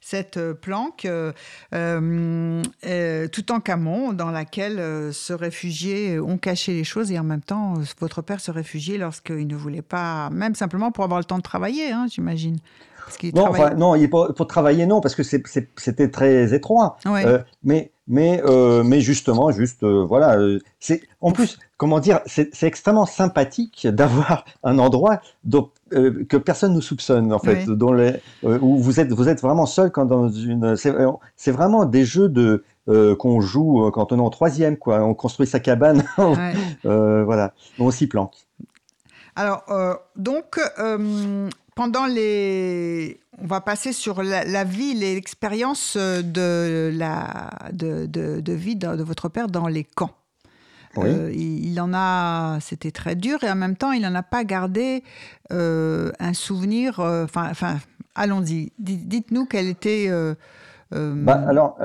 cette 0.00 0.40
planque 0.54 1.06
tout 1.70 3.52
en 3.52 3.60
camon 3.60 4.12
dans 4.12 4.30
laquelle 4.32 5.12
se 5.12 5.32
réfugier, 5.32 6.18
ont 6.18 6.38
caché 6.38 6.72
les 6.72 6.84
choses 6.84 7.12
et 7.12 7.18
en 7.20 7.24
même 7.24 7.40
temps, 7.40 7.74
votre 8.00 8.20
père 8.20 8.40
se 8.40 8.50
réfugiait 8.50 8.98
lorsqu'il 8.98 9.46
ne 9.46 9.54
voulait 9.56 9.82
pas, 9.82 10.28
même 10.30 10.56
simplement 10.56 10.90
pour 10.90 11.04
avoir 11.04 11.20
le 11.20 11.24
temps 11.24 11.38
de 11.38 11.42
travailler, 11.42 11.92
hein, 11.92 12.06
j'imagine 12.10 12.58
non, 13.34 13.48
enfin, 13.48 13.74
non, 13.74 13.94
pour, 14.08 14.46
travailler, 14.46 14.86
non, 14.86 15.00
parce 15.00 15.14
que 15.14 15.22
c'était 15.22 16.10
très 16.10 16.54
étroit. 16.54 16.96
Euh, 17.06 17.38
mais, 17.62 17.92
mais, 18.06 18.42
euh, 18.44 18.82
mais 18.82 19.00
justement, 19.00 19.50
juste, 19.50 19.82
euh, 19.82 20.04
voilà. 20.04 20.36
c'est 20.80 21.02
en 21.20 21.32
plus, 21.32 21.58
comment 21.76 22.00
dire, 22.00 22.20
c'est 22.26 22.62
extrêmement 22.62 23.06
sympathique 23.06 23.86
d'avoir 23.92 24.44
un 24.62 24.78
endroit 24.78 25.20
que 25.90 26.36
personne 26.36 26.74
ne 26.74 26.80
soupçonne, 26.80 27.32
en 27.32 27.38
fait, 27.38 27.66
dans 27.66 27.92
les, 27.92 28.14
où 28.42 28.78
vous 28.78 29.00
êtes, 29.00 29.12
vous 29.12 29.28
êtes 29.28 29.40
vraiment 29.40 29.66
seul 29.66 29.90
quand 29.90 30.06
dans 30.06 30.28
une. 30.28 30.76
C'est 30.76 31.52
vraiment 31.52 31.84
des 31.84 32.04
jeux 32.04 32.28
de. 32.28 32.64
qu'on 32.86 33.40
joue 33.40 33.90
quand 33.92 34.12
on 34.12 34.18
est 34.18 34.22
en 34.22 34.30
troisième, 34.30 34.76
quoi. 34.76 35.02
On 35.02 35.14
construit 35.14 35.46
sa 35.46 35.60
cabane, 35.60 36.04
voilà, 36.84 37.52
on 37.78 37.90
s'y 37.90 38.06
planque. 38.06 38.34
Alors, 39.36 39.64
donc, 40.16 40.60
pendant 41.74 42.06
les... 42.06 43.20
On 43.38 43.46
va 43.46 43.60
passer 43.60 43.92
sur 43.92 44.22
la, 44.22 44.64
vie, 44.64 44.94
l'expérience 44.94 45.96
de, 45.96 46.90
la, 46.94 47.50
de, 47.72 48.06
de, 48.06 48.52
vie 48.52 48.76
de, 48.76 49.02
votre 49.02 49.28
père 49.28 49.48
dans 49.48 49.66
les 49.66 49.82
camps. 49.82 50.12
il, 50.96 51.80
en 51.80 51.92
a, 51.94 52.58
c'était 52.60 52.92
très 52.92 53.16
dur 53.16 53.42
et 53.42 53.50
en 53.50 53.56
même 53.56 53.76
temps, 53.76 53.90
il 53.90 54.02
n'en 54.02 54.14
a 54.14 54.22
pas 54.22 54.44
gardé 54.44 55.02
un 55.50 56.32
souvenir. 56.32 57.00
Enfin, 57.00 57.48
enfin, 57.50 57.78
allons-y. 58.14 58.72
Dites-nous 58.78 59.46
quel 59.46 59.66
était. 59.66 60.08
Bah, 60.92 61.44
alors, 61.48 61.76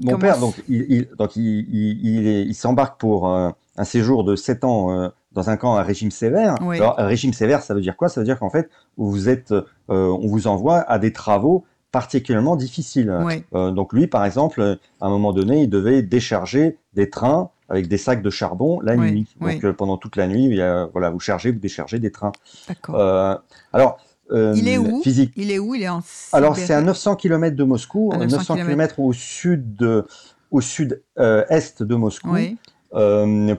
mon 0.00 0.18
père, 0.18 0.38
donc, 0.38 0.54
il, 0.68 1.08
donc, 1.18 1.34
il, 1.34 2.54
s'embarque 2.54 3.00
pour 3.00 3.26
un, 3.26 3.54
séjour 3.82 4.22
de 4.22 4.36
7 4.36 4.62
ans 4.62 5.10
dans 5.34 5.50
un 5.50 5.56
camp 5.56 5.76
à 5.76 5.82
régime 5.82 6.10
sévère. 6.10 6.56
Alors, 6.62 6.98
un 6.98 7.06
régime 7.06 7.32
sévère, 7.32 7.62
ça 7.62 7.74
veut 7.74 7.80
dire 7.80 7.96
quoi? 7.96 8.08
Ça 8.08 8.20
veut 8.20 8.26
dire 8.26 8.38
qu'en 8.38 8.50
fait, 8.50 8.68
vous 8.96 9.28
êtes, 9.28 9.54
on 9.88 10.26
vous 10.26 10.46
envoie 10.46 10.80
à 10.80 10.98
des 10.98 11.12
travaux 11.12 11.64
particulièrement 11.90 12.56
difficiles. 12.56 13.12
donc 13.52 13.92
lui, 13.92 14.06
par 14.06 14.24
exemple, 14.24 14.78
à 15.00 15.06
un 15.06 15.10
moment 15.10 15.32
donné, 15.32 15.62
il 15.62 15.70
devait 15.70 16.02
décharger 16.02 16.78
des 16.94 17.10
trains 17.10 17.50
avec 17.68 17.88
des 17.88 17.96
sacs 17.96 18.22
de 18.22 18.30
charbon 18.30 18.80
la 18.80 18.96
nuit. 18.96 19.26
Donc 19.40 19.70
pendant 19.72 19.96
toute 19.96 20.16
la 20.16 20.26
nuit, 20.26 20.60
voilà, 20.92 21.10
vous 21.10 21.20
chargez, 21.20 21.52
vous 21.52 21.60
déchargez 21.60 21.98
des 21.98 22.10
trains. 22.10 22.32
D'accord. 22.68 23.40
alors, 23.72 23.98
il 24.30 24.68
est 24.68 24.78
où? 24.78 25.02
physique. 25.02 25.32
Il 25.36 25.50
est 25.50 25.58
où? 25.58 25.74
Il 25.74 25.82
est 25.82 25.88
en 25.88 26.02
Alors 26.32 26.56
c'est 26.56 26.74
à 26.74 26.80
900 26.80 27.16
km 27.16 27.56
de 27.56 27.64
Moscou, 27.64 28.12
900, 28.14 28.56
km. 28.56 29.00
au 29.00 29.12
sud, 29.12 29.76
de, 29.76 30.06
au 30.50 30.60
sud 30.60 31.02
est 31.16 31.82
de 31.82 31.94
Moscou. 31.94 32.34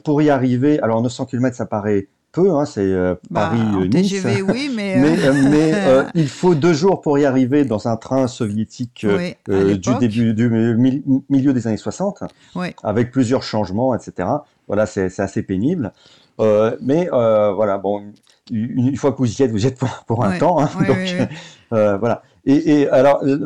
Pour 0.03 0.21
y 0.21 0.29
arriver, 0.29 0.79
alors 0.81 1.01
900 1.01 1.25
km 1.25 1.55
ça 1.55 1.65
paraît 1.65 2.07
peu, 2.33 2.51
hein, 2.51 2.65
c'est 2.65 2.81
euh, 2.81 3.15
bah, 3.31 3.51
Paris-Nice. 3.51 4.09
TGV, 4.09 4.41
oui, 4.41 4.69
mais... 4.75 4.97
mais, 5.49 5.71
euh, 5.73 6.03
il 6.15 6.27
faut 6.27 6.55
deux 6.55 6.73
jours 6.73 6.99
pour 6.99 7.17
y 7.17 7.25
arriver 7.25 7.63
dans 7.63 7.87
un 7.87 7.95
train 7.95 8.27
soviétique 8.27 9.05
du 9.47 9.95
début 9.99 10.33
du 10.33 11.03
milieu 11.29 11.53
des 11.53 11.67
années 11.67 11.77
60, 11.77 12.23
avec 12.83 13.11
plusieurs 13.11 13.43
changements, 13.43 13.95
etc. 13.95 14.27
Voilà, 14.67 14.85
c'est 14.85 15.19
assez 15.19 15.43
pénible. 15.43 15.93
mais 16.39 17.07
voilà, 17.09 17.77
bon, 17.77 18.03
une, 18.51 18.97
fois 18.97 19.13
que 19.13 19.19
vous 19.19 19.31
y 19.31 19.43
êtes, 19.43 19.51
vous 19.51 19.63
y 19.63 19.67
êtes 19.67 19.79
pour, 20.07 20.25
un 20.25 20.37
temps. 20.37 20.59
Hein, 20.59 20.69
donc, 20.87 21.29
voilà. 21.69 22.23
Et, 22.45 22.89
alors, 22.89 23.23
euh, 23.23 23.39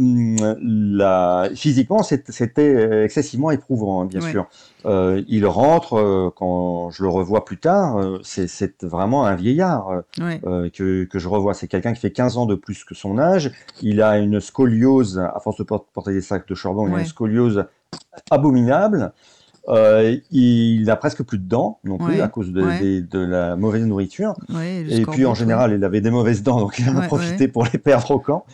la, 0.59 1.49
physiquement, 1.53 2.01
c'était 2.01 3.03
excessivement 3.03 3.51
éprouvant, 3.51 4.01
hein, 4.01 4.05
bien 4.05 4.21
sûr. 4.21 4.47
Euh, 4.85 5.21
il 5.27 5.45
rentre, 5.45 5.93
euh, 5.93 6.31
quand 6.35 6.89
je 6.89 7.03
le 7.03 7.09
revois 7.09 7.45
plus 7.45 7.59
tard, 7.59 8.19
c'est 8.23 8.83
vraiment 8.83 9.25
un 9.25 9.35
vieillard 9.35 10.01
que, 10.17 11.03
que, 11.03 11.19
je 11.19 11.27
revois. 11.27 11.53
C'est 11.53 11.67
quelqu'un 11.67 11.93
qui 11.93 11.99
fait 11.99 12.11
15 12.11 12.37
ans 12.37 12.45
de 12.47 12.55
plus 12.55 12.83
que 12.83 12.95
son 12.95 13.19
âge. 13.19 13.51
Il 13.83 14.01
a 14.01 14.17
une 14.17 14.39
scoliose, 14.39 15.19
à 15.19 15.39
force 15.41 15.57
de 15.57 15.63
porter 15.63 16.13
des 16.13 16.21
sacs 16.21 16.47
de 16.47 16.55
charbon, 16.55 16.87
il 16.87 16.95
a 16.95 16.99
une 16.99 17.05
scoliose 17.05 17.65
abominable. 18.31 19.13
Euh, 19.69 20.17
il 20.31 20.85
n'a 20.85 20.95
presque 20.95 21.23
plus 21.23 21.37
de 21.37 21.47
dents 21.47 21.79
non 21.83 21.97
plus 21.97 22.21
à 22.21 22.27
cause 22.27 22.51
de, 22.51 23.01
de, 23.01 23.19
la 23.19 23.55
mauvaise 23.55 23.85
nourriture. 23.85 24.33
et 24.49 25.05
puis 25.11 25.25
en 25.25 25.33
général, 25.33 25.73
il 25.73 25.83
avait 25.83 26.01
des 26.01 26.11
mauvaises 26.11 26.41
dents, 26.41 26.59
donc 26.59 26.79
il 26.79 26.89
en 26.89 26.97
a 26.97 27.01
profité 27.01 27.47
pour 27.47 27.65
les 27.71 27.79
perdre 27.79 28.11
au 28.11 28.19
camp. 28.19 28.45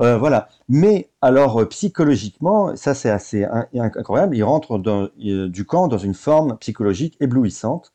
Euh, 0.00 0.16
voilà. 0.16 0.48
Mais 0.68 1.08
alors 1.20 1.60
euh, 1.60 1.68
psychologiquement, 1.68 2.74
ça 2.76 2.94
c'est 2.94 3.10
assez 3.10 3.46
incroyable. 3.74 4.36
Il 4.36 4.44
rentre 4.44 4.78
dans, 4.78 5.08
du 5.18 5.64
camp 5.64 5.88
dans 5.88 5.98
une 5.98 6.14
forme 6.14 6.56
psychologique 6.58 7.16
éblouissante. 7.20 7.92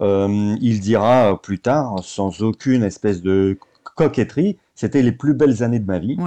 il 0.00 0.80
dira 0.80 1.40
plus 1.40 1.60
tard, 1.60 2.00
sans 2.02 2.42
aucune 2.42 2.82
espèce 2.82 3.22
de 3.22 3.58
coquetterie, 3.94 4.58
c'était 4.74 5.02
les 5.02 5.12
plus 5.12 5.34
belles 5.34 5.62
années 5.62 5.78
de 5.78 5.86
ma 5.86 5.98
vie. 5.98 6.18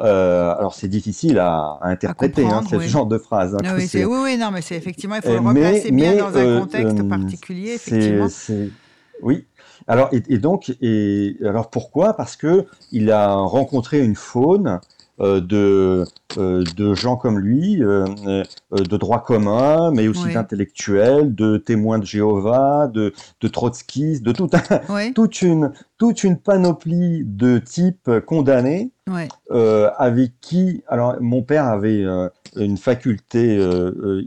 Euh, 0.00 0.54
alors 0.58 0.74
c'est 0.74 0.88
difficile 0.88 1.38
à, 1.38 1.78
interpréter 1.82 2.44
hein, 2.44 2.62
ce 2.68 2.80
genre 2.80 3.06
de 3.06 3.18
phrase. 3.18 3.54
Hein, 3.54 3.58
ah 3.64 3.74
oui, 3.76 3.88
oui, 4.04 4.36
non, 4.36 4.50
mais 4.50 4.60
c'est 4.60 4.74
effectivement, 4.74 5.16
il 5.16 5.22
faut 5.22 5.32
le 5.32 5.38
replacer 5.38 5.92
bien 5.92 6.16
dans 6.16 6.36
un 6.36 6.44
euh, 6.44 6.60
contexte 6.60 6.98
euh, 6.98 7.08
particulier, 7.08 7.74
effectivement. 7.74 8.28
Oui. 9.22 9.44
Alors 9.86 10.08
et, 10.12 10.38
donc 10.38 10.74
et 10.80 11.36
alors 11.44 11.70
pourquoi? 11.70 12.14
Parce 12.14 12.36
que 12.36 12.66
il 12.90 13.10
a 13.10 13.34
rencontré 13.34 14.00
une 14.00 14.16
faune 14.16 14.66
euh, 14.66 14.78
de, 15.18 16.04
euh, 16.38 16.64
de 16.76 16.94
gens 16.94 17.16
comme 17.16 17.38
lui, 17.38 17.82
euh, 17.82 18.04
de 18.72 18.96
droit 18.96 19.22
commun, 19.22 19.90
mais 19.92 20.08
aussi 20.08 20.32
d'intellectuels, 20.32 21.34
de 21.34 21.56
témoins 21.56 21.98
de 21.98 22.04
Jéhovah, 22.04 22.88
de, 22.92 23.12
de 23.40 23.48
trotskistes, 23.48 24.22
de 24.22 24.32
tout 24.32 24.48
toute, 25.14 25.42
une, 25.42 25.72
toute 25.98 26.24
une 26.24 26.36
panoplie 26.36 27.22
de 27.24 27.58
types 27.58 28.10
condamnés, 28.26 28.90
avec 29.98 30.32
qui, 30.40 30.82
alors 30.88 31.16
mon 31.20 31.42
père 31.42 31.66
avait 31.66 32.04
une 32.56 32.76
faculté, 32.76 33.58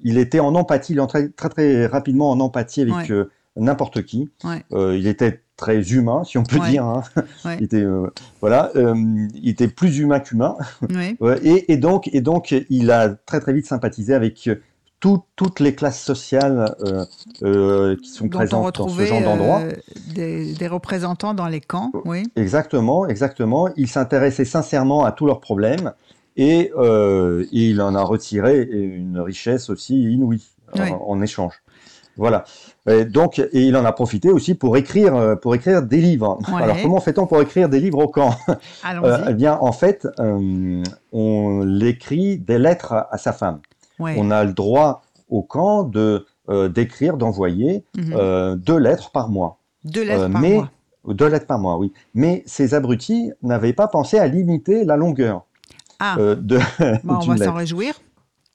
il 0.04 0.18
était 0.18 0.40
en 0.40 0.56
empathie, 0.56 0.94
il 0.94 1.02
entrait 1.02 1.30
très 1.30 1.50
très 1.50 1.86
rapidement 1.88 2.32
en 2.32 2.40
empathie 2.40 2.82
avec 2.82 3.12
n'importe 3.58 4.04
qui. 4.04 4.30
il 4.72 5.08
était 5.08 5.42
très 5.58 5.82
humain, 5.92 6.24
si 6.24 6.38
on 6.38 6.44
peut 6.44 6.60
dire. 6.60 6.86
Hein. 6.86 7.04
il 7.60 7.64
était 7.64 7.82
euh, 7.82 8.08
voilà, 8.40 8.72
euh, 8.76 8.96
il 9.34 9.50
était 9.50 9.68
plus 9.68 9.98
humain 9.98 10.20
qu'humain. 10.20 10.56
et, 11.44 11.74
et, 11.74 11.78
donc 11.78 12.10
et 12.14 12.22
donc 12.22 12.56
il 12.70 12.92
a 12.92 13.10
très 13.10 13.40
très 13.42 13.52
vite 13.52 13.66
sympathisé 13.66 14.14
avec 14.14 14.50
toutes 15.00 15.60
les 15.60 15.76
classes 15.76 16.02
sociales 16.02 16.76
euh, 17.44 17.96
qui 17.98 18.10
sont 18.10 18.30
présentes 18.30 18.78
dans 18.78 18.88
ce 18.88 19.06
genre 19.06 19.22
d'endroit. 19.22 19.62
Des, 20.14 20.54
des, 20.54 20.68
représentants 20.68 21.34
dans 21.34 21.48
les 21.48 21.62
camps, 21.62 21.92
oui. 22.06 22.24
Exactement, 22.36 23.08
exactement. 23.08 23.70
Il 23.76 23.88
s'intéressait 23.88 24.46
sincèrement 24.46 25.06
à 25.06 25.12
tous 25.12 25.26
leurs 25.26 25.42
problèmes 25.42 25.94
et, 26.36 26.72
il 27.52 27.82
en 27.82 27.96
a 27.96 28.04
retiré 28.04 28.62
une 28.62 29.20
richesse 29.20 29.70
aussi 29.70 30.04
inouïe 30.04 30.44
en 30.80 31.22
échange. 31.22 31.62
Voilà. 32.18 32.46
Et 32.90 33.06
donc, 33.06 33.40
et 33.40 33.50
il 33.54 33.76
en 33.78 33.86
a 33.86 33.92
profité 33.92 34.30
aussi 34.30 34.56
pour 34.56 34.76
écrire, 34.76 35.16
euh, 35.16 35.36
pour 35.36 35.56
écrire 35.56 35.84
des 35.84 35.98
livres. 35.98 36.40
Alors, 36.54 36.78
comment 36.82 37.00
fait-on 37.00 37.28
pour 37.28 37.42
écrire 37.42 37.70
des 37.70 37.80
livres 37.80 38.00
au 38.00 38.08
camp 38.08 38.36
euh, 39.04 39.26
Eh 39.30 39.34
bien, 39.34 39.58
en 39.62 39.72
fait, 39.72 40.08
euh, 40.20 40.84
on 41.12 41.64
l'écrit 41.64 42.38
des 42.38 42.58
lettres 42.58 42.94
à, 43.12 43.18
sa 43.18 43.34
femme. 43.34 43.60
On 44.00 44.32
a 44.32 44.44
le 44.44 44.54
droit 44.54 45.04
au 45.30 45.42
camp 45.42 45.84
de 45.84 46.26
d'écrire, 46.70 47.18
d'envoyer 47.18 47.84
mhm. 47.98 48.56
deux 48.56 48.78
lettres 48.78 49.12
par 49.12 49.28
mois. 49.28 49.58
Deux 49.84 50.06
lettres 50.06 50.32
par 50.32 50.42
mois. 50.42 50.70
Deux 51.06 51.28
lettres 51.28 51.46
par 51.46 51.60
mois, 51.60 51.78
oui. 51.78 51.92
Mais 52.14 52.44
ces 52.46 52.74
abrutis 52.74 53.32
n'avaient 53.44 53.74
pas 53.74 53.88
pensé 53.88 54.18
à 54.18 54.28
limiter 54.28 54.86
la 54.86 54.96
longueur. 54.96 55.44
Ah. 56.00 56.16
de, 56.18 56.60
on 57.08 57.20
va 57.20 57.38
s'en 57.38 57.54
réjouir. 57.54 57.96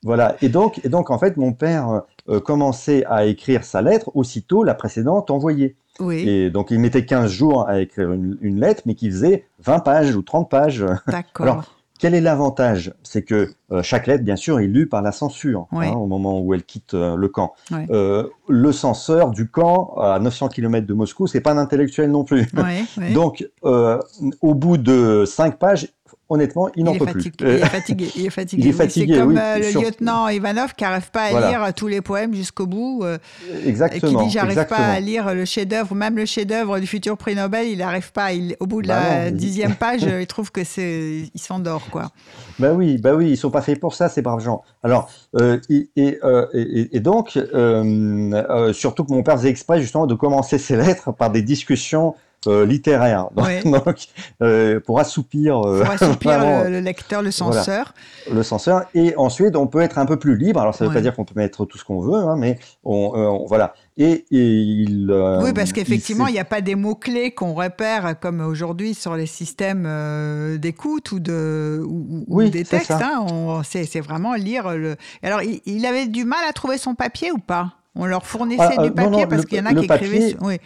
Voilà. 0.05 0.37
Et 0.41 0.49
donc, 0.49 0.81
et 0.85 0.89
donc, 0.89 1.11
en 1.11 1.19
fait, 1.19 1.37
mon 1.37 1.53
père 1.53 2.03
euh, 2.29 2.41
commençait 2.41 3.05
à 3.07 3.27
écrire 3.27 3.65
sa 3.65 3.83
lettre 3.83 4.11
aussitôt 4.15 4.63
la 4.63 4.75
précédente 4.75 5.31
envoyée. 5.31 5.77
Oui. 5.99 6.29
Et 6.29 6.51
donc, 6.51 6.71
il 6.71 6.79
mettait 6.79 7.05
15 7.05 7.31
jours 7.31 7.69
à 7.69 7.81
écrire 7.81 8.13
une, 8.13 8.61
lettre, 8.61 8.83
mais 8.87 8.95
qui 8.95 9.11
faisait 9.11 9.45
20 9.61 9.81
pages 9.81 10.15
ou 10.15 10.23
30 10.23 10.49
pages. 10.49 10.85
D'accord. 11.07 11.47
Alors, 11.47 11.65
quel 11.99 12.15
est 12.15 12.21
l'avantage? 12.21 12.95
C'est 13.03 13.23
que 13.23 13.51
euh, 13.71 13.83
chaque 13.83 14.07
lettre, 14.07 14.25
bien 14.25 14.37
sûr, 14.37 14.61
est 14.61 14.67
lue 14.67 14.89
par 14.89 15.03
la 15.03 15.13
censure 15.13 15.67
hein, 15.73 15.91
au 15.91 16.07
moment 16.07 16.41
où 16.41 16.55
elle 16.55 16.65
quitte 16.65 16.95
euh, 16.95 17.17
le 17.17 17.29
camp. 17.29 17.55
le 17.71 18.73
censeur 18.73 19.31
du 19.31 19.51
camp, 19.51 19.95
à 20.01 20.19
900 20.19 20.49
km 20.49 20.87
de 20.87 20.95
Moscou, 20.95 21.27
c'est 21.27 21.41
pas 21.41 21.53
un 21.53 21.59
intellectuel 21.59 22.11
non 22.11 22.25
plus. 22.25 22.47
donc, 23.15 23.49
au 23.63 24.55
bout 24.55 24.79
de 24.79 25.25
5 25.27 25.59
pages, 25.59 25.89
honnêtement, 26.33 26.71
il 26.77 26.85
n'en 26.85 26.97
peut 26.97 27.07
plus. 27.07 27.31
Il 27.41 27.47
est 27.47 27.59
fatigué. 27.67 28.11
Il 28.17 28.27
est 28.27 28.31
fatigué. 28.31 28.71
c'est 28.89 29.07
comme 29.19 29.37
euh, 29.37 29.59
le 29.59 29.81
lieutenant 29.81 30.29
Ivanov 30.29 30.75
qui 30.75 30.85
n'arrive 30.85 31.11
pas 31.11 31.25
à 31.25 31.51
lire 31.51 31.75
tous 31.75 31.89
les 31.89 32.01
poèmes 32.01 32.35
jusqu'au 32.35 32.67
bout. 32.67 33.05
exactement. 33.67 34.13
Euh, 34.13 34.15
et 34.15 34.19
qui 34.19 34.25
dit 34.25 34.31
j'arrive 34.31 34.67
pas 34.67 34.77
à 34.77 35.01
lire 35.01 35.35
le 35.35 35.45
chef-d'œuvre, 35.45 35.95
même 35.95 36.17
le 36.17 36.25
chef-d'œuvre 36.25 36.81
du 36.81 36.87
futur 36.87 37.17
prix 37.19 37.35
Nobel, 37.35 37.69
il 37.69 37.79
n'arrive 37.79 38.13
pas. 38.13 38.31
au 38.61 38.67
bout 38.67 38.83
de 38.83 38.89
bah 38.89 39.25
la 39.25 39.31
dixième 39.31 39.75
page, 39.79 40.03
il 40.03 40.27
trouve 40.27 40.51
que 40.51 40.65
c'est, 40.65 41.31
il 41.35 41.41
s'endort 41.41 41.89
quoi. 41.91 42.11
Bah 42.59 42.73
oui, 42.73 42.99
bah 42.99 43.15
oui, 43.15 43.31
ils 43.31 43.37
sont 43.37 43.51
pas 43.51 43.63
faits 43.63 43.79
pour 43.79 43.95
ça, 43.95 44.09
ces 44.09 44.23
braves 44.23 44.41
gens. 44.41 44.63
Alors, 44.83 45.11
euh, 45.37 45.59
et, 45.69 45.91
et, 45.97 47.01
donc, 47.01 47.39
surtout 48.73 49.05
que 49.05 49.13
mon 49.13 49.23
père 49.23 49.37
faisait 49.37 49.51
exprès 49.51 49.81
justement 49.81 50.07
de 50.07 50.15
commencer 50.15 50.59
ses 50.59 50.77
lettres 50.77 51.13
par 51.13 51.31
des 51.31 51.43
discussions 51.43 52.15
euh, 52.49 52.67
littéraire. 52.67 53.29
Donc, 53.65 54.09
euh, 54.43 54.81
pour 54.81 54.99
assoupir, 54.99 55.61
euh, 55.61 55.85
pour 55.85 55.91
assoupir 55.93 56.41
le, 56.69 56.81
lecteur, 56.81 57.23
le 57.23 57.31
censeur. 57.31 57.95
le 58.31 58.43
censeur. 58.43 58.85
Et 58.95 59.15
ensuite, 59.17 59.55
on 59.55 59.67
peut 59.67 59.81
être 59.81 59.99
un 59.99 60.07
peu 60.07 60.19
plus 60.19 60.37
libre. 60.37 60.61
Alors, 60.61 60.75
ça 60.75 60.85
ne 60.85 60.89
veut 60.89 60.95
pas 60.95 61.01
dire 61.01 61.15
qu'on 61.15 61.25
peut 61.25 61.39
mettre 61.39 61.65
tout 61.65 61.79
ce 61.79 61.85
qu'on 61.85 62.01
veut, 62.01 62.19
hein, 62.19 62.37
mais 62.37 62.59
on, 62.85 63.45
voilà. 63.47 63.75
Et, 63.97 64.25
il. 64.31 65.13
oui, 65.43 65.53
parce 65.53 65.73
qu'effectivement, 65.73 66.27
il 66.27 66.33
n'y 66.33 66.41
a 66.41 66.45
pas 66.45 66.61
des 66.61 66.75
mots 66.75 66.95
clés 66.95 67.31
qu'on 67.31 67.55
repère 67.55 68.19
comme 68.19 68.41
aujourd'hui 68.41 68.95
sur 68.95 69.15
les 69.15 69.27
systèmes 69.27 69.89
d'écoute 70.59 71.13
ou 71.13 71.21
de 71.21 71.83
ou, 71.87 72.43
des 72.43 72.65
textes. 72.65 72.91
Hein, 72.91 73.63
c'est 73.65 74.01
vraiment 74.01 74.35
lire 74.35 74.77
le. 74.77 74.97
Alors, 75.23 75.41
il, 75.43 75.87
avait 75.87 76.07
du 76.07 76.25
mal 76.25 76.41
à 76.49 76.53
trouver 76.53 76.79
son 76.79 76.95
papier 76.95 77.31
ou 77.31 77.39
pas? 77.39 77.75
On 77.95 78.07
leur 78.07 78.27
fournissait 78.27 78.77
ah, 78.79 78.83
du 78.83 78.91
papier 78.91 79.27
parce 79.27 79.45
qu'il 79.45 79.59
y 79.59 79.61
en 79.61 79.67
a 79.67 79.75
qui 79.75 79.85
écrivaient. 79.85 80.37
Oui. 80.41 80.59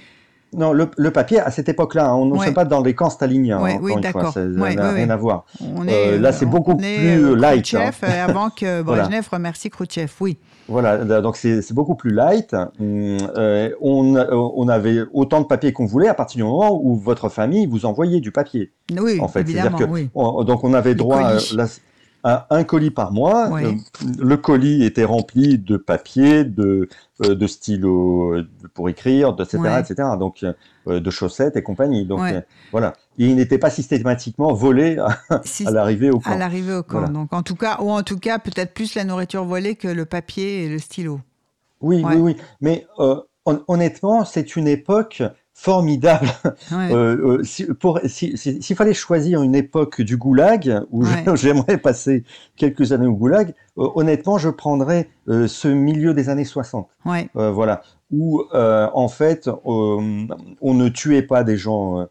Non, 0.52 0.72
le, 0.72 1.10
papier, 1.10 1.40
à 1.40 1.50
cette 1.50 1.68
époque-là, 1.68 2.08
hein, 2.08 2.14
on 2.14 2.26
ne 2.26 2.38
ouais. 2.38 2.52
pas 2.52 2.64
dans 2.64 2.80
les 2.80 2.94
camps 2.94 3.10
staliniens. 3.10 3.60
Ouais, 3.60 3.78
oui, 3.80 3.94
d'accord. 4.00 4.32
Ça 4.32 4.44
n'a 4.44 4.90
rien 4.92 5.10
à 5.10 5.16
voir. 5.16 5.44
là, 5.84 6.32
c'est 6.32 6.46
beaucoup 6.46 6.76
plus 6.76 7.36
light. 7.36 7.74
Hein. 7.74 7.90
avant 8.26 8.50
que 8.50 8.82
Brezhnev 8.82 9.28
remercie 9.30 9.70
Khrouchtchev, 9.70 10.12
oui. 10.20 10.38
Voilà, 10.68 11.20
donc 11.20 11.36
c'est 11.36 11.72
beaucoup 11.72 11.94
plus 11.94 12.10
light. 12.10 12.54
Euh, 12.80 13.70
on, 13.80 14.16
on, 14.16 14.68
avait 14.68 15.02
autant 15.12 15.40
de 15.40 15.46
papier 15.46 15.72
qu'on 15.72 15.86
voulait 15.86 16.08
à 16.08 16.14
partir 16.14 16.38
du 16.38 16.42
moment 16.42 16.80
où 16.82 16.96
votre 16.96 17.28
famille 17.28 17.66
vous 17.66 17.86
envoyait 17.86 18.20
du 18.20 18.32
papier. 18.32 18.72
Oui, 18.98 19.20
en 19.20 19.28
fait. 19.28 19.40
évidemment. 19.40 19.78
Que, 19.78 20.44
donc 20.44 20.64
on 20.64 20.74
avait 20.74 20.94
droit 20.94 21.34
à, 22.26 22.46
un 22.50 22.64
colis 22.64 22.90
par 22.90 23.12
mois. 23.12 23.48
Euh, 23.62 23.72
le 24.18 24.36
colis 24.36 24.84
était 24.84 25.04
rempli 25.04 25.58
de 25.58 25.76
papier, 25.76 26.42
de, 26.44 26.88
euh, 27.24 27.36
de 27.36 27.46
stylos 27.46 28.42
pour 28.74 28.88
écrire, 28.88 29.36
etc., 29.38 29.58
etc. 29.78 30.08
Donc 30.18 30.44
de 30.86 31.10
chaussettes 31.10 31.56
et 31.56 31.62
compagnie. 31.62 32.04
Donc 32.04 32.20
voilà. 32.72 32.94
il 33.16 33.36
n'était 33.36 33.58
pas 33.58 33.70
systématiquement 33.70 34.52
volé 34.52 34.98
à, 34.98 35.18
l'arrivée 35.70 36.10
au 36.10 36.18
camp. 36.18 36.32
À 36.32 36.36
l'arrivée 36.36 36.74
au 36.74 36.82
camp. 36.82 37.08
Donc 37.08 37.32
en 37.32 37.42
tout 37.42 37.56
cas, 37.56 37.78
ou 37.80 37.90
en 37.92 38.02
tout 38.02 38.18
cas 38.18 38.40
peut-être 38.40 38.74
plus 38.74 38.96
la 38.96 39.04
nourriture 39.04 39.44
volée 39.44 39.76
que 39.76 39.88
le 39.88 40.04
papier 40.04 40.64
et 40.64 40.68
le 40.68 40.78
stylo. 40.78 41.20
Oui, 41.80 42.02
oui, 42.04 42.16
oui. 42.16 42.36
Mais 42.60 42.86
honnêtement, 43.68 44.24
c'est 44.24 44.56
une 44.56 44.66
époque 44.66 45.22
formidable. 45.56 46.28
Euh, 46.72 47.40
euh, 47.40 48.06
s'il 48.06 48.76
fallait 48.76 48.94
choisir 48.94 49.42
une 49.42 49.54
époque 49.54 50.02
du 50.02 50.16
goulag, 50.18 50.82
où 50.90 51.04
j'aimerais 51.34 51.78
passer 51.78 52.24
quelques 52.56 52.92
années 52.92 53.06
au 53.06 53.14
goulag, 53.14 53.54
euh, 53.78 53.88
honnêtement, 53.94 54.36
je 54.36 54.50
prendrais 54.50 55.08
ce 55.26 55.68
milieu 55.68 56.12
des 56.12 56.28
années 56.28 56.44
60. 56.44 56.88
voilà. 57.34 57.82
Où, 58.12 58.44
en 58.52 59.08
fait, 59.08 59.48
on 59.64 60.74
ne 60.74 60.88
tuait 60.88 61.22
pas 61.22 61.42
des 61.42 61.56
gens 61.56 62.06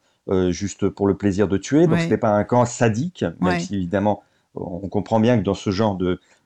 juste 0.49 0.89
pour 0.89 1.07
le 1.07 1.15
plaisir 1.15 1.47
de 1.47 1.57
tuer. 1.57 1.85
Donc, 1.87 1.99
ce 1.99 2.03
n'était 2.03 2.17
pas 2.17 2.31
un 2.31 2.43
camp 2.43 2.65
sadique, 2.65 3.23
même 3.39 3.59
si, 3.59 3.75
évidemment, 3.75 4.23
on 4.55 4.89
comprend 4.89 5.19
bien 5.19 5.37
que 5.37 5.43
dans 5.43 5.53
ce 5.53 5.69
genre 5.69 5.97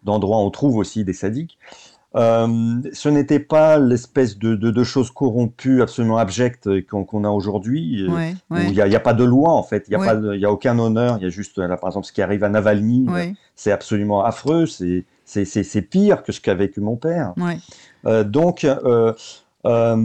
d'endroit, 0.03 0.39
on 0.39 0.51
trouve 0.51 0.75
aussi 0.75 1.05
des 1.05 1.13
sadiques. 1.13 1.57
Euh, 2.15 2.81
ce 2.91 3.07
n'était 3.07 3.39
pas 3.39 3.77
l'espèce 3.77 4.39
de, 4.39 4.55
de, 4.55 4.71
de, 4.71 4.83
choses 4.83 5.11
corrompues, 5.11 5.83
absolument 5.83 6.17
abjectes 6.17 6.67
qu'on 6.87 7.23
a 7.23 7.29
aujourd'hui, 7.29 8.07
euh, 8.09 8.31
où 8.49 8.55
il 8.57 8.71
n'y 8.71 8.81
a, 8.81 8.85
a, 8.85 8.99
pas 8.99 9.13
de 9.13 9.23
loi 9.23 9.51
en 9.51 9.61
fait, 9.61 9.85
il 9.87 9.95
n'y 9.95 10.03
a, 10.03 10.15
pas 10.15 10.19
a 10.19 10.51
aucun 10.51 10.79
honneur, 10.79 11.17
il 11.19 11.23
y 11.23 11.27
a 11.27 11.29
juste, 11.29 11.59
là, 11.59 11.77
par 11.77 11.89
exemple, 11.89 12.07
ce 12.07 12.11
qui 12.11 12.23
arrive 12.23 12.43
à 12.43 12.49
Navalny, 12.49 13.07
c'est 13.55 13.71
absolument 13.71 14.23
affreux, 14.23 14.65
c'est 14.65 15.81
pire 15.89 16.23
que 16.23 16.31
ce 16.31 16.41
qu'a 16.41 16.55
vécu 16.55 16.81
mon 16.81 16.95
père. 16.95 17.33
Euh, 18.05 18.23
donc, 18.23 18.63
euh, 18.63 19.13
euh, 19.65 19.97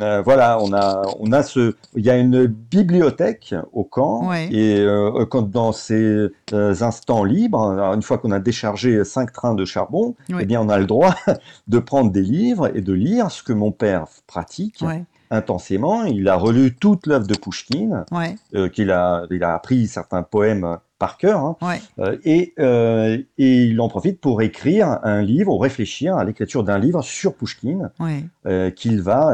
euh, 0.00 0.22
voilà, 0.22 0.58
on 0.60 0.72
a, 0.72 1.02
on 1.18 1.32
a 1.32 1.42
ce, 1.42 1.74
il 1.96 2.04
y 2.04 2.10
a 2.10 2.16
une 2.16 2.46
bibliothèque 2.46 3.54
au 3.72 3.82
camp 3.82 4.32
et 4.32 4.78
euh, 4.78 5.24
quand 5.26 5.50
dans 5.50 5.72
ces 5.72 6.28
instants 6.52 7.24
libres, 7.24 7.60
une 7.60 8.02
fois 8.02 8.18
qu'on 8.18 8.30
a 8.30 8.38
déchargé 8.38 9.04
cinq 9.04 9.32
trains 9.32 9.54
de 9.54 9.64
charbon, 9.64 10.14
eh 10.40 10.44
bien 10.44 10.60
on 10.60 10.68
a 10.68 10.78
le 10.78 10.86
droit 10.86 11.14
de 11.68 11.78
prendre 11.78 12.12
des 12.12 12.22
livres 12.22 12.70
et 12.76 12.80
de 12.80 12.92
lire 12.92 13.30
ce 13.30 13.42
que 13.42 13.52
mon 13.52 13.72
père 13.72 14.06
pratique. 14.26 14.82
intensément. 15.28 16.04
Il 16.04 16.28
a 16.28 16.36
relu 16.36 16.76
toute 16.76 17.08
l'œuvre 17.08 17.26
de 17.26 17.34
Pushkin, 17.34 18.04
qu'il 18.72 18.92
a, 18.92 19.24
il 19.32 19.42
a 19.42 19.54
appris 19.54 19.88
certains 19.88 20.22
poèmes 20.22 20.78
par 20.98 21.18
cœur, 21.18 21.40
hein. 21.40 21.56
euh, 21.98 22.16
et, 22.24 22.54
euh, 22.58 23.18
et, 23.38 23.64
il 23.64 23.80
en 23.80 23.88
profite 23.88 24.20
pour 24.20 24.40
écrire 24.40 24.98
un 25.02 25.20
livre, 25.22 25.52
ou 25.52 25.58
réfléchir 25.58 26.16
à 26.16 26.24
l'écriture 26.24 26.64
d'un 26.64 26.78
livre 26.78 27.02
sur 27.02 27.34
Pushkin, 27.34 27.90
euh, 28.46 28.70
qu'il 28.70 29.02
va 29.02 29.28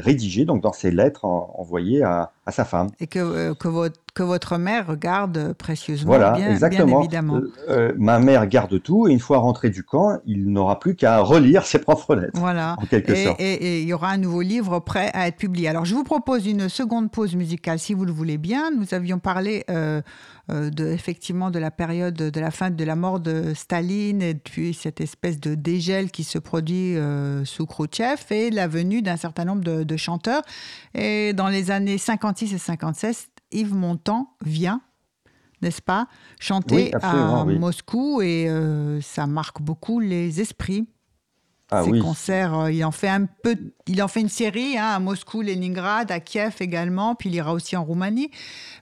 rédiger 0.00 0.44
donc 0.44 0.62
dans 0.62 0.72
ses 0.72 0.90
lettres 0.90 1.24
envoyées 1.24 2.02
à, 2.02 2.32
à, 2.46 2.52
sa 2.52 2.64
femme. 2.64 2.90
Et 2.98 3.06
que, 3.06 3.52
que 3.54 3.68
votre 3.68 4.00
que 4.14 4.22
votre 4.22 4.58
mère 4.58 4.96
garde 4.96 5.52
précieusement. 5.54 6.06
Voilà, 6.06 6.32
bien, 6.32 6.50
exactement. 6.50 7.00
évidemment. 7.00 7.36
Euh, 7.36 7.50
euh, 7.68 7.92
ma 7.98 8.20
mère 8.20 8.46
garde 8.46 8.80
tout 8.80 9.08
et 9.08 9.12
une 9.12 9.18
fois 9.18 9.38
rentré 9.38 9.70
du 9.70 9.82
camp, 9.82 10.18
il 10.24 10.50
n'aura 10.50 10.78
plus 10.78 10.94
qu'à 10.94 11.18
relire 11.18 11.66
ses 11.66 11.80
propres 11.80 12.14
lettres. 12.14 12.38
Voilà. 12.38 12.76
En 12.78 12.86
quelque 12.86 13.12
et, 13.12 13.24
sorte. 13.24 13.40
Et, 13.40 13.82
il 13.82 13.88
y 13.88 13.92
aura 13.92 14.10
un 14.10 14.16
nouveau 14.16 14.42
livre 14.42 14.78
prêt 14.78 15.10
à 15.14 15.26
être 15.26 15.36
publié. 15.36 15.68
Alors 15.68 15.84
je 15.84 15.94
vous 15.94 16.04
propose 16.04 16.46
une 16.46 16.68
seconde 16.68 17.10
pause 17.10 17.34
musicale 17.34 17.80
si 17.80 17.92
vous 17.92 18.04
le 18.04 18.12
voulez 18.12 18.38
bien. 18.38 18.70
Nous 18.70 18.94
avions 18.94 19.18
parlé 19.18 19.64
euh, 19.68 20.00
de, 20.48 20.92
effectivement 20.92 21.50
de 21.50 21.58
la 21.58 21.72
période 21.72 22.14
de 22.14 22.40
la 22.40 22.52
fin 22.52 22.70
de 22.70 22.84
la 22.84 22.94
mort 22.94 23.18
de 23.18 23.52
Staline 23.54 24.22
et 24.22 24.34
puis 24.34 24.74
cette 24.74 25.00
espèce 25.00 25.40
de 25.40 25.56
dégel 25.56 26.12
qui 26.12 26.22
se 26.22 26.38
produit 26.38 26.96
sous 27.44 27.66
Khrouchtchev 27.66 28.22
et 28.30 28.50
la 28.50 28.68
venue 28.68 29.02
d'un 29.02 29.16
certain 29.16 29.44
nombre 29.44 29.64
de, 29.64 29.82
de 29.82 29.96
chanteurs. 29.96 30.42
Et 30.94 31.32
dans 31.32 31.48
les 31.48 31.72
années 31.72 31.98
56 31.98 32.54
et 32.54 32.58
57, 32.58 33.33
Yves 33.54 33.74
Montand 33.74 34.34
vient, 34.44 34.80
n'est-ce 35.62 35.80
pas, 35.80 36.08
chanter 36.38 36.92
à 37.00 37.44
Moscou 37.44 38.20
et 38.20 38.48
euh, 38.48 39.00
ça 39.00 39.26
marque 39.26 39.62
beaucoup 39.62 40.00
les 40.00 40.40
esprits. 40.40 40.88
Ah, 41.70 41.82
Ces 41.82 41.98
concerts, 41.98 42.54
euh, 42.54 42.70
il 42.70 42.84
en 42.84 42.90
fait 42.90 43.08
un 43.08 43.24
peu, 43.24 43.56
il 43.86 44.02
en 44.02 44.08
fait 44.08 44.20
une 44.20 44.28
série 44.28 44.76
hein, 44.76 44.90
à 44.96 44.98
Moscou, 44.98 45.40
Leningrad, 45.40 46.12
à 46.12 46.20
Kiev 46.20 46.56
également, 46.60 47.14
puis 47.14 47.30
il 47.30 47.34
ira 47.34 47.54
aussi 47.54 47.74
en 47.74 47.84
Roumanie. 47.84 48.30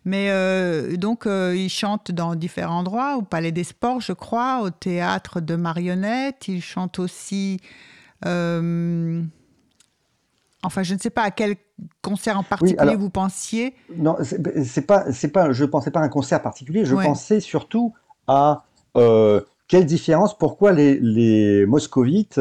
Mais 0.05 0.31
euh, 0.31 0.97
donc 0.97 1.25
il 1.27 1.69
chante 1.69 2.11
dans 2.11 2.35
différents 2.35 2.81
endroits, 2.81 3.17
au 3.17 3.23
Palais 3.23 3.53
des 3.53 3.65
Sports, 3.65 4.01
je 4.01 4.13
crois, 4.13 4.63
au 4.63 4.71
théâtre 4.71 5.41
de 5.41 5.55
marionnettes. 5.55 6.49
Il 6.49 6.61
chante 6.61 6.99
aussi. 6.99 7.61
Enfin, 10.63 10.83
je 10.83 10.95
ne 10.95 10.99
sais 10.99 11.11
pas 11.11 11.23
à 11.23 11.31
quel 11.31 11.57
concert 12.03 12.39
en 12.39 12.43
particulier 12.43 12.95
vous 12.97 13.11
pensiez. 13.11 13.75
Non, 13.97 14.17
c'est 14.21 14.87
pas, 14.87 15.11
c'est 15.13 15.29
pas, 15.33 15.53
je 15.53 15.65
pensais 15.65 15.91
pas 15.91 16.01
à 16.01 16.05
un 16.05 16.09
concert 16.09 16.41
particulier. 16.41 16.85
Je 16.85 16.95
pensais 16.95 17.41
surtout 17.41 17.93
à 18.29 18.65
euh, 18.97 19.41
quelle 19.69 19.87
différence, 19.87 20.37
pourquoi 20.37 20.73
les, 20.73 20.99
les 21.01 21.65
moscovites, 21.67 22.41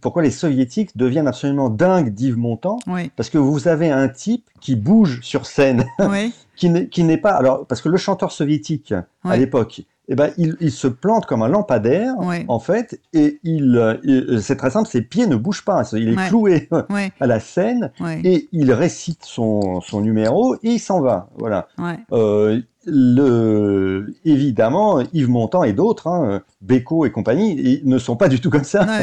pourquoi 0.00 0.22
les 0.22 0.30
soviétiques 0.30 0.96
deviennent 0.96 1.28
absolument 1.28 1.68
dingues 1.68 2.08
d'Yves 2.14 2.38
Montand 2.38 2.78
Parce 3.16 3.30
que 3.30 3.38
vous 3.38 3.68
avez 3.68 3.90
un 3.90 4.08
type 4.08 4.48
qui 4.60 4.76
bouge 4.76 5.20
sur 5.22 5.46
scène, 5.46 5.84
qui 6.56 6.70
n'est 6.70 7.18
pas. 7.18 7.32
Alors, 7.32 7.66
parce 7.66 7.82
que 7.82 7.88
le 7.88 7.98
chanteur 7.98 8.32
soviétique 8.32 8.94
à 9.24 9.36
l'époque, 9.36 9.82
eh 10.12 10.16
ben, 10.16 10.32
il, 10.36 10.72
se 10.72 10.88
plante 10.88 11.24
comme 11.24 11.42
un 11.42 11.48
lampadaire, 11.48 12.14
en 12.48 12.58
fait, 12.58 13.00
et 13.12 13.38
il, 13.44 14.40
c'est 14.42 14.56
très 14.56 14.70
simple, 14.70 14.88
ses 14.88 15.02
pieds 15.02 15.28
ne 15.28 15.36
bougent 15.36 15.64
pas, 15.64 15.84
il 15.92 16.08
est 16.08 16.28
cloué 16.28 16.68
à 17.20 17.26
la 17.28 17.38
scène, 17.38 17.92
et 18.24 18.48
il 18.50 18.72
récite 18.72 19.24
son, 19.24 19.80
son 19.80 20.00
numéro, 20.00 20.56
et 20.56 20.70
il 20.70 20.78
s'en 20.80 21.00
va, 21.00 21.30
voilà. 21.38 21.68
Euh, 22.12 22.60
le, 22.86 24.14
évidemment, 24.24 25.00
Yves 25.12 25.28
Montand 25.28 25.62
et 25.62 25.72
d'autres, 25.72 26.08
hein, 26.08 26.42
Beko 26.60 27.06
et 27.06 27.12
compagnie, 27.12 27.80
ils 27.82 27.88
ne 27.88 27.98
sont 27.98 28.16
pas 28.16 28.28
du 28.28 28.40
tout 28.40 28.50
comme 28.50 28.64
ça. 28.64 28.86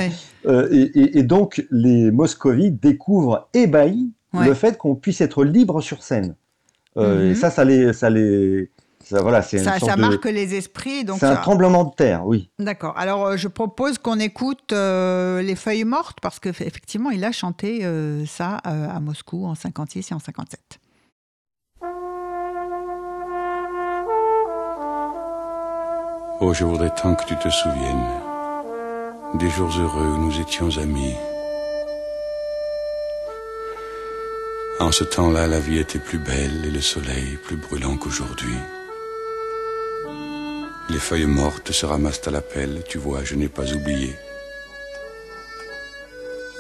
Euh, 0.46 0.70
et, 0.72 1.18
et, 1.18 1.24
donc, 1.24 1.66
les 1.72 2.10
moscovites 2.10 2.82
découvrent 2.82 3.50
ébahis 3.54 4.14
le 4.34 4.54
fait 4.54 4.78
qu'on 4.78 4.96
puisse 4.96 5.20
être 5.20 5.44
libre 5.44 5.82
sur 5.82 6.02
scène. 6.02 6.36
Euh, 6.96 7.26
et 7.26 7.30
mhm. 7.30 7.36
ça, 7.36 7.50
ça 7.50 7.66
les, 7.66 7.92
ça 7.92 8.10
les, 8.10 8.72
ça, 9.10 9.22
voilà, 9.22 9.42
c'est 9.42 9.60
ça, 9.60 9.80
ça 9.80 9.96
marque 9.96 10.26
les 10.26 10.56
esprits. 10.56 11.06
C'est 11.18 11.26
un 11.26 11.38
tremblement 11.38 11.86
de 11.86 11.94
terre, 11.96 12.26
oui. 12.26 12.50
D'accord. 12.60 12.94
Alors, 12.98 13.26
euh, 13.26 13.38
je 13.38 13.48
propose 13.48 13.98
qu'on 13.98 14.20
écoute 14.20 14.74
euh, 14.74 15.42
Les 15.42 15.56
Feuilles 15.56 15.86
Mortes, 15.86 16.18
parce 16.22 16.40
qu'effectivement, 16.40 17.10
il 17.10 17.24
a 17.24 17.32
chanté 17.32 17.86
euh, 17.86 18.26
ça 18.26 18.58
à 18.58 19.00
Moscou 19.00 19.46
en 19.46 19.56
56 19.56 20.12
et 20.12 20.14
en 20.14 20.20
57. 20.20 20.60
Oh, 26.40 26.54
je 26.54 26.66
voudrais 26.66 26.92
tant 26.94 27.16
que 27.16 27.24
tu 27.24 27.36
te 27.38 27.50
souviennes 27.50 28.08
des 29.36 29.50
jours 29.50 29.72
heureux 29.80 30.08
où 30.08 30.18
nous 30.18 30.40
étions 30.40 30.78
amis. 30.78 31.16
En 34.80 34.92
ce 34.92 35.04
temps-là, 35.04 35.48
la 35.48 35.60
vie 35.60 35.80
était 35.80 35.98
plus 35.98 36.20
belle 36.20 36.66
et 36.66 36.72
le 36.72 36.82
soleil 36.82 37.38
plus 37.44 37.56
brûlant 37.56 37.98
qu'aujourd'hui. 37.98 38.58
Les 40.90 41.00
feuilles 41.00 41.26
mortes 41.26 41.74
se 41.74 41.86
ramassent 41.86 42.28
à 42.28 42.32
la 42.32 42.42
pelle, 42.42 42.82
tu 42.88 42.98
vois, 42.98 43.24
je 43.24 43.36
n'ai 43.36 43.50
pas 43.50 43.74
oublié. 43.74 44.16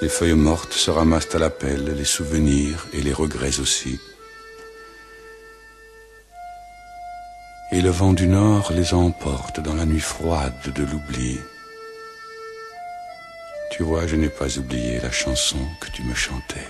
Les 0.02 0.10
feuilles 0.10 0.34
mortes 0.34 0.74
se 0.74 0.92
ramassent 0.92 1.34
à 1.34 1.40
la 1.40 1.50
pelle, 1.50 1.96
les 1.98 2.06
souvenirs 2.06 2.86
et 2.94 3.02
les 3.02 3.14
regrets 3.14 3.60
aussi. 3.60 4.00
Et 7.72 7.82
le 7.82 7.90
vent 7.90 8.14
du 8.14 8.28
nord 8.28 8.72
les 8.74 8.94
emporte 8.94 9.62
dans 9.62 9.76
la 9.76 9.86
nuit 9.86 10.02
froide 10.02 10.54
de 10.76 10.84
l'oubli. 10.84 11.40
Tu 13.72 13.84
vois, 13.84 14.08
je 14.08 14.18
n'ai 14.18 14.30
pas 14.30 14.58
oublié 14.58 15.00
la 15.00 15.12
chanson 15.12 15.60
que 15.80 15.90
tu 15.92 16.04
me 16.04 16.14
chantais. 16.14 16.68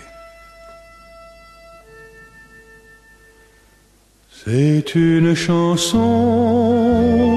C'est 4.46 4.96
une 4.96 5.36
chanson 5.36 7.37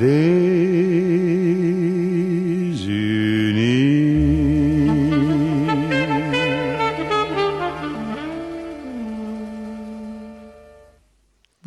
Vous 0.00 0.06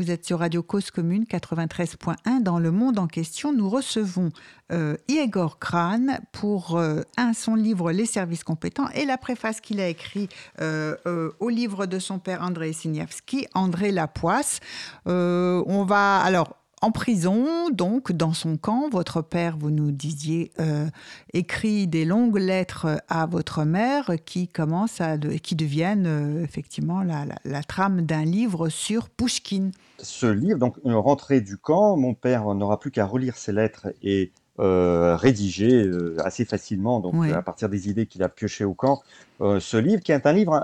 êtes 0.10 0.26
sur 0.26 0.40
Radio 0.40 0.64
Cause 0.64 0.90
Commune 0.90 1.26
93.1. 1.26 2.42
Dans 2.42 2.58
le 2.58 2.72
monde 2.72 2.98
en 2.98 3.06
question, 3.06 3.54
nous 3.54 3.70
recevons 3.70 4.30
euh, 4.72 4.98
Igor 5.08 5.60
Kran 5.60 6.18
pour 6.32 6.80
euh, 6.80 7.02
un, 7.18 7.34
son 7.34 7.54
livre 7.54 7.92
Les 7.92 8.08
services 8.08 8.44
compétents 8.44 8.90
et 8.96 9.06
la 9.06 9.20
préface 9.20 9.62
qu'il 9.62 9.80
a 9.80 9.88
écrit 9.88 10.28
euh, 10.60 10.96
au 11.40 11.50
livre 11.50 11.86
de 11.86 12.00
son 12.00 12.18
père 12.18 12.42
André 12.42 12.74
Siniavski, 12.74 13.46
André 13.54 13.92
Lapoisse. 13.92 14.60
on 15.06 15.86
va 15.88 16.18
alors 16.18 16.63
en 16.84 16.92
prison, 16.92 17.70
donc 17.72 18.12
dans 18.12 18.34
son 18.34 18.58
camp, 18.58 18.90
votre 18.90 19.22
père, 19.22 19.56
vous 19.58 19.72
nous 19.72 19.92
disiez, 19.92 20.52
euh, 20.60 20.86
écrit 21.32 21.88
des 21.88 22.04
longues 22.04 22.38
lettres 22.38 23.02
à 23.08 23.26
votre 23.26 23.64
mère 23.64 24.12
qui 24.26 24.50
commencent 24.50 25.00
à 25.00 25.18
qui 25.18 25.56
deviennent 25.56 26.08
euh, 26.08 26.44
effectivement 26.44 27.02
la, 27.02 27.64
trame 27.64 28.02
d'un 28.02 28.26
livre 28.26 28.68
sur 28.68 29.10
Pushkin. 29.10 29.72
Ce 30.00 30.26
livre, 30.26 30.60
donc 30.60 30.76
une 30.84 30.94
rentrée 30.96 31.40
du 31.40 31.56
camp, 31.56 31.96
mon 31.96 32.14
père 32.14 32.54
n'aura 32.54 32.78
plus 32.82 32.92
qu'à 32.92 33.06
relire 33.06 33.38
ses 33.38 33.54
lettres 33.54 33.88
et 34.04 34.34
euh, 34.60 35.16
rédiger 35.16 35.90
assez 36.18 36.44
facilement, 36.44 37.00
donc 37.00 37.16
à 37.32 37.42
partir 37.42 37.70
des 37.70 37.90
idées 37.90 38.08
qu'il 38.08 38.24
a 38.24 38.30
piochées 38.30 38.66
au 38.66 38.74
camp, 38.74 39.02
ce 39.40 39.78
livre 39.78 40.02
qui 40.02 40.12
est 40.12 40.28
un 40.28 40.34
livre 40.34 40.62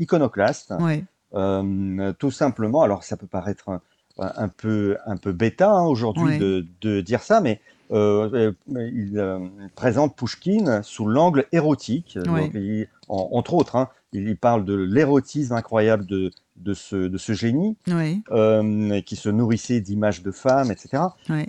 iconoclaste. 0.00 0.74
tout 1.30 2.30
simplement, 2.32 2.82
alors 2.82 3.04
ça 3.04 3.16
peut 3.16 3.28
paraître 3.28 3.80
un 4.20 4.48
peu, 4.48 4.96
un 5.06 5.16
peu 5.16 5.32
bêta 5.32 5.70
hein, 5.70 5.86
aujourd'hui 5.86 6.38
de, 6.38 6.66
de, 6.80 7.00
dire 7.00 7.22
ça, 7.22 7.40
mais 7.40 7.60
euh, 7.90 8.52
euh 8.68 8.90
il 8.92 9.18
euh, 9.18 9.38
présente 9.74 10.16
Pushkin 10.16 10.82
sous 10.82 11.06
l'angle 11.06 11.46
érotique. 11.52 12.18
Donc, 12.18 12.52
entre 13.08 13.54
autres, 13.54 13.76
hein, 13.76 13.88
il 14.12 14.36
parle 14.36 14.64
de 14.64 14.74
l'érotisme 14.74 15.54
incroyable 15.54 16.06
de, 16.06 16.30
de, 16.56 16.74
ce, 16.74 16.96
de 16.96 17.18
ce 17.18 17.32
génie 17.32 17.76
euh, 18.30 19.00
qui 19.00 19.16
se 19.16 19.28
nourrissait 19.28 19.80
d'images 19.80 20.22
de 20.22 20.30
femmes, 20.30 20.70
etc. 20.70 21.02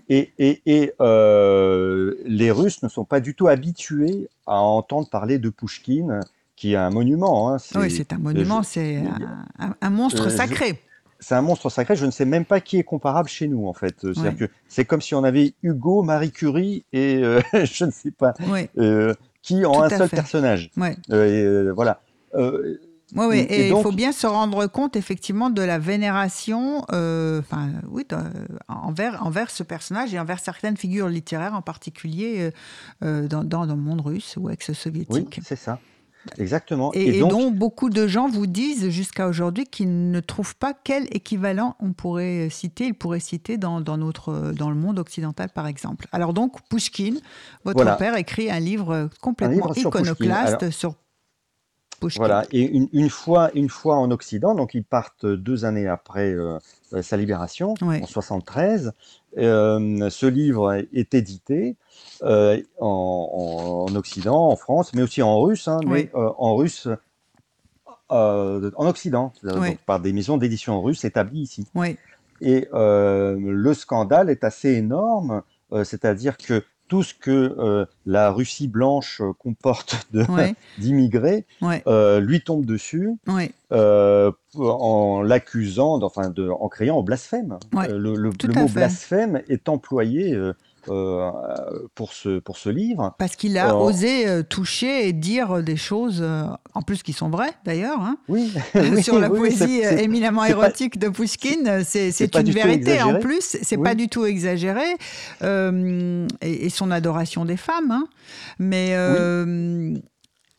Et, 0.10 0.32
et, 0.40 0.62
et 0.66 0.94
les 1.00 2.52
Russes 2.52 2.82
ne 2.82 2.90
sont 2.90 3.06
pas 3.06 3.20
du 3.20 3.36
tout 3.36 3.48
habitués 3.48 4.30
à 4.48 4.60
entendre 4.60 5.10
parler 5.10 5.38
de 5.38 5.50
Pushkin, 5.50 6.22
qui 6.56 6.74
est 6.74 6.78
un 6.78 6.90
monument. 6.90 7.54
Hein. 7.54 7.58
oui, 7.76 7.92
c'est 7.92 8.14
un 8.14 8.18
monument, 8.18 8.64
c'est 8.64 8.98
un, 9.60 9.76
un, 9.80 9.90
monstre 9.90 10.30
sacré 10.30 10.80
c'est 11.22 11.36
un 11.36 11.42
monstre 11.42 11.70
sacré. 11.70 11.96
Je 11.96 12.06
ne 12.06 12.12
sais 12.12 12.26
même 12.26 12.46
pas 12.46 12.60
qui 12.60 12.78
est 12.78 12.84
comparable 12.84 13.30
chez 13.30 13.48
nous, 13.48 13.68
en 13.68 13.74
fait. 13.74 13.96
Que 14.02 14.50
c'est 14.68 14.86
comme 14.86 15.02
si 15.02 15.16
on 15.16 15.24
avait 15.24 15.54
Hugo, 15.62 16.02
Marie 16.02 16.32
Curie 16.32 16.84
et 16.92 17.18
euh, 17.18 17.40
je 17.64 17.86
ne 17.86 17.92
sais 17.92 18.12
pas 18.12 18.34
euh, 18.78 19.14
qui 19.42 19.66
en 19.66 19.84
un 19.84 19.90
seul 19.90 20.10
personnage. 20.10 20.72
Euh, 21.12 21.72
voilà. 21.74 22.02
Oui, 23.14 23.26
oui, 23.26 23.40
et, 23.40 23.68
il 23.68 23.82
faut 23.82 23.92
bien 23.92 24.14
se 24.14 24.26
rendre 24.26 24.68
compte 24.68 24.96
effectivement 24.96 25.50
de 25.50 25.62
la 25.62 25.80
vénération, 25.80 26.78
enfin 26.90 27.70
oui, 27.90 28.08
envers, 28.70 29.26
envers 29.26 29.52
ce 29.52 29.64
personnage 29.64 30.14
et 30.14 30.20
envers 30.20 30.40
certaines 30.40 30.78
figures 30.78 31.10
littéraires, 31.10 31.54
en 31.54 31.62
particulier 31.62 32.52
dans, 33.02 33.44
dans, 33.44 33.66
le 33.66 33.76
monde 33.76 34.00
russe 34.00 34.38
ou 34.40 34.50
ex-soviétique. 34.50 35.36
Oui, 35.38 35.44
c'est 35.46 35.58
ça. 35.58 35.80
Exactement. 36.38 36.92
Et, 36.94 37.20
dont 37.20 37.52
beaucoup 37.52 37.90
de 37.90 38.08
gens 38.08 38.30
vous 38.30 38.48
disent 38.48 38.90
jusqu'à 38.90 39.28
aujourd'hui 39.28 39.66
qu'ils 39.66 40.12
ne 40.12 40.20
trouvent 40.20 40.56
pas 40.56 40.74
quel 40.74 41.06
équivalent 41.16 41.76
on 41.80 41.94
pourrait 41.94 42.50
citer, 42.50 42.88
ils 42.88 42.94
pourraient 42.94 43.20
citer 43.20 43.58
dans, 43.58 43.80
notre, 43.98 44.54
dans 44.56 44.70
le 44.70 44.76
monde 44.76 45.00
occidental, 45.00 45.50
par 45.50 45.68
exemple. 45.68 46.08
Alors 46.12 46.34
donc, 46.34 46.58
Pushkin, 46.70 47.16
votre 47.66 47.98
père 47.98 48.16
écrit 48.16 48.52
un 48.52 48.60
livre 48.60 49.10
complètement 49.22 49.74
iconoclaste 49.74 50.70
sur 50.70 50.96
Pushkin. 50.96 51.01
Voilà, 52.18 52.46
et 52.52 52.62
une, 52.64 53.10
fois, 53.10 53.52
une 53.54 53.70
fois 53.70 53.98
en 53.98 54.12
Occident, 54.12 54.56
donc 54.56 54.74
ils 54.74 54.84
partent 54.84 55.26
deux 55.26 55.66
années 55.66 55.88
après 55.88 56.32
euh, 56.32 56.58
sa 57.02 57.16
libération, 57.16 57.76
en 57.82 58.06
73, 58.06 58.94
euh, 59.38 60.10
ce 60.10 60.26
livre 60.26 60.74
est 60.94 61.14
édité 61.14 61.78
euh, 62.24 62.62
en, 62.80 63.88
Occident, 63.96 64.50
en 64.50 64.56
France, 64.56 64.94
mais 64.94 65.02
aussi 65.02 65.22
en 65.22 65.40
russe, 65.42 65.68
hein, 65.68 65.80
mais 65.86 66.10
euh, 66.16 66.30
en 66.38 66.56
russe 66.56 66.88
en 68.10 68.88
Occident, 68.88 69.32
par 69.86 70.02
des 70.02 70.12
maisons 70.12 70.36
d'édition 70.36 70.82
russes 70.82 71.06
établies 71.06 71.44
ici. 71.44 71.66
Et 72.42 72.68
le 72.74 73.74
scandale 73.74 74.30
est 74.30 74.44
assez 74.44 74.72
énorme, 74.72 75.44
c'est-à-dire 75.84 76.36
que 76.36 76.62
tout 76.92 77.04
ce 77.04 77.14
que 77.14 77.88
la 78.06 78.32
Russie 78.32 78.68
blanche 78.68 79.22
comporte 79.40 80.06
d'immigrés 80.78 81.46
lui 82.20 82.42
tombe 82.42 82.66
dessus 82.66 83.16
en 83.72 85.22
l'accusant, 85.22 86.04
enfin, 86.04 86.30
de, 86.30 86.50
en 86.50 86.68
créant 86.68 86.98
au 86.98 87.04
blasphème. 87.04 87.60
le, 87.72 88.32
mot 88.54 88.68
blasphème 88.68 89.42
est 89.48 89.70
employé 89.70 90.38
pour, 90.86 92.14
ce, 92.14 92.40
pour 92.40 92.58
ce 92.58 92.70
livre. 92.70 93.16
Parce 93.18 93.36
qu'il 93.36 93.58
a 93.58 93.76
osé 93.76 94.44
toucher 94.50 95.08
et 95.08 95.14
dire 95.14 95.64
des 95.64 95.78
choses, 95.78 96.24
en 96.74 96.82
plus 96.82 97.04
qui 97.04 97.14
sont 97.14 97.30
vraies 97.30 97.54
d'ailleurs, 97.66 98.00
hein. 98.00 98.18
oui, 98.28 98.54
sur 99.02 99.20
la 99.20 99.30
poésie 99.30 99.82
éminemment 99.82 100.46
érotique 100.46 101.00
de 101.00 101.10
Pushkin. 101.10 101.84
C'est 101.84 102.36
une 102.36 102.52
vérité 102.52 103.02
en 103.02 103.20
plus, 103.20 103.58
c'est 103.62 103.78
pas 103.78 103.96
du 103.96 104.08
tout 104.10 104.26
exagéré. 104.26 104.86
Et, 105.42 106.70
son 106.72 106.90
adoration 106.92 107.44
des 107.44 107.58
femmes. 107.58 107.92
Hein. 107.92 108.08
Mais 108.60 108.96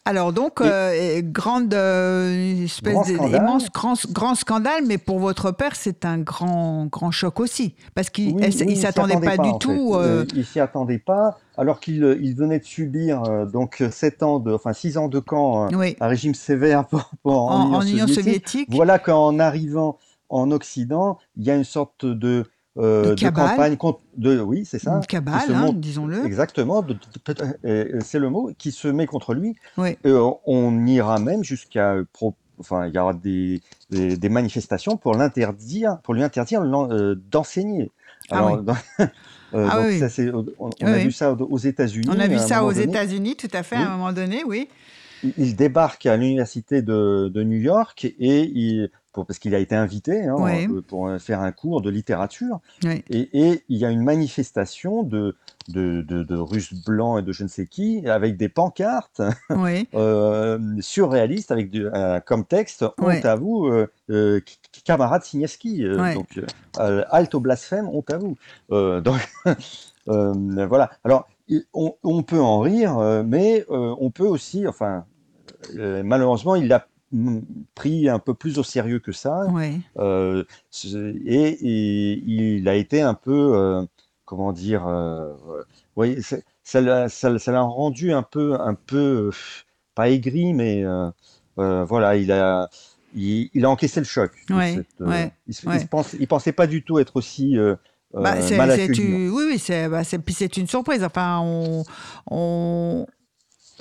alors 0.04 0.32
donc, 0.32 0.60
euh, 0.60 1.22
grande 1.22 1.72
euh, 1.74 2.64
espèce 2.64 3.06
d'immense 3.06 3.70
grand, 3.70 3.94
grand, 4.10 4.34
scandale, 4.34 4.82
mais 4.84 4.98
pour 4.98 5.20
votre 5.20 5.52
père, 5.52 5.76
c'est 5.76 6.04
un 6.04 6.18
grand, 6.18 6.86
grand 6.86 7.12
choc 7.12 7.38
aussi, 7.38 7.76
parce 7.94 8.10
qu'il 8.10 8.34
ne 8.34 8.74
s'attendait 8.74 9.20
pas, 9.20 9.36
du 9.36 9.50
tout. 9.60 9.94
Euh... 9.94 10.24
Il 10.34 10.44
s'y 10.44 10.58
attendait 10.58 10.98
pas, 10.98 11.38
alors 11.56 11.78
qu'il 11.78 12.02
euh, 12.02 12.18
il 12.20 12.34
venait 12.34 12.58
de 12.58 12.64
subir 12.64 13.22
donc 13.46 13.80
sept 13.92 14.24
ans 14.24 14.40
de, 14.40 14.52
enfin 14.52 14.72
six 14.72 14.98
ans 14.98 15.06
de 15.06 15.20
camp, 15.20 15.68
un 15.72 16.06
régime 16.08 16.34
sévère 16.34 16.84
en, 17.24 17.80
Union, 17.82 18.08
soviétique. 18.08 18.68
Voilà 18.72 18.98
qu'en 18.98 19.38
arrivant 19.38 19.98
en 20.30 20.50
Occident, 20.50 21.18
il 21.36 21.44
y 21.44 21.50
a 21.52 21.54
une 21.54 21.64
sorte 21.64 22.06
de 22.06 22.46
euh, 22.78 23.14
de, 23.14 23.30
campagne 23.30 23.76
contre. 23.76 24.00
De, 24.16 24.40
oui, 24.40 24.64
c'est 24.64 24.78
ça. 24.78 24.96
Une 24.96 25.06
cabale, 25.06 25.42
hein, 25.50 25.72
disons-le. 25.74 26.24
Exactement, 26.24 26.84
c'est 27.62 28.18
le 28.18 28.30
mot 28.30 28.50
qui 28.56 28.72
se 28.72 28.88
met 28.88 29.06
contre 29.06 29.34
lui. 29.34 29.56
Euh, 29.78 30.30
on 30.46 30.86
ira 30.86 31.18
même 31.18 31.44
jusqu'à. 31.44 31.96
Enfin, 32.58 32.86
il 32.86 32.94
y 32.94 32.98
aura 32.98 33.14
des, 33.14 33.60
des, 33.90 34.28
manifestations 34.28 34.96
pour 34.96 35.14
l'interdire, 35.14 35.98
pour 36.04 36.14
lui 36.14 36.22
interdire 36.22 36.62
euh, 36.62 37.16
d'enseigner. 37.30 37.90
Ah 38.30 38.46
oui. 39.52 39.98
ça, 39.98 40.22
on, 40.58 40.70
a 40.86 40.98
vu 40.98 41.12
ça 41.12 41.32
aux 41.32 41.58
États-Unis. 41.58 42.08
On 42.08 42.20
a 42.20 42.28
vu 42.28 42.38
ça 42.38 42.64
aux 42.64 42.72
États-Unis, 42.72 43.36
tout 43.36 43.50
à 43.52 43.62
fait, 43.62 43.76
à 43.76 43.90
un 43.90 43.96
moment 43.96 44.12
donné, 44.12 44.44
oui. 44.44 44.68
Il, 45.36 45.56
débarque 45.56 46.06
à 46.06 46.16
l'université 46.16 46.82
de, 46.82 47.30
de, 47.32 47.42
New 47.42 47.58
York 47.58 48.04
et 48.18 48.42
il, 48.42 48.90
parce 49.14 49.38
qu'il 49.38 49.54
a 49.54 49.58
été 49.58 49.74
invité 49.74 50.24
hein, 50.24 50.36
pour 50.88 51.10
faire 51.20 51.40
un 51.40 51.52
cours 51.52 51.82
de 51.82 51.90
littérature. 51.90 52.60
Et, 52.84 53.62
il 53.68 53.76
y 53.78 53.84
a 53.84 53.90
une 53.90 54.02
manifestation 54.02 55.02
de, 55.02 55.36
de, 55.68 56.36
Russes 56.36 56.74
blancs 56.74 57.18
et 57.18 57.22
de 57.22 57.32
je 57.32 57.42
ne 57.42 57.48
sais 57.48 57.66
qui, 57.66 58.08
avec 58.08 58.36
des 58.36 58.48
pancartes 58.48 59.22
euh, 59.94 60.58
surréalistes, 60.80 61.50
avec 61.50 61.74
euh, 61.74 62.20
comme 62.20 62.44
texte 62.44 62.84
Honte 62.98 63.24
à 63.24 63.36
vous, 63.36 63.66
euh, 63.66 63.90
euh 64.10 64.40
camarade 64.84 65.22
Signeski. 65.22 65.84
Donc, 66.14 66.40
halte 66.78 67.34
au 67.34 67.40
blasphème, 67.40 67.88
honte 67.88 68.10
à 68.10 68.18
vous. 68.18 68.36
donc, 69.00 69.20
voilà. 70.06 70.90
Alors, 71.04 71.28
on, 71.74 71.94
on, 72.02 72.22
peut 72.22 72.40
en 72.40 72.60
rire, 72.60 73.22
mais 73.24 73.64
on 73.68 74.10
peut 74.10 74.26
aussi, 74.26 74.66
enfin, 74.66 75.04
malheureusement, 75.74 76.54
il 76.56 76.68
l'a 76.68 76.86
pris 77.74 78.08
un 78.08 78.18
peu 78.18 78.34
plus 78.34 78.58
au 78.58 78.62
sérieux 78.62 78.98
que 78.98 79.12
ça. 79.12 79.46
Euh, 79.98 80.44
et, 81.26 82.20
il 82.24 82.68
a 82.68 82.74
été 82.74 83.00
un 83.02 83.14
peu, 83.14 83.52
euh, 83.54 83.82
comment 84.24 84.52
dire, 84.52 84.86
euh, 84.86 85.34
ça 86.62 86.80
l'a 86.80 87.60
rendu 87.60 88.12
un 88.12 88.22
peu, 88.22 88.54
un 88.60 88.74
peu, 88.74 89.30
pas 89.94 90.10
aigri, 90.10 90.54
mais 90.54 90.84
voilà, 91.56 92.16
il 92.16 92.32
a, 92.32 92.68
il, 93.14 93.64
a 93.64 93.70
encaissé 93.70 94.00
le 94.00 94.06
choc. 94.06 94.32
Ouais, 94.50 94.84
il, 95.00 95.54
ne 95.64 95.86
pense, 95.86 96.14
il 96.18 96.26
pensait 96.26 96.52
pas 96.52 96.66
du 96.66 96.82
tout 96.82 96.98
être 96.98 97.16
aussi 97.16 97.56
bah, 98.14 98.36
mal 98.56 98.70
Oui, 98.90 99.30
oui, 99.32 99.58
c'est 99.58 99.88
bah, 99.88 100.02
une 100.56 100.68
surprise. 100.68 101.04
Enfin, 101.04 101.40
on, 101.42 101.84
on, 102.30 103.06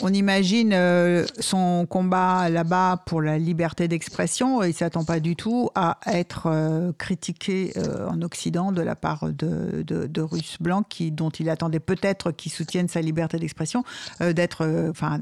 on 0.02 0.14
imagine 0.14 0.72
euh, 0.74 1.26
son 1.40 1.86
combat 1.88 2.50
là-bas 2.50 3.04
pour 3.06 3.22
la 3.22 3.38
liberté 3.38 3.88
d'expression. 3.88 4.64
Il 4.64 4.70
ne 4.70 4.74
s'attend 4.74 5.04
pas 5.04 5.20
du 5.20 5.36
tout 5.36 5.70
à 5.76 5.98
être 6.08 6.48
euh, 6.48 6.92
critiqué 6.98 7.74
euh, 7.78 8.08
en 8.08 8.22
Occident 8.22 8.72
de 8.72 8.82
la 8.82 8.96
part 8.96 9.30
de, 9.32 9.84
de, 9.84 10.22
Russes 10.22 10.58
blancs 10.60 10.86
qui, 10.90 11.12
dont 11.12 11.30
il 11.30 11.50
attendait 11.50 11.80
peut-être 11.80 12.32
qu'ils 12.32 12.52
soutiennent 12.52 12.88
sa 12.88 13.02
liberté 13.02 13.38
d'expression, 13.38 13.84
d'être, 14.20 14.90
enfin, 14.90 15.20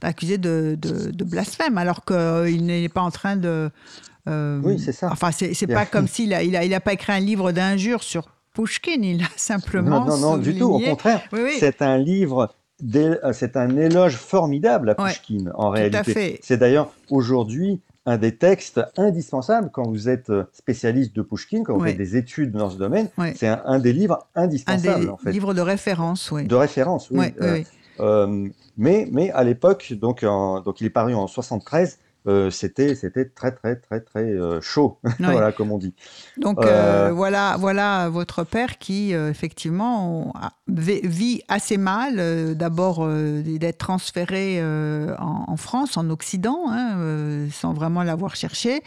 accusé 0.00 0.38
de, 0.38 0.76
de, 0.80 1.24
blasphème, 1.24 1.76
alors 1.76 2.04
qu'il 2.04 2.64
n'est 2.64 2.88
pas 2.88 3.02
en 3.02 3.10
train 3.10 3.36
de. 3.36 3.70
oui, 4.26 4.78
c'est 4.78 4.92
ça. 4.92 5.10
Enfin, 5.10 5.30
c'est 5.32 5.66
pas 5.66 5.86
comme 5.86 6.06
s'il 6.06 6.34
a, 6.34 6.42
il 6.42 6.56
a, 6.56 6.64
il 6.64 6.72
a 6.74 6.80
pas 6.80 6.92
écrit 6.92 7.12
un 7.12 7.20
livre 7.20 7.52
d'injures 7.52 8.02
sur 8.02 8.28
Pushkin, 8.54 9.02
il 9.02 9.22
a 9.22 9.28
simplement. 9.36 10.04
Non, 10.04 10.16
non, 10.16 10.18
non 10.18 10.36
du 10.36 10.56
tout. 10.56 10.66
Au 10.66 10.78
contraire, 10.78 11.22
c'est 11.58 11.82
un 11.82 11.98
livre 11.98 12.54
c'est 13.32 13.56
un 13.56 13.76
éloge 13.76 14.16
formidable 14.16 14.90
à 14.90 14.94
Pushkin, 14.94 15.50
en 15.54 15.70
réalité. 15.70 16.40
C'est 16.42 16.56
d'ailleurs 16.56 16.92
aujourd'hui 17.10 17.80
un 18.04 18.16
des 18.16 18.36
textes 18.36 18.80
indispensables 18.96 19.70
quand 19.72 19.86
vous 19.86 20.08
êtes 20.08 20.30
euh, 20.30 20.44
spécialiste 20.52 21.14
de 21.14 21.22
Pushkin, 21.22 21.62
quand 21.62 21.76
vous 21.78 21.84
faites 21.84 21.96
des 21.96 22.16
études 22.16 22.50
dans 22.50 22.68
ce 22.68 22.76
domaine. 22.76 23.08
C'est 23.36 23.46
un, 23.46 23.78
des 23.78 23.92
livres 23.92 24.26
indispensables. 24.34 25.10
Un 25.20 25.24
des 25.24 25.32
livres 25.32 25.54
de 25.54 25.60
référence, 25.60 26.30
oui. 26.32 26.44
De 26.44 26.54
référence, 26.56 27.10
oui. 27.10 27.32
Euh, 28.00 28.48
mais, 28.76 29.06
mais 29.12 29.30
à 29.30 29.44
l'époque, 29.44 29.92
donc, 29.92 30.24
donc 30.24 30.80
il 30.80 30.86
est 30.86 30.90
paru 30.90 31.14
en 31.14 31.26
73, 31.26 31.98
euh, 32.28 32.50
c'était 32.50 32.94
c'était 32.94 33.24
très 33.24 33.50
très 33.50 33.74
très 33.74 34.00
très 34.00 34.24
euh, 34.24 34.60
chaud, 34.60 35.00
voilà 35.18 35.50
comme 35.50 35.72
on 35.72 35.78
dit. 35.78 35.94
Donc 36.36 36.64
euh, 36.64 37.10
voilà 37.12 37.56
voilà 37.58 38.08
votre 38.08 38.44
père 38.44 38.78
qui 38.78 39.12
effectivement 39.12 40.32
vit 40.68 41.42
assez 41.48 41.78
mal. 41.78 42.54
D'abord 42.54 43.06
d'être 43.08 43.78
transféré 43.78 44.62
en, 45.18 45.56
France, 45.56 45.96
en 45.96 46.10
Occident, 46.10 46.66
hein, 46.68 47.48
sans 47.50 47.72
vraiment 47.72 48.02
l'avoir 48.02 48.36
cherché, 48.36 48.82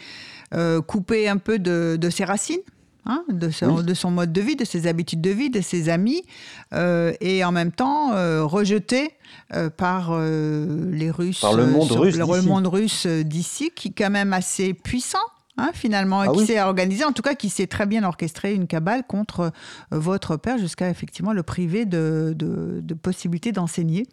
coupé 0.86 1.28
un 1.28 1.36
peu 1.36 1.58
de, 1.58 1.96
de 2.00 2.10
ses 2.10 2.24
racines. 2.24 2.62
Hein, 3.08 3.22
de, 3.28 3.50
son, 3.50 3.82
de, 3.82 3.94
son, 3.94 4.10
mode 4.10 4.32
de 4.32 4.40
vie, 4.40 4.56
de 4.56 4.64
ses 4.64 4.88
habitudes 4.88 5.20
de 5.20 5.30
vie, 5.30 5.48
de 5.48 5.60
ses 5.60 5.88
amis, 5.88 6.24
et 6.72 7.44
en 7.44 7.52
même 7.52 7.70
temps 7.70 8.10
rejeté 8.44 9.12
euh, 9.54 9.70
par 9.70 10.08
euh, 10.10 10.90
les 10.90 11.08
Russes, 11.08 11.40
par 11.40 11.54
le 11.54 11.66
monde 11.66 11.92
russe, 11.92 12.16
le 12.16 12.42
monde 12.42 12.66
russe 12.66 13.06
d'ici, 13.06 13.70
qui 13.70 13.88
est 13.88 13.94
quand 13.96 14.10
même 14.10 14.32
assez 14.32 14.74
puissant. 14.74 15.18
Hein, 15.56 15.70
finalement, 15.72 16.20
ah 16.20 16.28
qui 16.28 16.44
s'est 16.44 16.60
organisé, 16.60 17.04
en 17.04 17.12
tout 17.12 17.22
cas 17.22 17.34
qui 17.34 17.48
s'est 17.48 17.68
très 17.68 17.86
bien 17.86 18.04
orchestré 18.04 18.52
une 18.52 18.66
cabale 18.66 19.04
contre 19.06 19.40
euh, 19.40 19.50
votre 19.92 20.36
père 20.36 20.58
jusqu'à 20.58 20.90
effectivement 20.90 21.32
le 21.32 21.42
priver 21.42 21.86
de, 21.86 22.34
de, 22.36 22.94
possibilité 22.94 23.52
d'enseigner. 23.52 24.06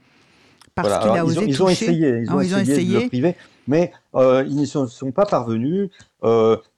Parce 0.76 1.04
qu'il 1.04 1.12
a 1.12 1.26
osé 1.26 1.46
ils 1.46 1.62
ont, 1.62 1.68
essayé, 1.68 2.22
ils 2.22 2.32
ont, 2.32 2.39
essayé, 2.39 2.98
de 2.98 3.04
le 3.04 3.08
priver, 3.08 3.36
mais 3.68 3.91
ils 4.16 4.56
ne 4.56 4.66
sont, 4.66 4.88
pas 5.14 5.26
parvenus. 5.26 5.89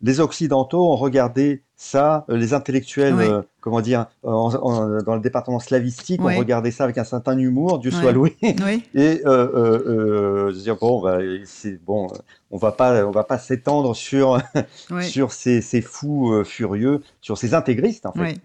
les 0.01 0.19
Occidentaux 0.19 0.91
ont 0.91 0.95
regardé 0.95 1.61
ça, 1.77 2.25
euh, 2.29 2.37
les 2.37 2.53
intellectuels, 2.53 3.15
euh, 3.19 3.41
comment 3.59 3.81
dire, 3.81 4.05
dans 4.23 5.15
le 5.15 5.19
département 5.19 5.59
slavistique, 5.59 6.21
on 6.21 6.37
regardait 6.37 6.71
ça 6.71 6.85
avec 6.85 6.97
un 6.97 7.03
certain 7.03 7.37
humour, 7.37 7.79
Dieu 7.79 7.91
soit 7.91 8.11
loué. 8.11 8.37
Et 8.95 9.21
euh, 9.25 10.51
dire 10.53 10.77
bon, 10.77 11.01
bah, 11.01 11.19
c'est 11.43 11.83
bon, 11.83 12.07
on 12.51 12.57
va 12.57 12.71
pas, 12.71 13.05
on 13.05 13.11
va 13.11 13.23
pas 13.23 13.37
s'étendre 13.37 13.95
sur 13.95 14.39
sur 15.01 15.31
ces, 15.33 15.61
ces 15.61 15.81
fous 15.81 16.43
furieux, 16.45 17.01
sur 17.21 17.37
ces 17.37 17.53
intégristes 17.53 18.05
en 18.05 18.13
fait. 18.13 18.39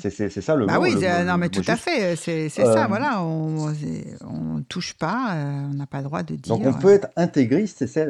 C'est 0.00 0.42
ça 0.42 0.54
le 0.54 0.66
bah 0.66 0.78
mot. 0.78 0.82
oui, 0.82 0.96
non, 1.24 1.38
mais 1.38 1.48
tout 1.48 1.62
à 1.66 1.76
fait, 1.76 2.16
c'est 2.16 2.48
ça, 2.48 2.86
voilà, 2.88 3.22
on 3.22 3.68
ne 3.70 4.62
touche 4.68 4.94
pas, 4.94 5.36
on 5.70 5.74
n'a 5.74 5.86
pas 5.86 5.98
le 5.98 6.04
droit 6.04 6.24
de 6.24 6.34
dire. 6.34 6.56
Donc 6.56 6.66
on 6.66 6.72
peut 6.72 6.92
être 6.92 7.08
intégriste, 7.16 7.86
c'est 7.86 8.08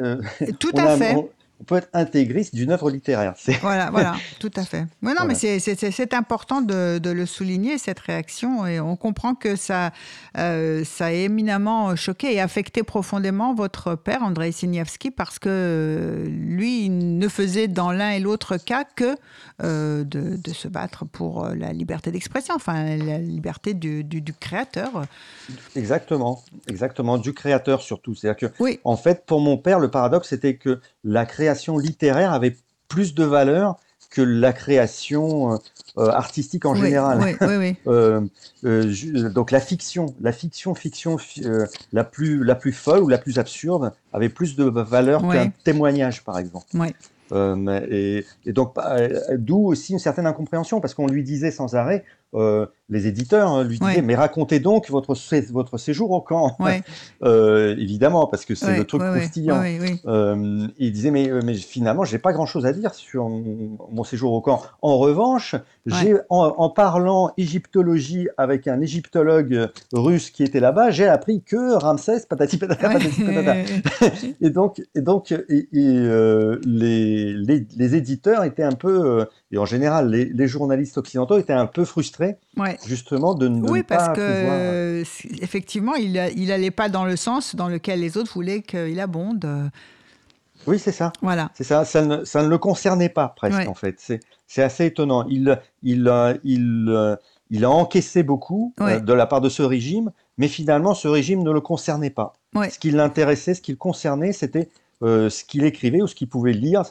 Tout 0.59 0.71
à 0.77 0.97
fait 0.97 1.15
on 1.15 1.29
peut 1.63 1.77
être 1.77 1.89
intégriste 1.93 2.55
d'une 2.55 2.71
œuvre 2.71 2.89
littéraire. 2.89 3.33
Voilà, 3.61 3.89
voilà, 3.91 4.15
tout 4.39 4.51
à 4.55 4.63
fait. 4.63 4.85
non, 5.01 5.13
mais 5.25 5.35
c'est 5.35 6.13
important 6.13 6.61
de, 6.61 6.99
le 7.03 7.25
souligner, 7.25 7.77
cette 7.77 7.99
réaction, 7.99 8.65
et 8.65 8.79
on 8.79 8.95
comprend 8.95 9.35
que 9.35 9.55
ça, 9.55 9.91
euh, 10.37 10.83
ça 10.83 11.07
a 11.07 11.11
éminemment 11.11 11.95
choqué 11.95 12.33
et 12.33 12.41
affecté 12.41 12.83
profondément 12.83 13.53
votre 13.53 13.95
père, 13.95 14.23
Andrei 14.23 14.51
Siniavski, 14.51 15.11
parce 15.11 15.39
que 15.39 16.25
lui, 16.27 16.85
il 16.85 17.17
ne 17.17 17.27
faisait 17.27 17.67
dans 17.67 17.91
l'un 17.91 18.11
et 18.11 18.19
l'autre 18.19 18.57
cas 18.57 18.83
que 18.83 19.15
euh, 19.63 20.03
de, 20.03 20.53
se 20.53 20.67
battre 20.67 21.05
pour 21.05 21.47
la 21.47 21.73
liberté 21.73 22.11
d'expression, 22.11 22.55
enfin, 22.55 22.95
la 22.95 23.17
liberté 23.17 23.73
du, 23.73 24.05
créateur. 24.39 25.05
Exactement, 25.75 26.43
exactement, 26.67 27.17
du 27.17 27.33
créateur 27.33 27.81
surtout. 27.81 28.15
C'est-à-dire 28.15 28.49
que, 28.49 28.55
oui. 28.59 28.79
en 28.83 28.97
fait, 28.97 29.25
pour 29.25 29.39
mon 29.39 29.57
père, 29.57 29.79
le 29.79 29.89
paradoxe, 29.89 30.29
c'était 30.29 30.55
que 30.55 30.79
la 31.03 31.25
création 31.25 31.77
littéraire 31.77 32.33
avait 32.33 32.55
plus 32.87 33.13
de 33.13 33.23
valeur 33.23 33.77
que 34.13 34.21
la 34.21 34.53
création 34.53 35.59
euh, 35.97 36.09
artistique 36.09 36.65
en 36.65 36.75
général. 36.75 37.35
euh, 37.87 38.21
euh, 38.63 39.29
donc 39.29 39.49
la 39.51 39.59
fiction, 39.59 40.13
la 40.21 40.31
fiction, 40.31 40.75
fiction 40.75 41.17
euh, 41.43 41.65
la 41.91 42.03
plus 42.03 42.43
la 42.43 42.55
plus 42.55 42.71
folle 42.71 43.01
ou 43.01 43.09
la 43.09 43.17
plus 43.17 43.39
absurde 43.39 43.91
avait 44.13 44.29
plus 44.29 44.55
de 44.55 44.65
valeur 44.65 45.27
qu'un 45.27 45.49
témoignage, 45.63 46.23
par 46.23 46.37
exemple. 46.37 46.67
Et, 47.89 48.25
et, 48.45 48.53
donc 48.53 48.75
d'où 49.37 49.65
aussi 49.65 49.93
une 49.93 49.99
certaine 49.99 50.27
incompréhension 50.27 50.79
parce 50.79 50.93
qu'on 50.93 51.07
lui 51.07 51.23
disait 51.23 51.49
sans 51.49 51.73
arrêt 51.73 52.05
les 52.93 53.07
éditeurs 53.07 53.49
hein, 53.49 53.63
lui 53.63 53.79
disaient, 53.79 54.03
mais 54.03 54.15
racontez 54.15 54.59
donc 54.59 54.89
votre, 54.89 55.15
votre 55.51 55.77
séjour 55.77 56.11
au 56.11 56.21
camp. 56.21 56.55
euh, 57.23 57.75
évidemment, 57.77 58.27
parce 58.27 58.45
que 58.45 58.55
c'est 58.55 58.77
le 58.77 58.85
truc 58.85 59.01
croustillant. 59.01 59.61
Euh, 60.05 60.67
il 60.77 60.91
disait, 60.91 61.11
mais, 61.11 61.29
mais 61.43 61.55
finalement, 61.55 62.05
j'ai 62.05 62.19
pas 62.19 62.33
grand-chose 62.33 62.65
à 62.65 62.71
dire 62.71 62.93
sur 62.93 63.27
mon 63.27 64.03
séjour 64.03 64.33
au 64.33 64.41
camp. 64.41 64.61
En 64.81 64.97
revanche, 64.97 65.55
j'ai, 65.87 66.15
en, 66.29 66.69
parlant 66.69 67.31
égyptologie 67.37 68.27
avec 68.37 68.67
un 68.67 68.79
égyptologue 68.79 69.69
russe 69.91 70.29
qui 70.29 70.43
était 70.43 70.59
là-bas, 70.59 70.91
j'ai 70.91 71.07
appris 71.07 71.41
que 71.41 71.73
Ramsès, 71.73 72.25
patati 72.29 72.57
patata, 72.57 72.89
patati 72.89 73.23
patata. 73.23 73.55
et 74.41 74.49
donc, 74.51 74.81
et 74.93 75.01
donc 75.01 75.31
et, 75.31 75.67
euh, 75.73 76.59
les, 76.65 77.33
les, 77.33 77.65
les, 77.75 77.95
éditeurs 77.95 78.43
étaient 78.43 78.63
un 78.63 78.71
peu, 78.73 79.25
et 79.51 79.57
en 79.57 79.65
général, 79.65 80.09
les, 80.11 80.25
les 80.25 80.47
journalistes 80.47 80.97
occidentaux 80.97 81.39
étaient 81.39 81.53
un 81.53 81.65
peu 81.65 81.85
frustrés 81.85 82.37
justement 82.85 83.33
de, 83.33 83.47
ne 83.47 83.69
oui, 83.69 83.83
parce 83.83 84.15
que 84.15 84.21
euh, 84.21 85.03
effectivement, 85.41 85.95
il 85.95 86.13
n'allait 86.13 86.71
pas 86.71 86.89
dans 86.89 87.05
le 87.05 87.15
sens 87.15 87.55
dans 87.55 87.67
lequel 87.67 87.99
les 87.99 88.17
autres 88.17 88.33
voulaient 88.33 88.61
qu'il 88.61 88.99
abonde. 88.99 89.71
Oui, 90.65 90.79
c'est 90.79 90.91
ça. 90.91 91.11
Voilà. 91.21 91.51
C'est 91.55 91.65
ça. 91.65 91.83
Ça 91.83 92.01
ne, 92.03 92.23
ça 92.23 92.41
ne, 92.41 92.47
le 92.47 92.57
concernait 92.57 93.09
pas 93.09 93.29
presque 93.35 93.67
en 93.67 93.73
fait. 93.73 93.99
C'est 94.47 94.63
assez 94.63 94.85
étonnant. 94.85 95.25
Il, 95.27 95.59
il, 95.81 96.09
il, 96.43 97.17
il 97.53 97.65
a 97.65 97.69
encaissé 97.69 98.23
beaucoup 98.23 98.73
euh, 98.81 98.99
de 98.99 99.13
la 99.13 99.27
part 99.27 99.39
de 99.39 99.47
ce 99.47 99.61
régime, 99.61 100.11
mais 100.39 100.47
finalement, 100.47 100.95
ce 100.95 101.07
régime 101.07 101.43
ne 101.43 101.51
le 101.51 101.61
concernait 101.61 102.09
pas. 102.09 102.33
Ce 102.55 102.79
qui 102.79 102.89
l'intéressait, 102.89 103.53
ce 103.53 103.61
qui 103.61 103.71
le 103.71 103.77
concernait, 103.77 104.33
c'était 104.33 104.69
euh, 105.03 105.29
ce 105.29 105.43
qu'il 105.43 105.63
écrivait 105.63 106.01
ou 106.01 106.07
ce 106.07 106.15
qu'il 106.15 106.27
pouvait 106.27 106.53
lire 106.53 106.83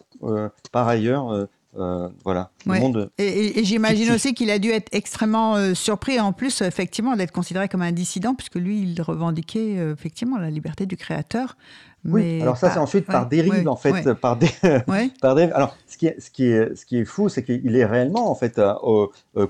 par 0.70 0.86
ailleurs 0.86 1.32
euh, 1.32 1.46
voilà, 1.74 2.50
monde. 2.66 3.10
Et, 3.18 3.64
j'imagine 3.64 4.12
aussi 4.12 4.34
qu'il 4.34 4.50
a 4.50 4.58
dû 4.58 4.70
être 4.70 4.88
extrêmement 4.92 5.56
euh, 5.56 5.74
surpris, 5.74 6.20
en 6.20 6.32
plus, 6.32 6.60
effectivement, 6.60 7.16
d'être 7.16 7.32
considéré 7.32 7.68
comme 7.68 7.82
un 7.82 7.92
dissident, 7.92 8.34
puisque 8.34 8.56
lui, 8.56 8.82
il 8.82 9.00
revendiquait 9.00 9.78
euh, 9.78 9.92
effectivement 9.92 10.38
la 10.38 10.50
liberté 10.50 10.86
du 10.86 10.96
créateur. 10.96 11.56
Oui, 12.04 12.42
alors 12.42 12.56
ça, 12.56 12.70
c'est 12.70 12.80
ensuite 12.80 13.06
par 13.06 13.28
dérive, 13.28 13.68
en 13.68 13.76
fait. 13.76 14.12
Par, 14.14 14.36
dé... 14.36 14.48
par 15.20 15.34
dérive. 15.34 15.52
Alors, 15.54 15.76
ce 15.86 15.96
qui 15.96 16.06
est, 16.06 16.20
ce 16.20 16.30
qui 16.30 16.46
est, 16.46 16.74
ce 16.74 16.84
qui 16.84 16.98
est 16.98 17.04
fou, 17.04 17.28
c'est 17.28 17.44
qu'il 17.44 17.76
est 17.76 17.86
réellement, 17.86 18.30
en 18.30 18.34
fait, 18.34 18.60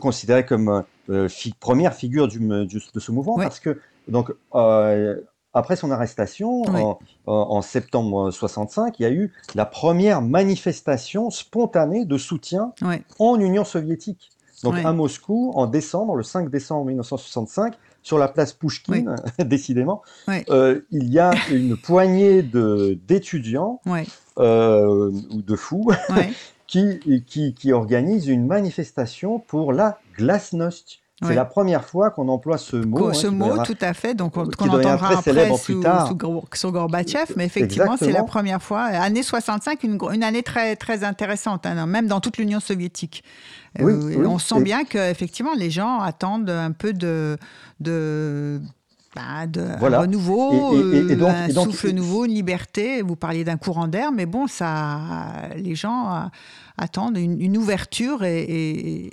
considéré 0.01 0.45
comme 0.45 0.85
première 1.61 1.95
figure 1.95 2.29
du, 2.29 2.39
de 2.39 3.01
ce 3.01 3.11
mouvement, 3.11 3.37
parce 3.37 3.59
que, 3.59 3.81
donc, 4.09 4.33
après 5.55 5.77
son 5.77 5.91
arrestation, 5.91 6.63
en, 7.27 7.63
septembre 7.63 8.31
65, 8.31 8.99
il 8.99 9.03
y 9.03 9.07
a 9.07 9.11
eu 9.11 9.33
la 9.55 9.67
première 9.67 10.23
manifestation 10.23 11.31
spontanée 11.31 12.05
de 12.05 12.19
soutien 12.19 12.73
en 13.19 13.39
Union 13.39 13.65
soviétique. 13.65 14.31
Donc 14.63 14.77
à 14.85 14.93
Moscou, 14.93 15.53
en 15.55 15.67
décembre, 15.67 16.15
le 16.15 16.23
5 16.23 16.49
décembre 16.49 16.87
1965, 16.87 17.75
sur 18.03 18.19
la 18.19 18.29
place 18.29 18.53
Pouchkine, 18.53 19.17
décidément, 19.39 20.03
euh, 20.51 20.81
il 20.91 21.13
y 21.13 21.19
a 21.19 21.33
une 21.51 21.77
poignée 21.77 22.43
d'étudiants 22.43 23.81
euh, 24.39 25.11
ou 25.31 25.43
de 25.43 25.57
fous 25.57 25.91
qui, 26.67 27.25
qui, 27.27 27.55
qui 27.55 27.73
organisent 27.73 28.29
une 28.29 28.47
manifestation 28.47 29.39
pour 29.39 29.73
la 29.73 29.99
glasnost. 30.17 31.02
C'est 31.27 31.35
la 31.35 31.45
première 31.45 31.85
fois 31.85 32.11
qu'on 32.11 32.29
emploie 32.29 32.59
ce 32.59 32.77
mot. 32.77 33.09
Hein, 33.09 33.13
ce 33.15 33.27
mot, 33.27 33.63
tout 33.65 33.77
à 33.81 33.95
fait. 33.95 34.15
Donc, 34.15 34.37
on, 34.37 34.47
qu'on 34.47 34.69
entendra 34.69 35.19
après 35.19 35.51
sous, 35.57 35.83
sous, 36.55 36.73
Gorbatchev. 36.73 37.33
Mais 37.37 37.47
effectivement, 37.47 37.97
c'est 37.97 38.13
la 38.13 38.25
première 38.25 38.63
fois. 38.63 38.83
Année 38.83 39.23
65, 39.23 39.83
une, 39.85 39.99
une 40.13 40.25
année 40.25 40.43
très, 40.43 40.77
très 40.77 41.05
intéressante, 41.05 41.67
hein, 41.67 41.87
même 41.87 42.07
dans 42.07 42.21
toute 42.21 42.39
l'Union 42.39 42.61
soviétique. 42.61 43.25
Euh, 43.81 44.27
on 44.27 44.39
sent 44.39 44.63
bien 44.63 44.85
que 44.85 45.11
effectivement, 45.11 45.55
les 45.57 45.71
gens 45.71 46.01
attendent 46.01 46.51
un 46.51 46.73
peu 46.73 46.93
de, 46.93 47.39
de 47.81 48.61
bah, 49.15 49.47
de 49.47 49.63
renouveau, 49.79 50.75
et, 50.93 51.17
donc, 51.17 51.31
un 51.31 51.49
souffle 51.51 51.91
nouveau, 51.91 52.25
une 52.25 52.33
liberté. 52.33 53.03
Vous 53.03 53.17
parliez 53.17 53.45
d'un 53.45 53.57
courant 53.57 53.89
d'air, 53.89 54.13
mais 54.13 54.27
bon, 54.27 54.47
ça, 54.47 55.01
les 55.57 55.75
gens 55.75 56.31
attendent 56.79 57.19
une, 57.19 57.41
une 57.41 57.57
ouverture 57.57 58.25
et, 58.25 59.11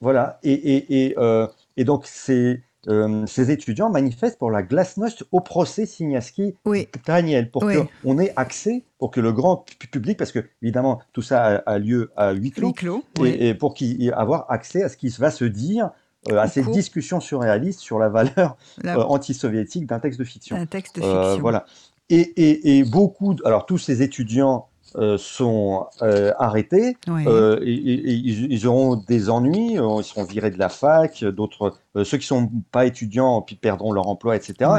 voilà, 0.00 0.38
et, 0.42 0.52
et, 0.52 1.06
et, 1.06 1.14
euh, 1.18 1.46
et 1.76 1.84
donc 1.84 2.06
ces, 2.06 2.62
euh, 2.88 3.26
ces 3.26 3.50
étudiants 3.50 3.90
manifestent 3.90 4.38
pour 4.38 4.50
la 4.50 4.62
glasnost 4.62 5.24
au 5.32 5.40
procès 5.40 5.86
Signaski 5.86 6.54
oui. 6.64 6.88
Daniel, 7.06 7.50
pour 7.50 7.64
oui. 7.64 7.74
qu'on 8.02 8.18
ait 8.18 8.32
accès, 8.36 8.84
pour 8.98 9.10
que 9.10 9.20
le 9.20 9.32
grand 9.32 9.64
public, 9.90 10.16
parce 10.16 10.32
que 10.32 10.44
évidemment 10.62 11.00
tout 11.12 11.22
ça 11.22 11.44
a, 11.44 11.78
lieu 11.78 12.12
à 12.16 12.32
huis 12.32 12.52
clos, 12.52 12.72
clos 12.72 13.04
et, 13.24 13.48
et, 13.48 13.54
pour 13.54 13.74
qu'il 13.74 14.12
avoir 14.12 14.50
accès 14.50 14.82
à 14.82 14.88
ce 14.88 14.96
qui 14.96 15.08
va 15.08 15.30
se 15.30 15.44
dire. 15.44 15.90
Euh, 16.30 16.36
à 16.36 16.48
ces 16.48 16.62
discussions 16.62 17.20
surréalistes 17.20 17.78
sur 17.78 18.00
la 18.00 18.08
valeur 18.08 18.56
la... 18.82 18.98
anti-soviétique 19.08 19.86
d'un 19.86 20.00
texte 20.00 20.18
de 20.18 20.24
fiction. 20.24 20.56
Un 20.56 20.66
texte 20.66 20.96
de 20.96 21.00
fiction. 21.00 21.38
voilà. 21.38 21.64
Et, 22.10 22.20
et, 22.20 22.76
et, 22.76 22.84
beaucoup, 22.84 23.36
alors 23.44 23.66
tous 23.66 23.78
ces 23.78 24.02
étudiants 24.02 24.66
euh, 24.66 24.77
sont 25.18 25.86
euh, 26.02 26.32
arrêtés 26.38 26.96
euh, 27.08 27.58
et, 27.62 27.72
ils, 27.72 28.66
auront 28.66 28.96
des 28.96 29.30
ennuis, 29.30 29.74
ils 29.74 30.04
seront 30.04 30.24
virés 30.24 30.50
de 30.50 30.58
la 30.58 30.68
fac, 30.68 31.24
d'autres, 31.24 31.74
ceux 32.04 32.18
qui 32.18 32.26
sont 32.26 32.50
pas 32.72 32.86
étudiants 32.86 33.42
puis 33.42 33.56
perdront 33.56 33.92
leur 33.92 34.08
emploi, 34.08 34.36
etc. 34.36 34.70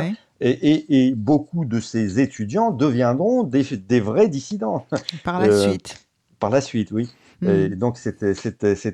Et, 0.42 1.08
et, 1.08 1.16
beaucoup 1.16 1.66
de 1.66 1.80
ces 1.80 2.20
étudiants 2.20 2.72
deviendront 2.72 3.44
des, 3.44 3.64
des 3.78 4.00
vrais 4.00 4.30
dissidents. 4.30 4.86
Par 5.24 5.40
la 5.40 5.52
suite. 5.52 6.06
Par 6.40 6.50
la 6.50 6.62
suite, 6.62 6.92
oui. 6.92 7.10
Et 7.42 7.70
mm. 7.70 7.76
donc 7.76 7.98
c'est 7.98 8.22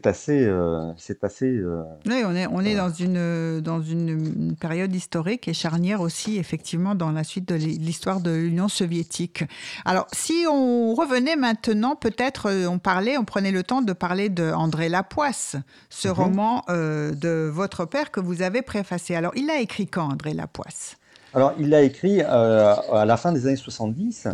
assez, 0.06 0.46
euh, 0.46 0.92
c'est 0.98 1.24
assez. 1.24 1.58
Euh, 1.58 1.82
oui, 2.06 2.22
on 2.26 2.36
est 2.36 2.48
on 2.48 2.62
est 2.62 2.76
dans 2.76 2.90
une 2.90 3.60
dans 3.62 3.82
une, 3.82 4.56
période 4.60 4.94
historique 4.94 5.48
et 5.48 5.54
charnière 5.54 6.02
aussi 6.02 6.38
effectivement 6.38 6.96
dans 6.96 7.12
la 7.12 7.24
suite 7.24 7.48
de 7.48 7.56
l'histoire 7.56 8.22
de 8.22 8.32
l'Union 8.32 8.68
soviétique. 8.68 9.44
Alors 9.84 10.08
si 10.14 10.46
on 10.50 10.94
revenait 10.94 11.36
maintenant, 11.36 11.96
peut-être 11.96 12.50
euh, 12.52 12.68
on 12.68 12.78
parlait, 12.78 13.18
on 13.18 13.26
prenait 13.26 13.52
le 13.52 13.64
temps 13.64 13.82
de 13.82 13.94
parler 13.94 14.30
de 14.30 14.52
André 14.52 14.90
Lapoisse, 14.90 15.56
ce 15.90 16.08
mm-hmm. 16.08 16.12
roman 16.12 16.64
de 16.70 17.50
votre 17.52 17.86
père 17.86 18.12
que 18.12 18.20
vous 18.20 18.42
avez 18.42 18.62
préfacé. 18.62 19.16
Alors 19.16 19.32
il 19.36 19.50
a 19.50 19.60
écrit 19.60 19.88
quand 19.88 20.12
André 20.12 20.34
Lapoisse? 20.34 20.98
Alors, 21.36 21.54
il 21.60 21.68
l'a 21.68 21.82
écrit 21.82 22.22
euh, 22.22 22.74
à 22.94 23.04
la 23.04 23.18
fin 23.18 23.34
des 23.34 23.46
années 23.46 23.58
70, 23.58 24.30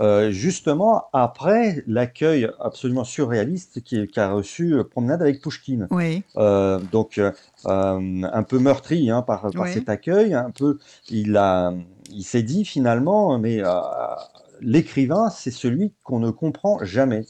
euh, 0.00 0.30
justement 0.30 1.04
après 1.12 1.84
l'accueil 1.86 2.48
absolument 2.58 3.04
surréaliste 3.04 3.82
qu'a 4.10 4.30
reçu 4.30 4.72
euh, 4.72 4.82
Promenade 4.82 5.20
avec 5.20 5.42
Pushkin. 5.42 5.86
donc, 6.90 7.20
un 7.66 8.42
peu 8.42 8.58
meurtri 8.58 9.10
hein, 9.10 9.20
par, 9.20 9.50
cet 9.66 9.90
accueil, 9.90 10.32
un 10.32 10.50
peu, 10.50 10.78
il, 11.10 11.36
a, 11.36 11.74
il 12.10 12.24
s'est 12.24 12.42
dit 12.42 12.64
finalement, 12.64 13.38
mais 13.38 13.60
l'écrivain, 14.62 15.28
c'est 15.28 15.50
celui 15.50 15.92
qu'on 16.04 16.20
ne 16.20 16.30
comprend 16.30 16.82
jamais. 16.82 17.26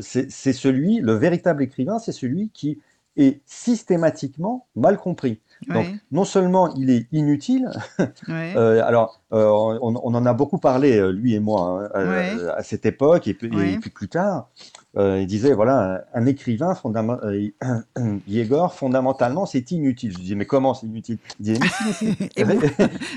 c'est 0.00 0.52
celui, 0.54 1.00
le 1.00 1.12
véritable 1.12 1.62
écrivain, 1.62 1.98
c'est 1.98 2.12
celui 2.12 2.48
qui 2.48 2.78
est 3.18 3.42
systématiquement 3.44 4.66
mal 4.74 4.96
compris. 4.96 5.40
Donc, 5.66 5.86
non 6.12 6.24
seulement 6.24 6.74
il 6.74 6.90
est 6.90 7.06
inutile, 7.12 7.70
euh, 8.28 8.82
alors 8.84 9.20
euh, 9.32 9.44
on, 9.46 9.96
on, 10.02 10.14
en 10.14 10.26
a 10.26 10.32
beaucoup 10.32 10.58
parlé, 10.58 10.96
euh, 10.96 11.10
lui 11.10 11.34
et 11.34 11.40
moi, 11.40 11.88
hein, 11.94 12.38
à 12.56 12.62
cette 12.62 12.86
époque, 12.86 13.26
et, 13.26 13.34
puis, 13.34 13.48
et 13.48 13.78
puis 13.78 13.90
plus 13.90 14.08
tard, 14.08 14.48
il 14.96 15.26
disait 15.26 15.52
voilà, 15.52 16.04
un 16.14 16.26
écrivain, 16.26 16.74
fondament, 16.74 17.18
Yegor, 18.28 18.74
fondamentalement, 18.74 19.46
c'est 19.46 19.70
inutile. 19.70 20.12
Je 20.12 20.18
disais, 20.18 20.34
mais 20.34 20.46
comment 20.46 20.74
c'est 20.74 20.86
inutile? 20.86 21.18
Il 21.38 21.44
disait, 21.44 21.60
mais 21.60 21.92
si, 21.92 22.16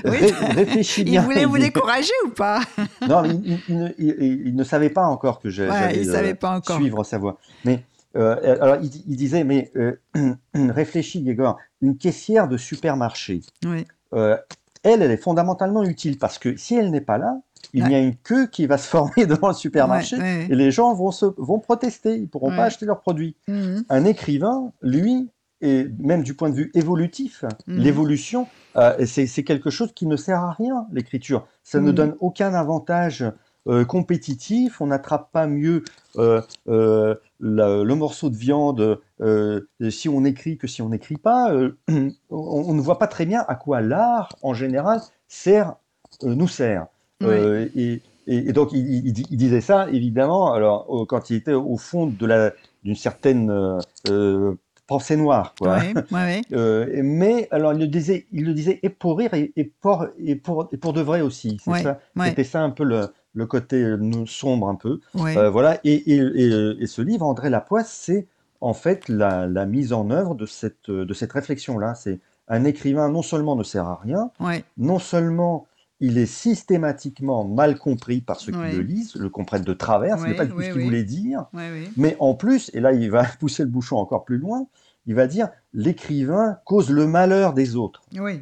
réfléchis 0.54 1.04
bien. 1.04 1.22
Il 1.22 1.24
voulait 1.24 1.44
vous 1.44 1.58
décourager 1.58 2.12
ou 2.26 2.30
pas? 2.30 2.60
Non, 3.08 3.24
il, 3.24 3.58
il, 3.68 3.94
il, 3.98 4.42
il, 4.46 4.54
ne 4.54 4.64
savait 4.64 4.90
pas 4.90 5.06
encore 5.06 5.40
que 5.40 5.50
j'allais 5.50 6.04
suivre 6.64 7.02
sa 7.04 7.18
voix. 7.18 7.38
Mais 7.64 7.82
euh, 8.16 8.56
alors, 8.60 8.76
il, 8.82 9.16
disait, 9.16 9.44
mais 9.44 9.70
euh, 9.76 9.96
réfléchis, 10.54 11.20
Yegor, 11.20 11.58
une 11.80 11.96
caissière 11.96 12.48
de 12.48 12.56
supermarché, 12.56 13.40
euh, 14.14 14.36
elle, 14.82 15.02
elle 15.02 15.10
est 15.10 15.16
fondamentalement 15.16 15.84
utile 15.84 16.18
parce 16.18 16.38
que 16.38 16.56
si 16.56 16.74
elle 16.74 16.90
n'est 16.90 17.00
pas 17.00 17.18
là, 17.18 17.40
il 17.72 17.88
y 17.88 17.94
a 17.94 18.00
une 18.00 18.16
queue 18.16 18.48
qui 18.48 18.66
va 18.66 18.76
se 18.76 18.88
former 18.88 19.26
devant 19.26 19.48
le 19.48 19.54
supermarché 19.54 20.16
et 20.50 20.54
les 20.54 20.70
gens 20.70 20.92
vont, 20.94 21.12
se, 21.12 21.26
vont 21.38 21.60
protester, 21.60 22.16
ils 22.16 22.22
ne 22.22 22.26
pourront 22.26 22.50
pas 22.50 22.64
acheter 22.64 22.86
leurs 22.86 23.00
produits. 23.00 23.36
Mhm. 23.48 23.84
Un 23.88 24.04
écrivain, 24.04 24.72
lui, 24.82 25.30
et 25.60 25.86
même 26.00 26.24
du 26.24 26.34
point 26.34 26.50
de 26.50 26.56
vue 26.56 26.70
évolutif, 26.74 27.44
mhm. 27.66 27.78
l'évolution, 27.78 28.48
c'est 29.06 29.44
quelque 29.44 29.70
chose 29.70 29.92
qui 29.94 30.06
ne 30.06 30.16
sert 30.16 30.40
à 30.40 30.52
rien, 30.52 30.86
l'écriture. 30.92 31.46
Ça 31.62 31.80
ne 31.80 31.90
mhm. 31.90 31.94
donne 31.94 32.16
aucun 32.20 32.52
avantage 32.52 33.24
euh, 33.68 33.84
compétitif, 33.84 34.80
on 34.80 34.88
n'attrape 34.88 35.30
pas 35.30 35.46
mieux 35.46 35.84
euh, 36.16 36.42
euh, 36.68 37.14
le 37.38 37.94
morceau 37.94 38.28
de 38.28 38.36
viande 38.36 39.00
si 39.88 40.08
on 40.08 40.24
écrit 40.24 40.58
que 40.58 40.66
si 40.66 40.82
on 40.82 40.88
n'écrit 40.88 41.16
pas. 41.16 41.52
On, 42.30 42.74
ne 42.74 42.80
voit 42.80 42.98
pas 42.98 43.06
très 43.06 43.26
bien 43.26 43.44
à 43.46 43.54
quoi 43.54 43.80
l'art, 43.80 44.34
en 44.42 44.54
général, 44.54 45.00
sert, 45.28 45.74
nous 46.22 46.48
sert. 46.48 46.86
Et, 47.20 48.52
donc, 48.52 48.72
il, 48.72 49.12
disait 49.12 49.60
ça, 49.60 49.88
évidemment, 49.90 50.52
alors, 50.52 51.06
quand 51.08 51.30
il 51.30 51.36
était 51.36 51.52
au 51.52 51.76
fond 51.76 52.06
d'une 52.06 52.96
certaine 52.96 53.78
pensée 54.86 55.16
noire. 55.16 55.54
Quoi. 55.58 55.78
Ouais, 56.10 56.42
mais 57.02 57.48
alors, 57.50 57.74
il 57.74 57.80
le 57.80 57.86
disait, 57.86 58.26
il 58.32 58.44
le 58.44 58.54
disait 58.54 58.80
et 58.82 58.88
pour 58.88 59.18
rire 59.18 59.34
et, 59.34 59.72
pour, 59.80 60.06
et, 60.18 60.36
pour, 60.36 60.68
et 60.72 60.76
pour 60.76 60.92
de 60.92 61.00
vrai 61.00 61.20
aussi. 61.20 61.58
C'était 62.24 62.44
ça 62.44 62.62
un 62.62 62.70
peu 62.70 62.84
le, 62.84 63.08
le 63.34 63.46
côté 63.46 63.96
sombre 64.26 64.68
un 64.68 64.74
peu. 64.74 65.00
voilà. 65.14 65.78
Et, 65.84 66.12
et, 66.12 66.86
ce 66.86 67.02
livre, 67.02 67.26
André 67.26 67.50
Lapoisse, 67.50 67.92
c'est 67.92 68.26
en 68.60 68.74
fait 68.74 69.08
la, 69.08 69.46
la, 69.46 69.66
mise 69.66 69.92
en 69.92 70.10
œuvre 70.10 70.34
de 70.34 70.46
cette, 70.46 70.90
de 70.90 71.14
cette 71.14 71.32
réflexion-là. 71.32 71.94
C'est 71.94 72.20
un 72.48 72.64
écrivain 72.64 73.08
non 73.08 73.22
seulement 73.22 73.56
ne 73.56 73.62
sert 73.62 73.86
à 73.86 74.00
rien, 74.02 74.30
non 74.76 74.98
seulement 74.98 75.66
il 76.00 76.18
est 76.18 76.26
systématiquement 76.26 77.44
mal 77.44 77.78
compris 77.78 78.20
par 78.20 78.40
ceux 78.40 78.52
qui 78.52 78.76
le 78.76 78.82
lisent, 78.82 79.14
le 79.14 79.30
comprennent 79.30 79.62
de 79.62 79.72
travers, 79.72 80.18
ce 80.18 80.26
n'est 80.26 80.34
pas 80.34 80.44
du 80.44 80.52
tout 80.52 80.60
ce 80.60 80.70
qu'il 80.72 80.82
voulait 80.82 81.04
dire, 81.04 81.46
mais 81.96 82.16
en 82.18 82.34
plus, 82.34 82.70
et 82.74 82.80
là 82.80 82.92
il 82.92 83.10
va 83.10 83.24
pousser 83.40 83.62
le 83.62 83.68
bouchon 83.68 83.96
encore 83.96 84.24
plus 84.24 84.38
loin, 84.38 84.66
il 85.06 85.14
va 85.14 85.26
dire 85.26 85.48
l'écrivain 85.72 86.58
cause 86.64 86.90
le 86.90 87.06
malheur 87.06 87.54
des 87.54 87.76
autres. 87.76 88.02
Oui. 88.18 88.40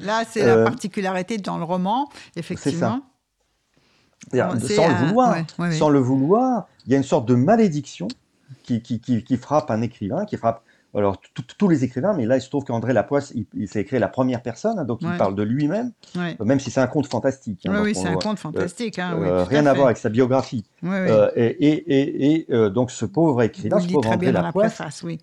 Là, 0.00 0.24
c'est 0.28 0.44
la 0.44 0.56
euh, 0.56 0.64
particularité 0.64 1.38
dans 1.38 1.56
le 1.56 1.64
roman, 1.64 2.10
effectivement. 2.36 3.00
Sans 4.32 4.88
le 4.88 4.94
vouloir, 5.06 5.36
sans 5.72 5.88
le 5.88 5.98
vouloir, 5.98 6.68
il 6.86 6.92
y 6.92 6.94
a 6.94 6.98
une 6.98 7.04
sorte 7.04 7.26
de 7.26 7.34
malédiction 7.34 8.08
qui, 8.62 8.82
qui, 8.82 9.00
qui 9.00 9.36
frappe 9.36 9.70
un 9.70 9.82
écrivain, 9.82 10.24
qui 10.24 10.36
frappe 10.36 10.62
alors 10.96 11.20
tous 11.58 11.68
les 11.68 11.82
écrivains, 11.82 12.14
mais 12.14 12.24
là 12.24 12.36
il 12.36 12.40
se 12.40 12.48
trouve 12.48 12.64
qu'André 12.64 12.92
Lapoisse, 12.92 13.32
il, 13.54 13.68
s'est 13.68 13.80
écrit 13.80 13.98
la 13.98 14.08
première 14.08 14.42
personne, 14.42 14.78
hein, 14.78 14.84
donc 14.84 15.00
il 15.02 15.16
parle 15.16 15.34
de 15.34 15.42
lui-même, 15.42 15.92
même 16.44 16.60
si 16.60 16.70
c'est 16.70 16.80
un 16.80 16.86
conte 16.86 17.06
fantastique. 17.06 17.66
Hein, 17.66 17.80
oui, 17.82 17.94
c'est 17.94 18.08
un 18.08 18.14
conte 18.14 18.38
fantastique. 18.38 18.98
Hein, 18.98 19.18
euh, 19.20 19.44
rien 19.44 19.66
à, 19.66 19.74
voir 19.74 19.86
avec 19.86 19.98
sa 19.98 20.08
biographie. 20.08 20.64
Euh, 20.84 21.30
et, 21.36 22.46
euh, 22.50 22.70
donc 22.70 22.90
ce 22.90 23.04
pauvre 23.04 23.42
écrivain, 23.42 23.80
ce 23.80 23.88
pauvre 23.88 24.10
André 24.10 24.30
Lapoisse, 24.30 24.80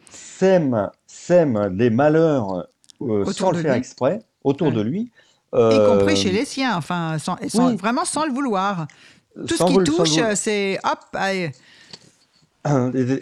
sème, 0.10 0.89
sème 1.08 1.74
les 1.78 1.89
malheurs 1.89 2.68
sans 2.99 3.52
le 3.52 3.58
faire 3.60 3.74
exprès 3.74 4.20
autour 4.43 4.72
de 4.72 4.82
lui. 4.82 5.12
Y 5.54 5.78
compris 5.86 6.16
chez 6.16 6.32
les 6.32 6.45
siens, 6.45 6.76
enfin, 6.78 7.18
vraiment 7.78 8.06
sans 8.06 8.26
le 8.26 8.32
vouloir. 8.32 8.88
Tout 9.47 9.56
ce 9.56 9.64
qui 9.64 9.84
touche, 9.84 10.36
c'est 10.36 10.80
hop, 10.84 10.99
allez. 11.14 11.52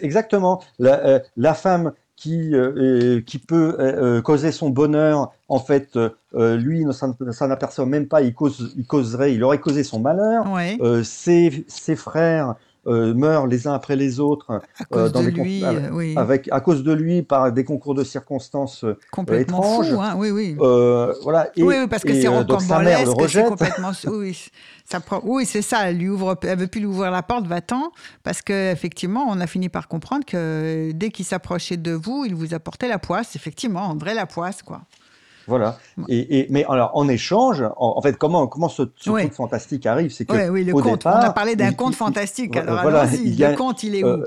Exactement. 0.02 0.62
La, 0.78 1.22
la, 1.36 1.54
femme 1.54 1.92
qui, 2.20 2.54
euh, 2.54 3.22
qui 3.22 3.38
peut 3.38 3.76
euh, 3.78 4.18
euh, 4.18 4.22
causer 4.22 4.52
son 4.52 4.68
bonheur, 4.68 5.32
en 5.48 5.58
fait, 5.58 5.98
lui 6.34 6.84
ne 6.84 6.92
s'en 6.92 7.50
aperçoit 7.50 7.86
même 7.86 8.08
pas, 8.08 8.20
il, 8.20 8.34
cause, 8.34 8.74
il 8.76 8.86
causerait, 8.86 9.34
il 9.34 9.42
aurait 9.42 9.58
causé 9.58 9.82
son 9.82 10.00
malheur. 10.00 10.44
ses, 11.02 11.64
ses, 11.66 11.96
frères 11.96 12.56
meurent 12.86 13.46
les 13.46 13.66
uns 13.66 13.74
après 13.74 13.96
les 13.96 14.20
autres 14.20 14.60
à 14.78 14.84
cause 14.90 15.12
de 15.12 15.28
lui, 15.28 15.64
avec, 16.16 16.48
à 16.50 16.60
cause 16.60 16.82
de 16.82 16.92
lui 16.92 17.22
par 17.22 17.52
des 17.52 17.64
concours 17.64 17.94
de 17.94 18.04
circonstances 18.04 18.84
complètement 19.10 19.58
étranges. 19.58 19.90
Fou, 19.90 20.00
hein, 20.00 20.14
oui, 20.16 20.30
oui. 20.30 20.54
voilà. 21.22 21.50
Et, 21.56 21.62
oui, 21.62 21.74
parce 21.88 22.02
que 22.02 22.14
c'est 22.14 22.28
c'est 23.28 23.44
complètement. 23.44 23.92
Oui, 24.06 24.50
oui, 25.24 25.46
c'est 25.46 25.62
ça. 25.62 25.88
Elle 25.88 25.98
lui 25.98 26.08
ouvre, 26.08 26.36
elle 26.42 26.58
veut 26.58 26.66
plus 26.66 26.80
lui 26.80 26.86
ouvrir 26.86 27.10
la 27.10 27.22
porte, 27.22 27.46
va-t'en, 27.46 27.92
parce 28.22 28.42
qu'effectivement, 28.42 29.26
on 29.28 29.40
a 29.40 29.46
fini 29.46 29.68
par 29.68 29.88
comprendre 29.88 30.24
que 30.24 30.92
dès 30.92 31.10
qu'il 31.10 31.24
s'approchait 31.24 31.76
de 31.76 31.92
vous, 31.92 32.24
il 32.26 32.34
vous 32.34 32.54
apportait 32.54 32.88
la 32.88 32.98
poisse. 32.98 33.36
Effectivement, 33.36 33.82
André 33.82 34.14
la 34.14 34.26
poisse, 34.26 34.62
quoi. 34.62 34.82
Voilà. 35.50 35.78
Et, 36.08 36.46
mais 36.48 36.64
alors, 36.68 36.92
en 36.94 37.08
échange, 37.08 37.62
en, 37.76 38.00
fait, 38.00 38.16
comment, 38.16 38.46
comment 38.46 38.68
ce, 38.68 38.84
conte 39.04 39.34
fantastique 39.34 39.84
arrive? 39.84 40.12
C'est 40.12 40.24
que 40.24 40.48
oui, 40.48 40.64
le 40.64 40.72
conte. 40.72 41.04
on 41.04 41.10
a 41.10 41.30
parlé 41.30 41.56
d'un 41.56 41.72
conte 41.72 41.94
fantastique. 41.94 42.56
Alors, 42.56 42.80
voilà, 42.82 43.04
le 43.04 43.56
conte, 43.56 43.82
il 43.82 43.96
est 43.96 44.04
où? 44.04 44.06
euh, 44.06 44.26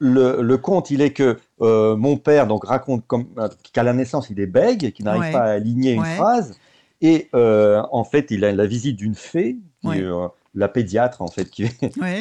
le, 0.00 0.42
le, 0.42 0.58
conte, 0.58 0.90
il 0.90 1.00
est 1.00 1.12
que 1.12 1.38
euh, 1.62 1.96
mon 1.96 2.16
père 2.16 2.46
donc 2.46 2.66
raconte 2.66 3.04
euh, 3.12 3.48
qu'à 3.72 3.82
la 3.84 3.92
naissance, 3.92 4.28
il 4.28 4.40
est 4.40 4.46
bègue, 4.46 4.92
qu'il 4.92 5.04
n'arrive 5.04 5.32
pas 5.32 5.44
à 5.44 5.50
aligner 5.52 5.92
une 5.92 6.04
phrase. 6.04 6.58
Et 7.00 7.28
en 7.32 8.04
fait, 8.04 8.30
il 8.30 8.44
a 8.44 8.52
la 8.52 8.66
visite 8.66 8.96
d'une 8.96 9.14
fée 9.14 9.58
euh, 9.86 10.28
la 10.54 10.68
pédiatre 10.68 11.20
en 11.20 11.26
fait, 11.26 11.50
qui, 11.50 11.68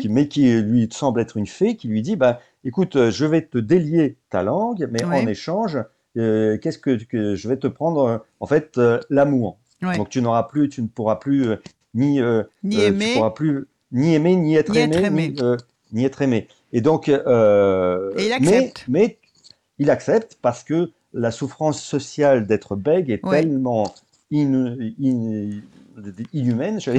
mais 0.09 0.27
qui 0.27 0.59
lui 0.61 0.89
semble 0.91 1.21
être 1.21 1.37
une 1.37 1.47
fée, 1.47 1.75
qui 1.75 1.87
lui 1.87 2.01
dit 2.01 2.15
bah, 2.15 2.39
écoute, 2.63 3.09
je 3.09 3.25
vais 3.25 3.43
te 3.43 3.57
délier 3.57 4.17
ta 4.29 4.43
langue, 4.43 4.87
mais 4.91 5.03
en 5.03 5.27
échange, 5.27 5.77
euh, 6.17 6.57
qu'est-ce 6.57 6.77
que, 6.77 6.97
je 7.35 7.47
vais 7.47 7.57
te 7.57 7.67
prendre 7.67 8.25
en 8.39 8.45
fait 8.45 8.79
l'amour. 9.09 9.57
Donc 9.81 10.09
tu 10.09 10.21
n'auras 10.21 10.43
plus, 10.43 10.69
tu 10.69 10.81
ne 10.81 10.87
pourras 10.87 11.17
plus 11.17 11.47
ni 11.93 12.21
ni 12.63 12.79
aimer, 12.79 13.13
pourras 13.15 13.31
plus 13.31 13.65
ni 13.91 14.15
aimer 14.15 14.35
ni 14.35 14.55
être 14.55 14.75
aimé, 14.75 15.35
Ni, 15.91 16.05
être 16.05 16.21
aimé. 16.23 16.47
Et 16.71 16.81
donc, 16.81 17.07
Et 17.07 17.13
il 17.13 18.33
accepte. 18.33 18.85
Mais, 18.87 19.19
il 19.79 19.89
accepte 19.89 20.37
parce 20.41 20.63
que 20.63 20.91
la 21.13 21.31
souffrance 21.31 21.81
sociale 21.81 22.47
d'être 22.47 22.75
bègue 22.75 23.09
est 23.09 23.21
tellement 23.21 23.93
in, 24.31 24.75
inhumaine, 26.33 26.79
je 26.79 26.91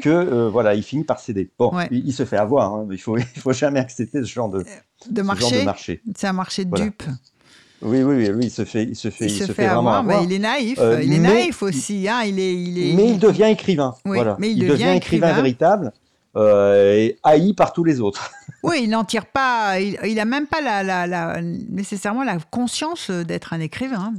que 0.00 0.08
euh, 0.08 0.48
voilà, 0.50 0.74
il 0.74 0.82
finit 0.82 1.04
par 1.04 1.20
céder. 1.20 1.50
Bon, 1.58 1.72
il, 1.90 2.12
se 2.12 2.24
fait 2.24 2.36
avoir. 2.36 2.74
Hein, 2.74 2.88
il 2.90 2.98
faut, 2.98 3.16
il 3.18 3.24
faut 3.24 3.52
jamais 3.52 3.80
accepter 3.80 4.22
ce 4.22 4.28
genre 4.28 4.48
de, 4.48 4.64
de 5.10 5.22
marché. 5.22 6.02
C'est 6.14 6.26
un 6.26 6.32
marché 6.32 6.64
de 6.64 6.76
dupes. 6.76 7.04
Oui, 7.82 8.02
oui, 8.02 8.30
oui, 8.30 8.46
il 8.46 8.50
se 8.50 8.64
fait, 8.64 8.84
il 8.84 8.96
se 8.96 9.10
fait, 9.10 9.26
il, 9.26 9.30
se, 9.30 9.52
fait, 9.52 9.66
avoir, 9.66 10.02
Mais 10.02 10.24
il 10.24 10.32
est 10.32 10.38
naïf, 10.38 10.78
euh, 10.80 11.02
il 11.02 11.12
est 11.12 11.18
naïf 11.18 11.62
aussi, 11.62 12.08
hein, 12.08 12.22
il 12.24 12.40
est, 12.40 12.54
il 12.54 12.78
est. 12.78 12.94
Mais 12.94 13.10
il 13.10 13.18
devient 13.18 13.44
écrivain. 13.50 13.94
voilà. 14.04 14.36
Mais 14.38 14.50
il, 14.50 14.66
devient, 14.66 14.94
écrivain, 14.96 15.32
véritable. 15.34 15.92
Euh, 16.36 16.94
et 16.94 17.18
haï 17.22 17.54
par 17.54 17.72
tous 17.72 17.84
les 17.84 18.00
autres. 18.00 18.30
Oui, 18.62 18.80
il 18.82 18.90
n'en 18.90 19.04
tire 19.04 19.26
pas, 19.26 19.78
il 19.78 20.14
n'a 20.16 20.24
même 20.24 20.48
pas 20.48 20.60
la, 20.60 20.82
la, 20.82 21.06
la, 21.06 21.40
nécessairement 21.40 22.24
la 22.24 22.38
conscience 22.50 23.12
d'être 23.12 23.52
un 23.52 23.60
écrivain. 23.60 24.12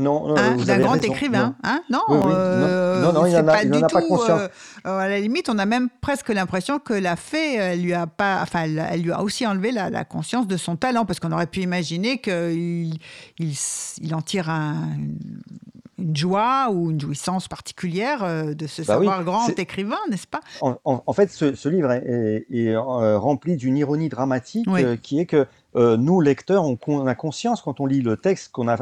Non, 0.00 0.34
hein, 0.34 0.56
d'un 0.56 0.78
grand 0.78 0.96
écrivain. 1.04 1.56
Hein 1.62 1.82
non, 1.90 2.00
euh, 2.08 2.69
non, 3.12 3.20
non, 3.20 3.26
il 3.26 3.32
n'en 3.32 3.38
a, 3.38 3.42
pas, 3.42 3.88
pas 3.88 4.02
conscience. 4.02 4.40
Euh, 4.86 4.98
à 4.98 5.08
la 5.08 5.20
limite, 5.20 5.48
on 5.48 5.58
a 5.58 5.66
même 5.66 5.88
presque 6.00 6.28
l'impression 6.28 6.78
que 6.78 6.94
la 6.94 7.16
fée, 7.16 7.56
elle 7.56 7.82
lui 7.82 7.92
a 7.92 8.06
pas, 8.06 8.40
enfin, 8.42 8.64
elle, 8.64 9.02
lui 9.02 9.12
a 9.12 9.22
aussi 9.22 9.46
enlevé 9.46 9.72
la, 9.72 10.04
conscience 10.04 10.46
de 10.46 10.56
son 10.56 10.76
talent, 10.76 11.04
parce 11.04 11.20
qu'on 11.20 11.32
aurait 11.32 11.46
pu 11.46 11.60
imaginer 11.60 12.18
qu'il 12.18 12.94
il, 13.38 13.56
il, 14.00 14.14
en 14.14 14.22
tire 14.22 14.48
une 14.48 16.16
joie 16.16 16.70
ou 16.72 16.90
une 16.90 17.00
jouissance 17.00 17.48
particulière 17.48 18.24
euh, 18.24 18.54
de 18.54 18.66
se 18.66 18.82
bah 18.82 18.94
savoir 18.94 19.22
grand 19.24 19.48
écrivain, 19.58 19.98
n'est-ce 20.10 20.26
pas? 20.26 20.40
En, 20.62 21.12
fait, 21.12 21.30
ce, 21.30 21.68
livre 21.68 21.92
est, 21.92 22.76
rempli 22.76 23.56
d'une 23.56 23.76
ironie 23.76 24.08
dramatique 24.08 24.68
qui 25.02 25.20
est 25.20 25.26
que 25.26 25.46
nous, 25.74 26.20
lecteurs, 26.20 26.64
on, 26.64 26.78
on, 26.86 27.06
a 27.06 27.14
conscience 27.14 27.62
quand 27.62 27.80
on 27.80 27.86
lit 27.86 28.02
le 28.02 28.16
texte 28.16 28.52
qu'on 28.52 28.68
a 28.68 28.76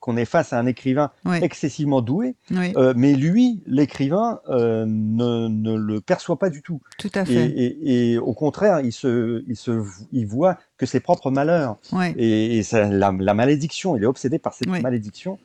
qu'on 0.00 0.16
est 0.16 0.24
face 0.24 0.52
à 0.52 0.58
un 0.58 0.66
écrivain 0.66 1.10
excessivement 1.42 2.00
doué, 2.00 2.34
euh, 2.52 2.92
mais 2.96 3.14
lui, 3.14 3.60
l'écrivain, 3.66 4.40
euh, 4.48 4.84
ne, 4.86 5.76
le 5.76 6.00
perçoit 6.00 6.38
pas 6.38 6.50
du 6.50 6.62
tout. 6.62 6.80
Tout 6.98 7.10
à 7.14 7.24
fait. 7.24 7.52
Et, 7.56 8.18
au 8.18 8.34
contraire, 8.34 8.80
il, 8.80 8.92
se, 8.92 9.44
il, 9.46 9.56
se, 9.56 9.82
il 10.12 10.26
voit 10.26 10.58
que 10.76 10.86
ses 10.86 11.00
propres 11.00 11.30
malheurs. 11.30 11.76
Et, 12.16 12.62
la, 12.72 13.12
malédiction, 13.12 13.96
il 13.96 14.02
est 14.02 14.06
obsédé 14.06 14.38
par 14.38 14.54
cette 14.54 14.68
malédiction. 14.68 15.38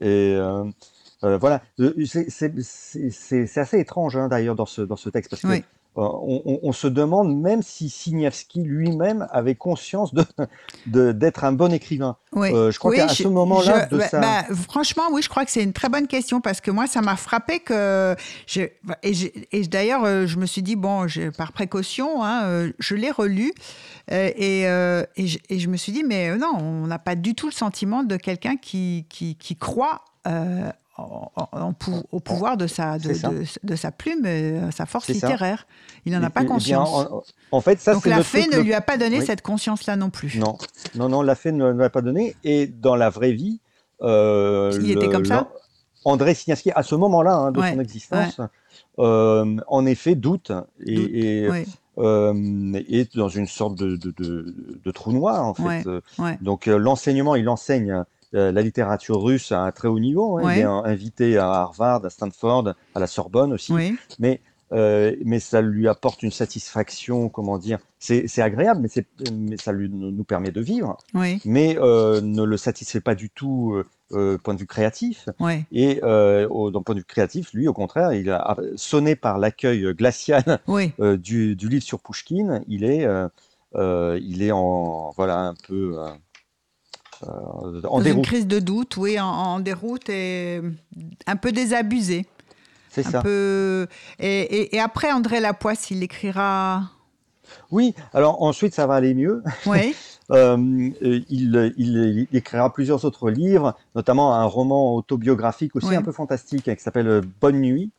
Et 0.00 0.36
euh, 0.36 1.38
voilà, 1.38 1.62
c'est 1.78 3.58
assez 3.58 3.78
étrange 3.78 4.16
hein, 4.16 4.28
d'ailleurs 4.28 4.54
dans 4.54 4.66
ce, 4.66 4.82
dans 4.82 4.96
ce 4.96 5.08
texte, 5.08 5.30
parce 5.30 5.42
que 5.42 5.62
euh, 5.98 6.58
on, 6.62 6.72
se 6.72 6.86
demande 6.86 7.34
même 7.34 7.62
si 7.62 7.88
Signevski 7.88 8.62
lui-même 8.62 9.26
avait 9.30 9.54
conscience 9.54 10.12
de, 10.14 11.12
d'être 11.12 11.44
un 11.44 11.52
bon 11.52 11.72
écrivain. 11.72 12.16
Euh, 12.36 12.70
je 12.70 12.78
crois 12.78 12.94
qu'à 12.94 13.08
ce 13.08 13.26
moment-là, 13.28 13.88
bah, 13.90 14.04
bah, 14.12 14.44
franchement, 14.68 15.04
oui, 15.12 15.22
je 15.22 15.30
crois 15.30 15.46
que 15.46 15.50
c'est 15.50 15.62
une 15.62 15.72
très 15.72 15.88
bonne 15.88 16.06
question 16.06 16.42
parce 16.42 16.60
que 16.60 16.70
moi, 16.70 16.86
ça 16.86 17.00
m'a 17.00 17.16
frappé 17.16 17.60
que 17.60 18.14
et, 19.02 19.66
d'ailleurs, 19.68 20.04
euh, 20.04 20.26
je 20.26 20.36
me 20.36 20.44
suis 20.44 20.62
dit 20.62 20.76
bon, 20.76 21.06
par 21.38 21.52
précaution, 21.52 22.22
hein, 22.22 22.70
je 22.78 22.94
l'ai 22.94 23.10
relu 23.10 23.54
et, 24.10 24.64
je, 24.66 25.68
me 25.68 25.76
suis 25.78 25.92
dit 25.92 26.04
mais 26.04 26.36
non, 26.36 26.58
on 26.58 26.86
n'a 26.86 26.98
pas 26.98 27.14
du 27.14 27.34
tout 27.34 27.46
le 27.46 27.52
sentiment 27.52 28.02
de 28.02 28.16
quelqu'un 28.16 28.56
qui, 28.56 29.06
qui, 29.08 29.56
croit 29.56 30.02
au 30.98 32.20
pouvoir 32.20 32.56
de 32.56 32.66
sa, 32.66 32.98
de, 32.98 33.76
sa 33.76 33.90
plume, 33.90 34.24
euh, 34.24 34.70
sa 34.70 34.86
force 34.86 35.08
littéraire. 35.08 35.66
Il 36.04 36.12
n'en 36.12 36.22
a 36.22 36.30
pas 36.30 36.44
conscience. 36.44 37.08
en, 37.50 37.60
fait, 37.60 37.80
ça, 37.80 37.92
Donc 37.94 38.06
la 38.06 38.22
fée 38.22 38.46
ne 38.48 38.58
lui 38.58 38.72
a 38.72 38.80
pas 38.80 38.96
donné 38.96 39.20
cette 39.20 39.42
conscience-là 39.42 39.96
non 39.96 40.10
plus. 40.10 40.38
Non, 40.38 40.56
non, 40.94 41.08
non, 41.08 41.22
la 41.22 41.34
fée 41.34 41.52
ne 41.52 41.70
lui 41.70 41.84
a 41.84 41.90
pas 41.90 42.02
donné. 42.02 42.36
Et 42.44 42.66
dans 42.66 42.96
la 42.96 43.10
vraie 43.10 43.32
vie, 43.32 43.60
euh, 44.02 44.78
il 44.82 44.90
était 44.90 45.08
comme 45.08 45.24
ça. 45.24 45.48
André 46.04 46.34
Signaski, 46.34 46.70
à 46.70 46.84
ce 46.84 46.94
moment-là 46.94 47.34
hein, 47.34 47.52
de 47.52 47.60
son 47.60 47.80
existence, 47.80 48.40
euh, 48.98 49.56
en 49.66 49.86
effet, 49.86 50.14
doute 50.14 50.52
et, 50.84 51.48
est 51.98 53.16
dans 53.16 53.28
une 53.28 53.46
sorte 53.46 53.74
de, 53.74 53.96
de, 53.96 54.90
trou 54.92 55.12
noir 55.12 55.44
en 55.44 55.54
fait. 55.54 55.86
Donc 56.40 56.66
l'enseignement, 56.66 57.34
il 57.34 57.48
enseigne 57.48 58.04
euh, 58.34 58.52
la 58.52 58.62
littérature 58.62 59.22
russe 59.22 59.52
à 59.52 59.60
un 59.60 59.72
très 59.72 59.88
haut 59.88 59.98
niveau. 59.98 60.38
Hein. 60.38 60.52
Il 60.54 60.60
est 60.60 60.64
invité 60.64 61.38
à 61.38 61.50
Harvard, 61.50 62.04
à 62.04 62.10
Stanford, 62.10 62.74
à 62.94 63.00
la 63.00 63.06
Sorbonne 63.06 63.52
aussi. 63.52 63.72
Mais 64.18 64.40
mais 64.72 65.38
ça 65.38 65.62
lui 65.62 65.86
apporte 65.86 66.24
une 66.24 66.32
satisfaction, 66.32 67.28
comment 67.28 67.56
dire, 67.56 67.78
c'est 68.00 68.42
agréable, 68.42 68.80
mais, 68.82 69.04
mais 69.32 69.56
ça 69.56 69.70
lui, 69.70 69.88
nous 69.88 70.24
permet 70.24 70.50
de 70.50 70.60
vivre, 70.60 70.96
mais 71.44 71.74
ne 71.74 72.42
le 72.42 72.56
satisfait 72.56 73.00
pas 73.00 73.14
du 73.14 73.30
tout 73.30 73.84
euh, 74.12 74.38
point 74.38 74.54
de 74.54 74.60
vue 74.60 74.66
créatif. 74.66 75.28
Et 75.72 76.00
euh, 76.04 76.70
d'un 76.70 76.82
point 76.82 76.94
de 76.94 77.00
vue 77.00 77.04
créatif, 77.04 77.52
lui, 77.52 77.66
au 77.66 77.72
contraire, 77.72 78.12
il 78.12 78.30
a 78.30 78.56
sonné 78.76 79.16
par 79.16 79.38
l'accueil 79.38 79.94
glacial 79.94 80.60
euh, 81.00 81.16
du, 81.16 81.56
livre 81.56 81.82
sur 81.82 82.00
Pushkin. 82.00 82.62
Il 82.68 82.84
est, 82.84 83.04
euh, 83.74 84.18
il 84.22 84.42
est 84.42 84.52
en 84.52 85.10
voilà 85.16 85.40
un 85.40 85.54
peu 85.66 85.98
en 87.22 88.00
déroute. 88.00 88.06
Une 88.06 88.22
crise 88.22 88.46
de 88.46 88.58
doute, 88.58 88.96
oui, 88.96 89.18
en, 89.20 89.60
déroute 89.60 90.08
et 90.08 90.60
un 91.26 91.36
peu 91.36 91.52
désabusé. 91.52 92.26
C'est 92.90 93.02
ça. 93.02 93.20
Peu... 93.20 93.86
Et, 94.18 94.74
et, 94.74 94.80
après, 94.80 95.12
André 95.12 95.40
Lapoisse, 95.40 95.90
il 95.90 96.02
écrira. 96.02 96.84
Oui, 97.70 97.94
alors 98.14 98.42
ensuite, 98.42 98.74
ça 98.74 98.86
va 98.86 98.94
aller 98.94 99.14
mieux. 99.14 99.42
Oui. 99.66 99.94
Euh, 100.32 100.90
il, 100.98 102.26
écrira 102.32 102.72
plusieurs 102.72 103.04
autres 103.04 103.30
livres, 103.30 103.76
notamment 103.94 104.34
un 104.34 104.44
roman 104.44 104.96
autobiographique 104.96 105.76
aussi 105.76 105.94
un 105.94 106.02
peu 106.02 106.10
fantastique 106.10 106.64
qui 106.64 106.82
s'appelle 106.82 107.20
Bonne 107.40 107.60
Nuit, 107.60 107.92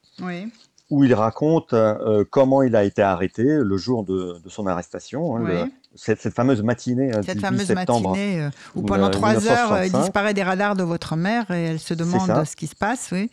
où 0.90 1.06
il 1.06 1.14
raconte 1.14 1.72
euh, 1.72 2.26
comment 2.30 2.64
il 2.64 2.76
a 2.76 2.84
été 2.84 3.02
arrêté 3.02 3.44
le 3.46 3.78
jour 3.78 4.04
de, 4.04 4.36
son 4.48 4.68
arrestation, 4.68 5.38
hein, 5.38 5.70
cette, 5.98 6.30
fameuse 6.30 6.64
matinée 6.64 7.14
euh, 7.14 7.22
cette 7.24 7.42
fameuse 7.42 7.70
matinée 7.72 8.48
où 8.76 8.82
pendant 8.84 9.10
trois 9.10 9.48
heures 9.48 9.84
il 9.84 9.92
disparaît 9.92 10.34
des 10.34 10.44
radars 10.44 10.76
de 10.76 10.84
votre 10.84 11.16
mère 11.16 11.52
et 11.52 11.64
elle 11.64 11.80
se 11.80 11.94
demande 11.94 12.46
ce 12.46 12.56
qui 12.56 12.68
se 12.68 12.76
passe. 12.76 13.10
Oui. 13.12 13.30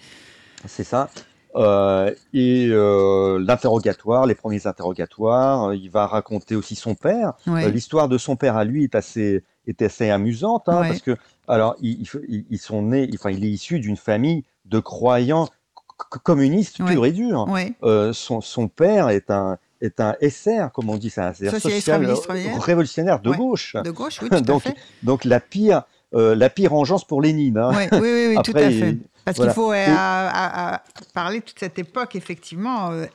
C'est 0.66 0.84
ça. 0.84 1.08
Euh, 1.56 2.12
et 2.32 2.68
euh, 2.70 3.38
l'interrogatoire, 3.38 4.26
les 4.26 4.34
premiers 4.34 4.66
interrogatoires, 4.66 5.68
euh, 5.68 5.76
il 5.76 5.88
va 5.88 6.06
raconter 6.06 6.56
aussi 6.56 6.74
son 6.74 6.94
père. 6.94 7.34
L'histoire 7.46 8.08
de 8.08 8.18
son 8.18 8.36
père 8.36 8.56
à 8.56 8.64
lui 8.64 8.84
est 8.84 8.94
assez, 8.94 9.44
est 9.66 9.80
assez 9.82 10.10
amusante, 10.10 10.68
hein, 10.68 10.82
parce 10.88 11.00
que, 11.00 11.16
alors, 11.46 11.76
ils, 11.80 12.04
ils, 12.50 12.58
sont 12.58 12.82
nés, 12.82 13.08
enfin, 13.14 13.30
il 13.30 13.44
est 13.44 13.50
issu 13.50 13.78
d'une 13.78 13.96
famille 13.96 14.44
de 14.64 14.80
croyants 14.80 15.48
communistes 16.24 16.84
pur 16.84 17.06
et 17.06 17.12
dur. 17.12 17.46
son, 18.12 18.40
son, 18.40 18.68
père 18.68 19.10
est 19.10 19.30
un, 19.30 19.58
est 19.84 20.00
un 20.00 20.14
SR, 20.20 20.72
comme 20.72 20.90
on 20.90 20.96
dit 20.96 21.10
c'est 21.10 21.50
social 21.58 22.06
révolutionnaire 22.58 23.20
de 23.20 23.30
gauche. 23.30 23.76
De 23.82 23.90
gauche, 23.90 24.20
oui, 24.22 24.28
tout 24.30 24.40
donc, 24.40 24.66
à 24.66 24.70
fait. 24.70 24.76
donc 25.02 25.24
la 25.24 25.40
pire, 25.40 25.82
la 26.12 26.50
pire 26.50 26.74
engeance 26.74 27.04
pour 27.04 27.22
Lénine. 27.22 27.58
Hein. 27.58 27.70
Oui, 27.74 27.98
oui, 28.00 28.26
oui, 28.30 28.36
tout 28.44 28.56
à 28.56 28.70
fait. 28.70 28.98
Parce 29.24 29.38
qu'il 29.38 29.50
faut 29.50 29.72
euh, 29.72 30.76
parler 31.14 31.40
de 31.40 31.44
toute 31.44 31.58
cette 31.58 31.78
époque, 31.78 32.14
effectivement, 32.14 32.90
euh, 32.90 33.06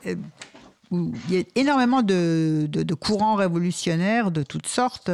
où 0.90 1.12
il 1.28 1.36
y 1.36 1.40
a 1.40 1.44
énormément 1.54 2.02
de, 2.02 2.94
courants 2.98 3.36
révolutionnaires 3.36 4.30
de 4.30 4.42
toutes 4.42 4.66
sortes. 4.66 5.10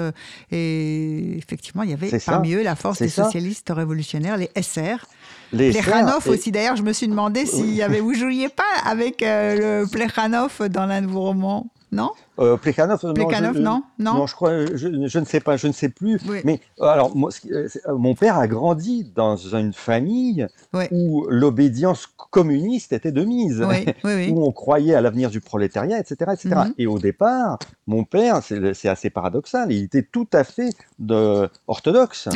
Et 0.51 1.37
effectivement, 1.37 1.83
il 1.83 1.91
y 1.91 1.93
avait 1.93 2.19
parmi 2.25 2.55
eux 2.55 2.63
la 2.63 2.77
force 2.77 2.99
des 2.99 3.09
socialistes 3.09 3.71
révolutionnaires, 3.71 4.39
les 4.39 4.51
SR. 4.61 5.07
Les 5.53 5.71
Plekhanov 5.71 6.29
aussi. 6.29 6.51
D'ailleurs, 6.51 6.77
je 6.77 6.83
me 6.83 6.93
suis 6.93 7.09
demandé 7.09 7.47
si 7.47 7.83
avait, 7.83 8.01
vous 8.01 8.15
jouiez 8.15 8.49
pas 8.49 8.63
avec 8.85 9.23
euh, 9.23 9.83
le 9.83 9.91
Plekhanov 9.91 10.69
dans 10.69 10.87
l'un 10.87 11.03
de 11.03 11.07
vos 11.07 11.23
romans, 11.23 11.69
non? 11.93 12.11
Euh, 12.39 12.57
Plekhanov, 12.57 13.03
non, 13.03 13.83
non, 13.99 14.15
non, 14.15 14.27
je 14.27 14.35
crois, 14.35 14.67
je, 14.75 14.89
ne 15.19 15.25
sais 15.25 15.41
pas, 15.41 15.57
je 15.57 15.69
ne 15.69 15.73
sais 15.73 15.89
plus. 15.89 16.21
Mais 16.45 16.61
alors, 16.81 17.13
euh, 17.51 17.69
mon 17.97 18.15
père 18.15 18.37
a 18.37 18.47
grandi 18.47 19.11
dans 19.15 19.37
une 19.37 19.73
famille 19.73 20.47
où 20.91 21.27
l'obédience 21.31 22.07
communiste 22.31 22.93
était 22.93 23.13
de 23.13 23.25
mise, 23.25 23.65
où 24.05 24.45
on 24.45 24.53
croyait 24.53 24.95
à 24.95 25.01
l'avenir 25.01 25.31
du 25.31 25.41
prolétariat, 25.41 25.99
etc., 25.99 26.33
etc. 26.35 26.49
Mhm. 26.67 26.75
Et 26.77 26.87
au 26.87 26.99
départ, 26.99 27.59
mon 27.87 28.05
père, 28.05 28.43
c'est 28.43 28.89
assez 28.89 29.09
paradoxal, 29.09 29.73
il 29.73 29.85
était 29.85 30.03
tout 30.03 30.29
à 30.33 30.45
fait 30.45 30.71
de, 30.99 31.49
orthodoxe. 31.67 32.29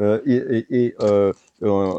Euh, 0.00 0.20
et, 0.26 0.96
euh, 1.00 1.32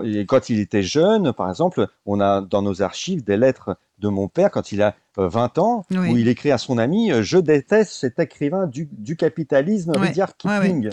et, 0.04 0.26
quand 0.26 0.50
il 0.50 0.60
était 0.60 0.84
jeune, 0.84 1.34
par 1.34 1.50
exemple, 1.50 1.88
on 2.06 2.20
a 2.20 2.42
dans 2.42 2.62
nos 2.62 2.82
archives 2.82 3.24
des 3.24 3.38
lettres 3.38 3.78
de 4.00 4.10
mon 4.10 4.28
père 4.28 4.52
quand 4.52 4.72
il 4.72 4.82
a 4.82 4.96
20 5.18 5.58
ans, 5.60 5.86
où 5.92 6.18
il 6.18 6.28
écrit 6.28 6.52
à 6.52 6.58
son 6.58 6.78
ami 6.78 7.12
Je 7.22 7.38
déteste 7.38 7.94
cet 7.94 8.20
écrivain 8.20 8.68
du, 8.68 9.16
capitalisme, 9.16 9.94
Rudyard 9.96 10.36
Kipling. 10.36 10.90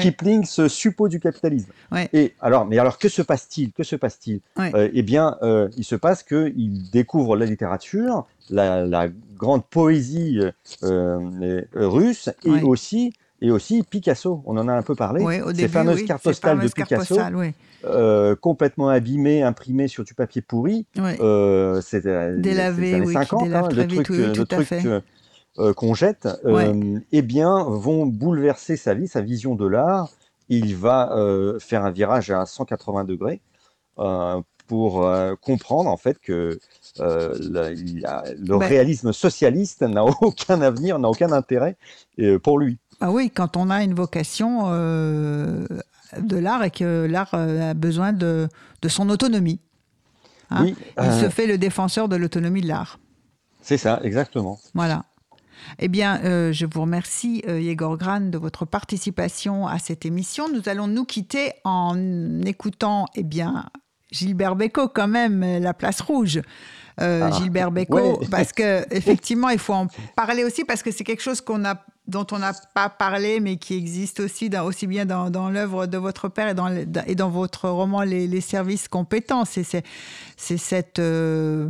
Kipling 0.00 0.44
se 0.44 0.68
suppose 0.68 1.10
du 1.10 1.20
capitalisme. 1.20 1.72
Et 2.12 2.34
alors, 2.40 2.66
mais 2.66 2.78
alors, 2.78 2.98
que 2.98 3.08
se 3.08 3.22
passe-t-il? 3.22 3.72
Que 3.72 3.82
se 3.82 3.96
passe-t-il? 3.96 4.40
Euh, 4.58 4.88
Eh 4.92 5.02
bien, 5.02 5.36
euh, 5.42 5.68
il 5.76 5.84
se 5.84 5.96
passe 5.96 6.22
qu'il 6.22 6.90
découvre 6.90 7.36
la 7.36 7.46
littérature, 7.46 8.26
la, 8.50 9.08
grande 9.36 9.64
poésie 9.64 10.40
euh, 10.82 11.62
russe, 11.74 12.28
et 12.44 12.62
aussi 12.62 13.12
et 13.40 13.50
aussi 13.50 13.82
Picasso. 13.82 14.42
On 14.46 14.56
en 14.56 14.68
a 14.68 14.72
un 14.72 14.82
peu 14.82 14.94
parlé. 14.94 15.24
Ces 15.54 15.68
fameuses 15.68 16.04
cartes 16.04 16.22
postales 16.22 16.60
de 16.60 16.68
Picasso. 16.68 17.16
Euh, 17.84 18.34
complètement 18.34 18.88
abîmé, 18.88 19.42
imprimé 19.42 19.86
sur 19.86 20.02
du 20.02 20.14
papier 20.14 20.42
pourri. 20.42 20.86
Euh, 20.98 21.80
c'est 21.80 22.02
délavé, 22.40 23.00
oui, 23.00 23.12
50, 23.12 23.52
hein, 23.52 23.68
le 23.70 23.86
truc, 23.86 24.08
le 24.08 24.44
truc 24.44 24.72
euh, 25.58 25.72
qu'on 25.74 25.94
jette, 25.94 26.28
eh 27.12 27.22
bien, 27.22 27.62
vont 27.64 28.06
bouleverser 28.06 28.76
sa 28.76 28.94
vie, 28.94 29.08
sa 29.08 29.20
vision 29.20 29.54
de 29.54 29.66
l'art. 29.66 30.10
Il 30.48 30.74
va 30.74 31.14
faire 31.60 31.84
un 31.84 31.90
virage 31.90 32.30
à 32.30 32.46
180 32.46 33.04
degrés 33.04 33.40
pour 34.66 35.08
comprendre 35.40 35.88
en 35.88 35.96
fait 35.96 36.18
que 36.18 36.58
le, 36.98 38.58
ben 38.58 38.58
réalisme 38.58 39.12
socialiste 39.12 39.82
n'a 39.82 40.04
aucun 40.04 40.60
avenir, 40.62 40.98
n'a 40.98 41.08
aucun 41.08 41.30
intérêt 41.30 41.76
pour 42.42 42.58
lui. 42.58 42.78
Ah 43.00 43.10
oui, 43.10 43.30
quand 43.30 43.56
on 43.56 43.70
a 43.70 43.82
une 43.82 43.94
vocation 43.94 44.68
de 46.16 46.36
l'art 46.36 46.64
et 46.64 46.70
que 46.70 47.06
l'art 47.08 47.30
euh, 47.34 47.70
a 47.70 47.74
besoin 47.74 48.12
de, 48.12 48.48
son 48.86 49.08
autonomie. 49.10 49.60
Hein. 50.50 50.66
Il 50.66 50.74
se 51.04 51.26
euh, 51.26 51.30
fait 51.30 51.46
le 51.46 51.58
défenseur 51.58 52.08
de 52.08 52.16
l'autonomie 52.16 52.62
de 52.62 52.68
l'art. 52.68 52.98
C'est 53.60 53.76
ça, 53.76 54.00
exactement. 54.02 54.58
Voilà. 54.74 55.04
Eh 55.78 55.88
bien, 55.88 56.20
euh, 56.24 56.52
je 56.52 56.66
vous 56.66 56.82
remercie, 56.82 57.42
Yegor 57.46 57.98
Gran, 57.98 58.20
de 58.20 58.38
votre 58.38 58.64
participation 58.64 59.66
à 59.66 59.78
cette 59.78 60.06
émission. 60.06 60.48
Nous 60.48 60.68
allons 60.68 60.86
nous 60.86 61.04
quitter 61.04 61.52
en 61.64 62.40
écoutant, 62.42 63.06
eh 63.14 63.24
bien, 63.24 63.66
Gilbert 64.10 64.56
Bécaud, 64.56 64.88
quand 64.88 65.08
même, 65.08 65.44
La 65.60 65.74
Place 65.74 66.00
Rouge. 66.00 66.40
Ah. 66.96 67.30
Gilbert 67.32 67.70
Bécaud, 67.70 68.20
parce 68.30 68.52
que 68.52 68.86
effectivement, 68.94 69.50
il 69.50 69.58
faut 69.58 69.74
en 69.74 69.88
parler 70.16 70.44
aussi 70.44 70.64
parce 70.64 70.82
que 70.82 70.90
c'est 70.90 71.04
quelque 71.04 71.22
chose 71.22 71.40
qu'on 71.40 71.64
a 71.64 71.84
dont 72.08 72.26
on 72.32 72.38
n'a 72.38 72.52
pas 72.74 72.88
parlé, 72.88 73.38
mais 73.38 73.56
qui 73.56 73.76
existe 73.76 74.20
aussi 74.20 74.48
dans, 74.48 74.64
aussi 74.64 74.86
bien 74.86 75.04
dans, 75.04 75.28
dans 75.28 75.50
l'œuvre 75.50 75.86
de 75.86 75.98
votre 75.98 76.28
père 76.28 76.48
et 76.48 76.54
dans, 76.54 76.68
et 77.06 77.14
dans 77.14 77.28
votre 77.28 77.68
roman 77.68 78.02
Les, 78.02 78.40
services 78.40 78.88
compétents. 78.88 79.44
C'est, 79.44 79.62
c'est, 79.64 80.56
cette, 80.56 80.98
euh, 80.98 81.68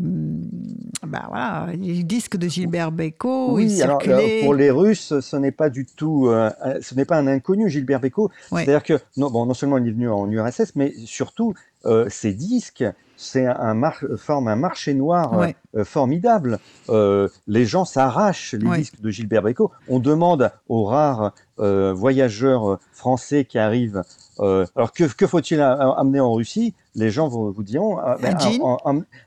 bah 1.06 1.24
voilà, 1.28 1.66
les 1.74 2.04
disques 2.04 2.36
de 2.36 2.48
Gilbert 2.48 2.92
Bécaud. 2.92 3.52
Oui, 3.52 3.82
alors, 3.82 3.98
pour 4.42 4.54
les 4.54 4.70
Russes, 4.70 5.18
ce 5.20 5.36
n'est 5.36 5.52
pas 5.52 5.70
du 5.70 5.86
tout, 5.86 6.28
euh, 6.28 6.50
ce 6.80 6.94
n'est 6.94 7.04
pas 7.04 7.16
un 7.16 7.26
inconnu, 7.26 7.68
Gilbert 7.68 8.00
Bécaud. 8.00 8.30
C'est-à-dire 8.50 8.84
que 8.84 9.00
non, 9.16 9.30
bon, 9.30 9.44
non 9.44 9.54
seulement 9.54 9.78
il 9.78 9.88
est 9.88 9.92
venu 9.92 10.08
en 10.08 10.30
URSS, 10.30 10.76
mais 10.76 10.92
surtout 11.04 11.54
euh, 11.84 12.06
ces 12.08 12.32
disques 12.32 12.84
c'est 13.18 13.46
un 13.46 13.74
forme 14.16 14.48
un 14.48 14.56
marché 14.56 14.94
noir 14.94 15.34
euh, 15.76 15.84
formidable. 15.84 16.58
Euh, 16.88 17.28
les 17.48 17.66
gens 17.66 17.84
s'arrachent 17.84 18.54
les 18.54 18.78
disques 18.78 19.00
de 19.00 19.10
Gilbert 19.10 19.42
Bécaud. 19.42 19.72
On 19.88 19.98
demande 19.98 20.52
aux 20.68 20.84
rares 20.84 21.34
euh, 21.60 21.92
voyageurs 21.92 22.78
français 22.92 23.44
qui 23.44 23.58
arrivent 23.58 24.02
alors 24.40 24.92
que, 24.92 25.02
que 25.12 25.26
faut-il 25.26 25.60
amener 25.60 26.20
en 26.20 26.32
Russie? 26.32 26.72
Les 26.94 27.10
gens 27.10 27.26
vous, 27.26 27.52
vous 27.52 27.64
diront 27.64 27.98
ah, 27.98 28.16
ben, 28.22 28.36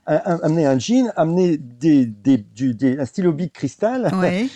amener 0.06 0.66
un 0.66 0.80
jean, 0.80 1.12
amener 1.18 1.58
des, 1.58 2.06
des, 2.06 2.38
du, 2.38 2.74
des, 2.74 2.98
un 2.98 3.06
stylo 3.06 3.34
bic 3.34 3.52
cristal, 3.52 4.10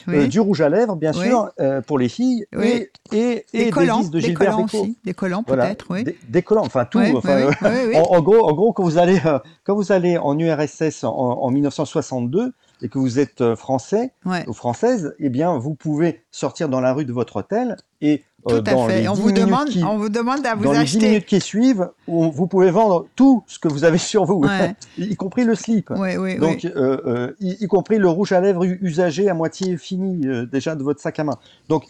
du 0.30 0.40
rouge 0.40 0.62
à 0.62 0.70
lèvres 0.70 0.96
bien 0.96 1.12
sûr 1.12 1.52
pour 1.88 2.00
les 2.00 2.08
filles 2.08 2.46
et, 2.62 2.90
et, 3.12 3.46
des, 3.54 3.70
collants, 3.70 4.04
de 4.04 4.20
Gilbert. 4.20 4.60
Aussi. 4.60 4.98
Des 5.04 5.14
collants 5.14 5.44
peut-être. 5.44 5.88
Des, 6.30 6.42
collants, 6.42 6.66
enfin 6.66 6.86
tout. 6.86 7.00
en, 7.00 8.22
gros, 8.22 8.50
en 8.50 8.54
gros, 8.54 8.72
quand 8.72 8.84
vous 8.84 8.98
allez 8.98 9.20
quand 9.66 9.76
vous 9.76 9.92
allez 9.92 10.18
en 10.18 10.40
URSS 10.40 11.04
en, 11.04 11.10
en 11.10 11.52
1962 11.52 12.54
et 12.82 12.90
que 12.90 13.00
vous 13.00 13.20
êtes 13.20 13.42
euh, 13.42 13.56
français 13.56 14.12
ou 14.48 14.54
française, 14.54 15.16
eh 15.20 15.30
bien, 15.30 15.58
vous 15.58 15.76
pouvez 15.76 16.24
sortir 16.32 16.70
dans 16.70 16.82
la 16.82 16.94
rue 16.94 17.06
de 17.06 17.14
votre 17.14 17.38
hôtel 17.38 17.78
et 18.02 18.24
euh, 18.50 18.62
tout 18.62 18.70
à 18.70 18.88
fait. 18.88 19.08
on 19.08 19.14
vous 19.14 19.32
demande, 19.32 19.70
on 19.84 19.98
vous 19.98 20.10
demande 20.10 20.46
à 20.46 20.54
vous 20.54 20.66
dans 20.66 20.72
acheter. 20.72 21.00
les 21.00 21.06
10 21.06 21.06
minutes 21.08 21.26
qui 21.26 21.42
suivent, 21.42 21.90
vous 22.08 22.48
pouvez 22.48 22.70
vendre 22.70 23.08
tout 23.16 23.44
ce 23.48 23.58
que 23.58 23.68
vous 23.68 23.84
avez 23.84 23.98
sur 23.98 24.26
vous, 24.26 24.46
y 24.98 25.16
compris 25.16 25.44
le 25.44 25.56
slip. 25.56 25.92
Donc, 25.92 26.66
euh, 26.66 27.34
y, 27.40 27.68
compris 27.68 27.98
le 27.98 28.08
rouge 28.08 28.34
à 28.34 28.42
lèvres 28.42 28.64
usagé 28.66 29.30
à 29.30 29.34
moitié 29.34 29.78
fini 29.78 30.22
déjà 30.52 30.76
de 30.76 30.84
votre 30.84 31.02
sac 31.02 31.20
à 31.20 31.24
main. 31.24 31.38
Donc, 31.70 31.86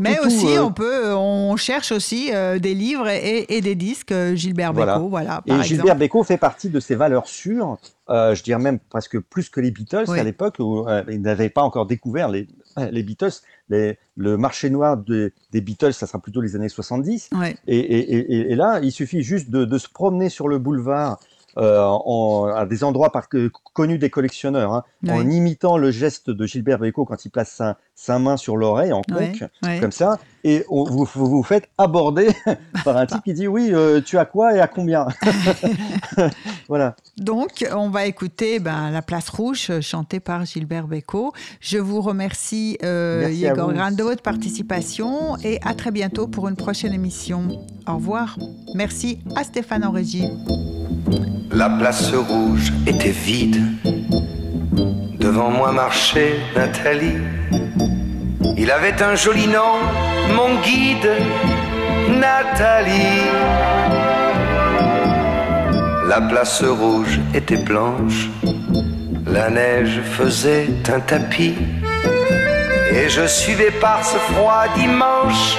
Mais 0.00 0.18
aussi, 0.20 0.58
on 0.58 0.72
peut, 0.72 1.14
on 1.14 1.56
cherche 1.56 1.92
aussi 1.92 2.30
des 2.60 2.74
livres 2.74 3.08
et, 3.08 3.60
des 3.60 3.74
disques. 3.74 4.14
Gilbert 4.34 4.72
Bécaud, 4.72 5.08
voilà. 5.08 5.42
et 5.46 5.62
Gilbert 5.62 5.96
Bécaud 5.96 6.24
fait 6.24 6.38
partie 6.38 6.68
de 6.68 6.80
ces 6.80 6.94
valeurs 6.94 7.26
sûres. 7.26 7.78
je 8.08 8.42
dirais 8.42 8.60
même 8.60 8.78
presque 8.78 9.18
plus 9.18 9.48
que 9.48 9.60
les 9.60 9.70
Beatles 9.70 10.10
à 10.10 10.22
l'époque 10.22 10.56
où 10.58 10.86
ils 11.10 11.20
n'avaient 11.20 11.50
pas 11.50 11.62
encore 11.62 11.86
découvert 11.86 12.28
les, 12.28 12.46
les 12.90 13.02
Beatles, 13.02 13.32
le 13.68 14.36
marché 14.36 14.70
noir 14.70 14.96
des 14.96 15.60
Beatles, 15.60 15.92
ça 15.92 16.06
sera 16.06 16.18
plutôt 16.18 16.40
les 16.40 16.56
années 16.56 16.68
70. 16.68 17.30
Et, 17.66 18.54
là, 18.54 18.80
il 18.82 18.92
suffit 18.92 19.22
juste 19.22 19.50
de, 19.50 19.78
se 19.78 19.88
promener 19.88 20.28
sur 20.28 20.48
le 20.48 20.58
boulevard 20.58 21.20
euh, 21.56 22.52
à 22.54 22.66
des 22.66 22.84
endroits 22.84 23.12
connus 23.72 23.98
des 23.98 24.10
collectionneurs, 24.10 24.72
hein, 24.72 24.84
en 25.08 25.28
imitant 25.28 25.78
le 25.78 25.90
geste 25.90 26.30
de 26.30 26.46
Gilbert 26.46 26.78
Bécaud 26.78 27.04
quand 27.04 27.24
il 27.24 27.30
place 27.30 27.50
sa, 27.50 27.78
sa 27.94 28.18
main 28.18 28.36
sur 28.36 28.56
l'oreille 28.56 28.92
en 28.92 29.02
conque, 29.02 29.44
comme 29.80 29.92
ça, 29.92 30.18
et 30.44 30.64
vous, 30.68 31.08
vous 31.12 31.42
faites 31.42 31.68
aborder 31.76 32.28
par 32.84 32.96
un 32.96 33.06
type 33.06 33.22
qui 33.24 33.34
dit 33.34 33.48
oui, 33.48 33.70
euh, 33.72 34.00
tu 34.00 34.16
as 34.18 34.24
quoi 34.24 34.54
et 34.54 34.60
à 34.60 34.68
combien 34.68 35.08
Voilà. 36.68 36.94
Donc, 37.16 37.66
on 37.74 37.88
va 37.88 38.06
écouter 38.06 38.60
ben, 38.60 38.90
La 38.90 39.02
Place 39.02 39.28
Rouge, 39.28 39.68
euh, 39.70 39.80
chantée 39.80 40.20
par 40.20 40.44
Gilbert 40.44 40.86
Bécaud. 40.86 41.32
Je 41.60 41.78
vous 41.78 42.00
remercie, 42.00 42.78
euh, 42.84 43.28
Yegor 43.30 43.72
de 43.72 44.02
votre 44.02 44.22
participation 44.22 45.36
et 45.38 45.58
à 45.64 45.74
très 45.74 45.90
bientôt 45.90 46.28
pour 46.28 46.48
une 46.48 46.56
prochaine 46.56 46.92
émission. 46.92 47.64
Au 47.88 47.94
revoir. 47.94 48.38
Merci 48.74 49.20
à 49.34 49.42
Stéphane 49.42 49.84
en 49.84 49.90
régie. 49.90 50.28
La 51.52 51.70
place 51.70 52.12
rouge 52.14 52.72
était 52.86 53.10
vide. 53.10 53.62
Devant 55.18 55.50
moi 55.50 55.72
marchait 55.72 56.36
Nathalie. 56.54 57.18
Il 58.56 58.70
avait 58.70 59.02
un 59.02 59.14
joli 59.14 59.46
nom, 59.46 59.74
mon 60.34 60.60
guide, 60.62 61.10
Nathalie. 62.08 63.22
La 66.08 66.20
place 66.20 66.62
rouge 66.62 67.20
était 67.34 67.56
blanche, 67.56 68.28
la 69.26 69.50
neige 69.50 70.00
faisait 70.16 70.68
un 70.88 71.00
tapis. 71.00 71.56
Et 72.92 73.08
je 73.08 73.26
suivais 73.26 73.72
par 73.80 74.04
ce 74.04 74.16
froid 74.16 74.64
dimanche 74.76 75.58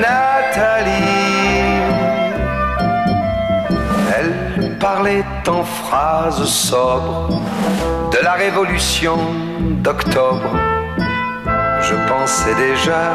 Nathalie. 0.00 0.77
Parlait 4.78 5.24
en 5.48 5.64
phrases 5.64 6.44
sobres 6.44 7.40
de 8.12 8.18
la 8.22 8.32
révolution 8.32 9.16
d'octobre 9.82 10.56
je 11.88 11.94
pensais 12.06 12.54
déjà 12.54 13.12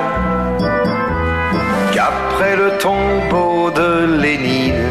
qu'après 1.93 2.55
le 2.55 2.77
tombeau 2.79 3.69
de 3.69 4.17
Lénine, 4.21 4.89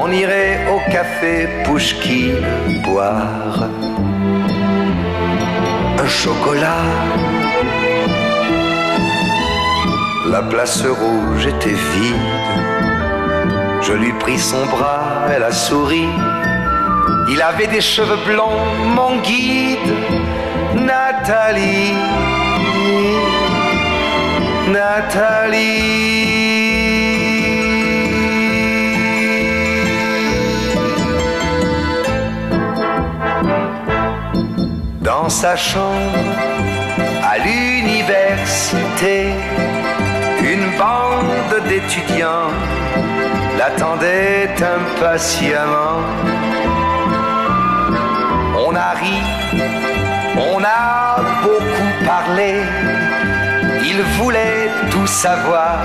on 0.00 0.10
irait 0.12 0.66
au 0.72 0.78
café 0.90 1.48
Pouchki 1.64 2.32
boire 2.84 3.64
un 5.98 6.08
chocolat. 6.08 6.84
La 10.30 10.42
place 10.42 10.84
rouge 10.86 11.46
était 11.46 11.70
vide. 11.70 12.79
Je 13.82 13.92
lui 13.94 14.12
pris 14.12 14.38
son 14.38 14.66
bras, 14.66 15.26
elle 15.34 15.42
a 15.42 15.52
souri. 15.52 16.06
Il 17.30 17.40
avait 17.40 17.66
des 17.66 17.80
cheveux 17.80 18.18
blonds, 18.26 18.64
mon 18.94 19.16
guide, 19.20 19.94
Nathalie. 20.74 21.94
Nathalie. 24.68 26.10
Dans 35.00 35.28
sa 35.28 35.56
chambre 35.56 36.18
à 37.22 37.38
l'université, 37.38 39.28
une 40.42 40.76
bande 40.78 41.68
d'étudiants 41.68 42.50
l'attendait 43.60 44.48
impatiemment. 44.78 45.98
On 48.66 48.74
a 48.74 48.90
ri, 49.00 49.18
on 50.54 50.60
a 50.64 51.16
beaucoup 51.42 51.92
parlé 52.06 52.52
il 53.90 54.02
voulait 54.18 54.68
tout 54.90 55.06
savoir. 55.06 55.78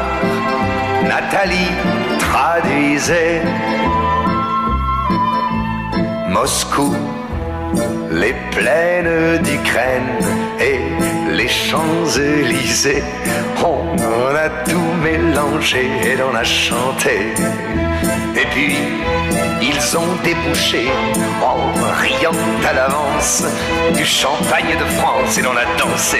Nathalie 1.03 1.73
traduisait 2.19 3.41
Moscou, 6.29 6.95
les 8.11 8.33
plaines 8.51 9.41
d'Ukraine 9.43 10.19
et 10.59 10.79
les 11.33 11.47
Champs-Élysées. 11.47 13.03
On 13.63 14.35
a 14.35 14.49
tout 14.69 14.91
mélangé 15.03 15.85
et 16.03 16.17
on 16.21 16.35
a 16.35 16.43
chanté. 16.43 17.33
Et 18.35 18.45
puis, 18.51 18.75
ils 19.61 19.97
ont 19.97 20.15
débouché 20.23 20.87
en 21.41 21.71
riant 22.01 22.39
à 22.67 22.73
l'avance 22.73 23.43
du 23.95 24.05
champagne 24.05 24.77
de 24.79 24.85
France 24.97 25.37
et 25.37 25.41
l'on 25.41 25.55
a 25.55 25.65
dansé. 25.77 26.19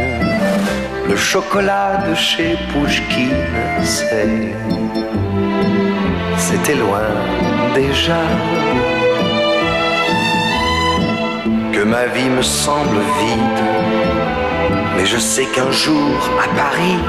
le 1.11 1.17
chocolat 1.17 2.03
de 2.07 2.15
chez 2.15 2.57
Pouchkine, 2.71 3.43
c'était 6.37 6.75
loin 6.83 7.09
déjà. 7.75 8.21
Que 11.73 11.83
ma 11.83 12.05
vie 12.15 12.29
me 12.29 12.41
semble 12.41 13.01
vide, 13.19 13.63
mais 14.95 15.05
je 15.05 15.17
sais 15.17 15.47
qu'un 15.53 15.71
jour 15.71 16.15
à 16.45 16.47
Paris, 16.63 17.01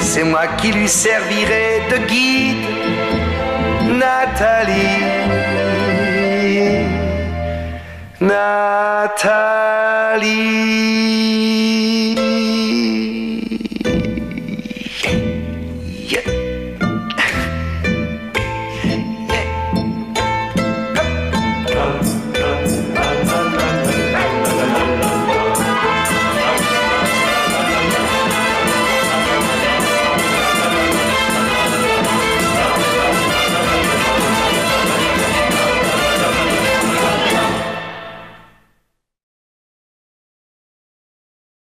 c'est 0.00 0.24
moi 0.24 0.46
qui 0.58 0.72
lui 0.72 0.88
servirai 0.88 1.82
de 1.92 1.98
guide, 2.10 2.66
Nathalie. 4.02 5.04
Nathalie. 8.20 9.44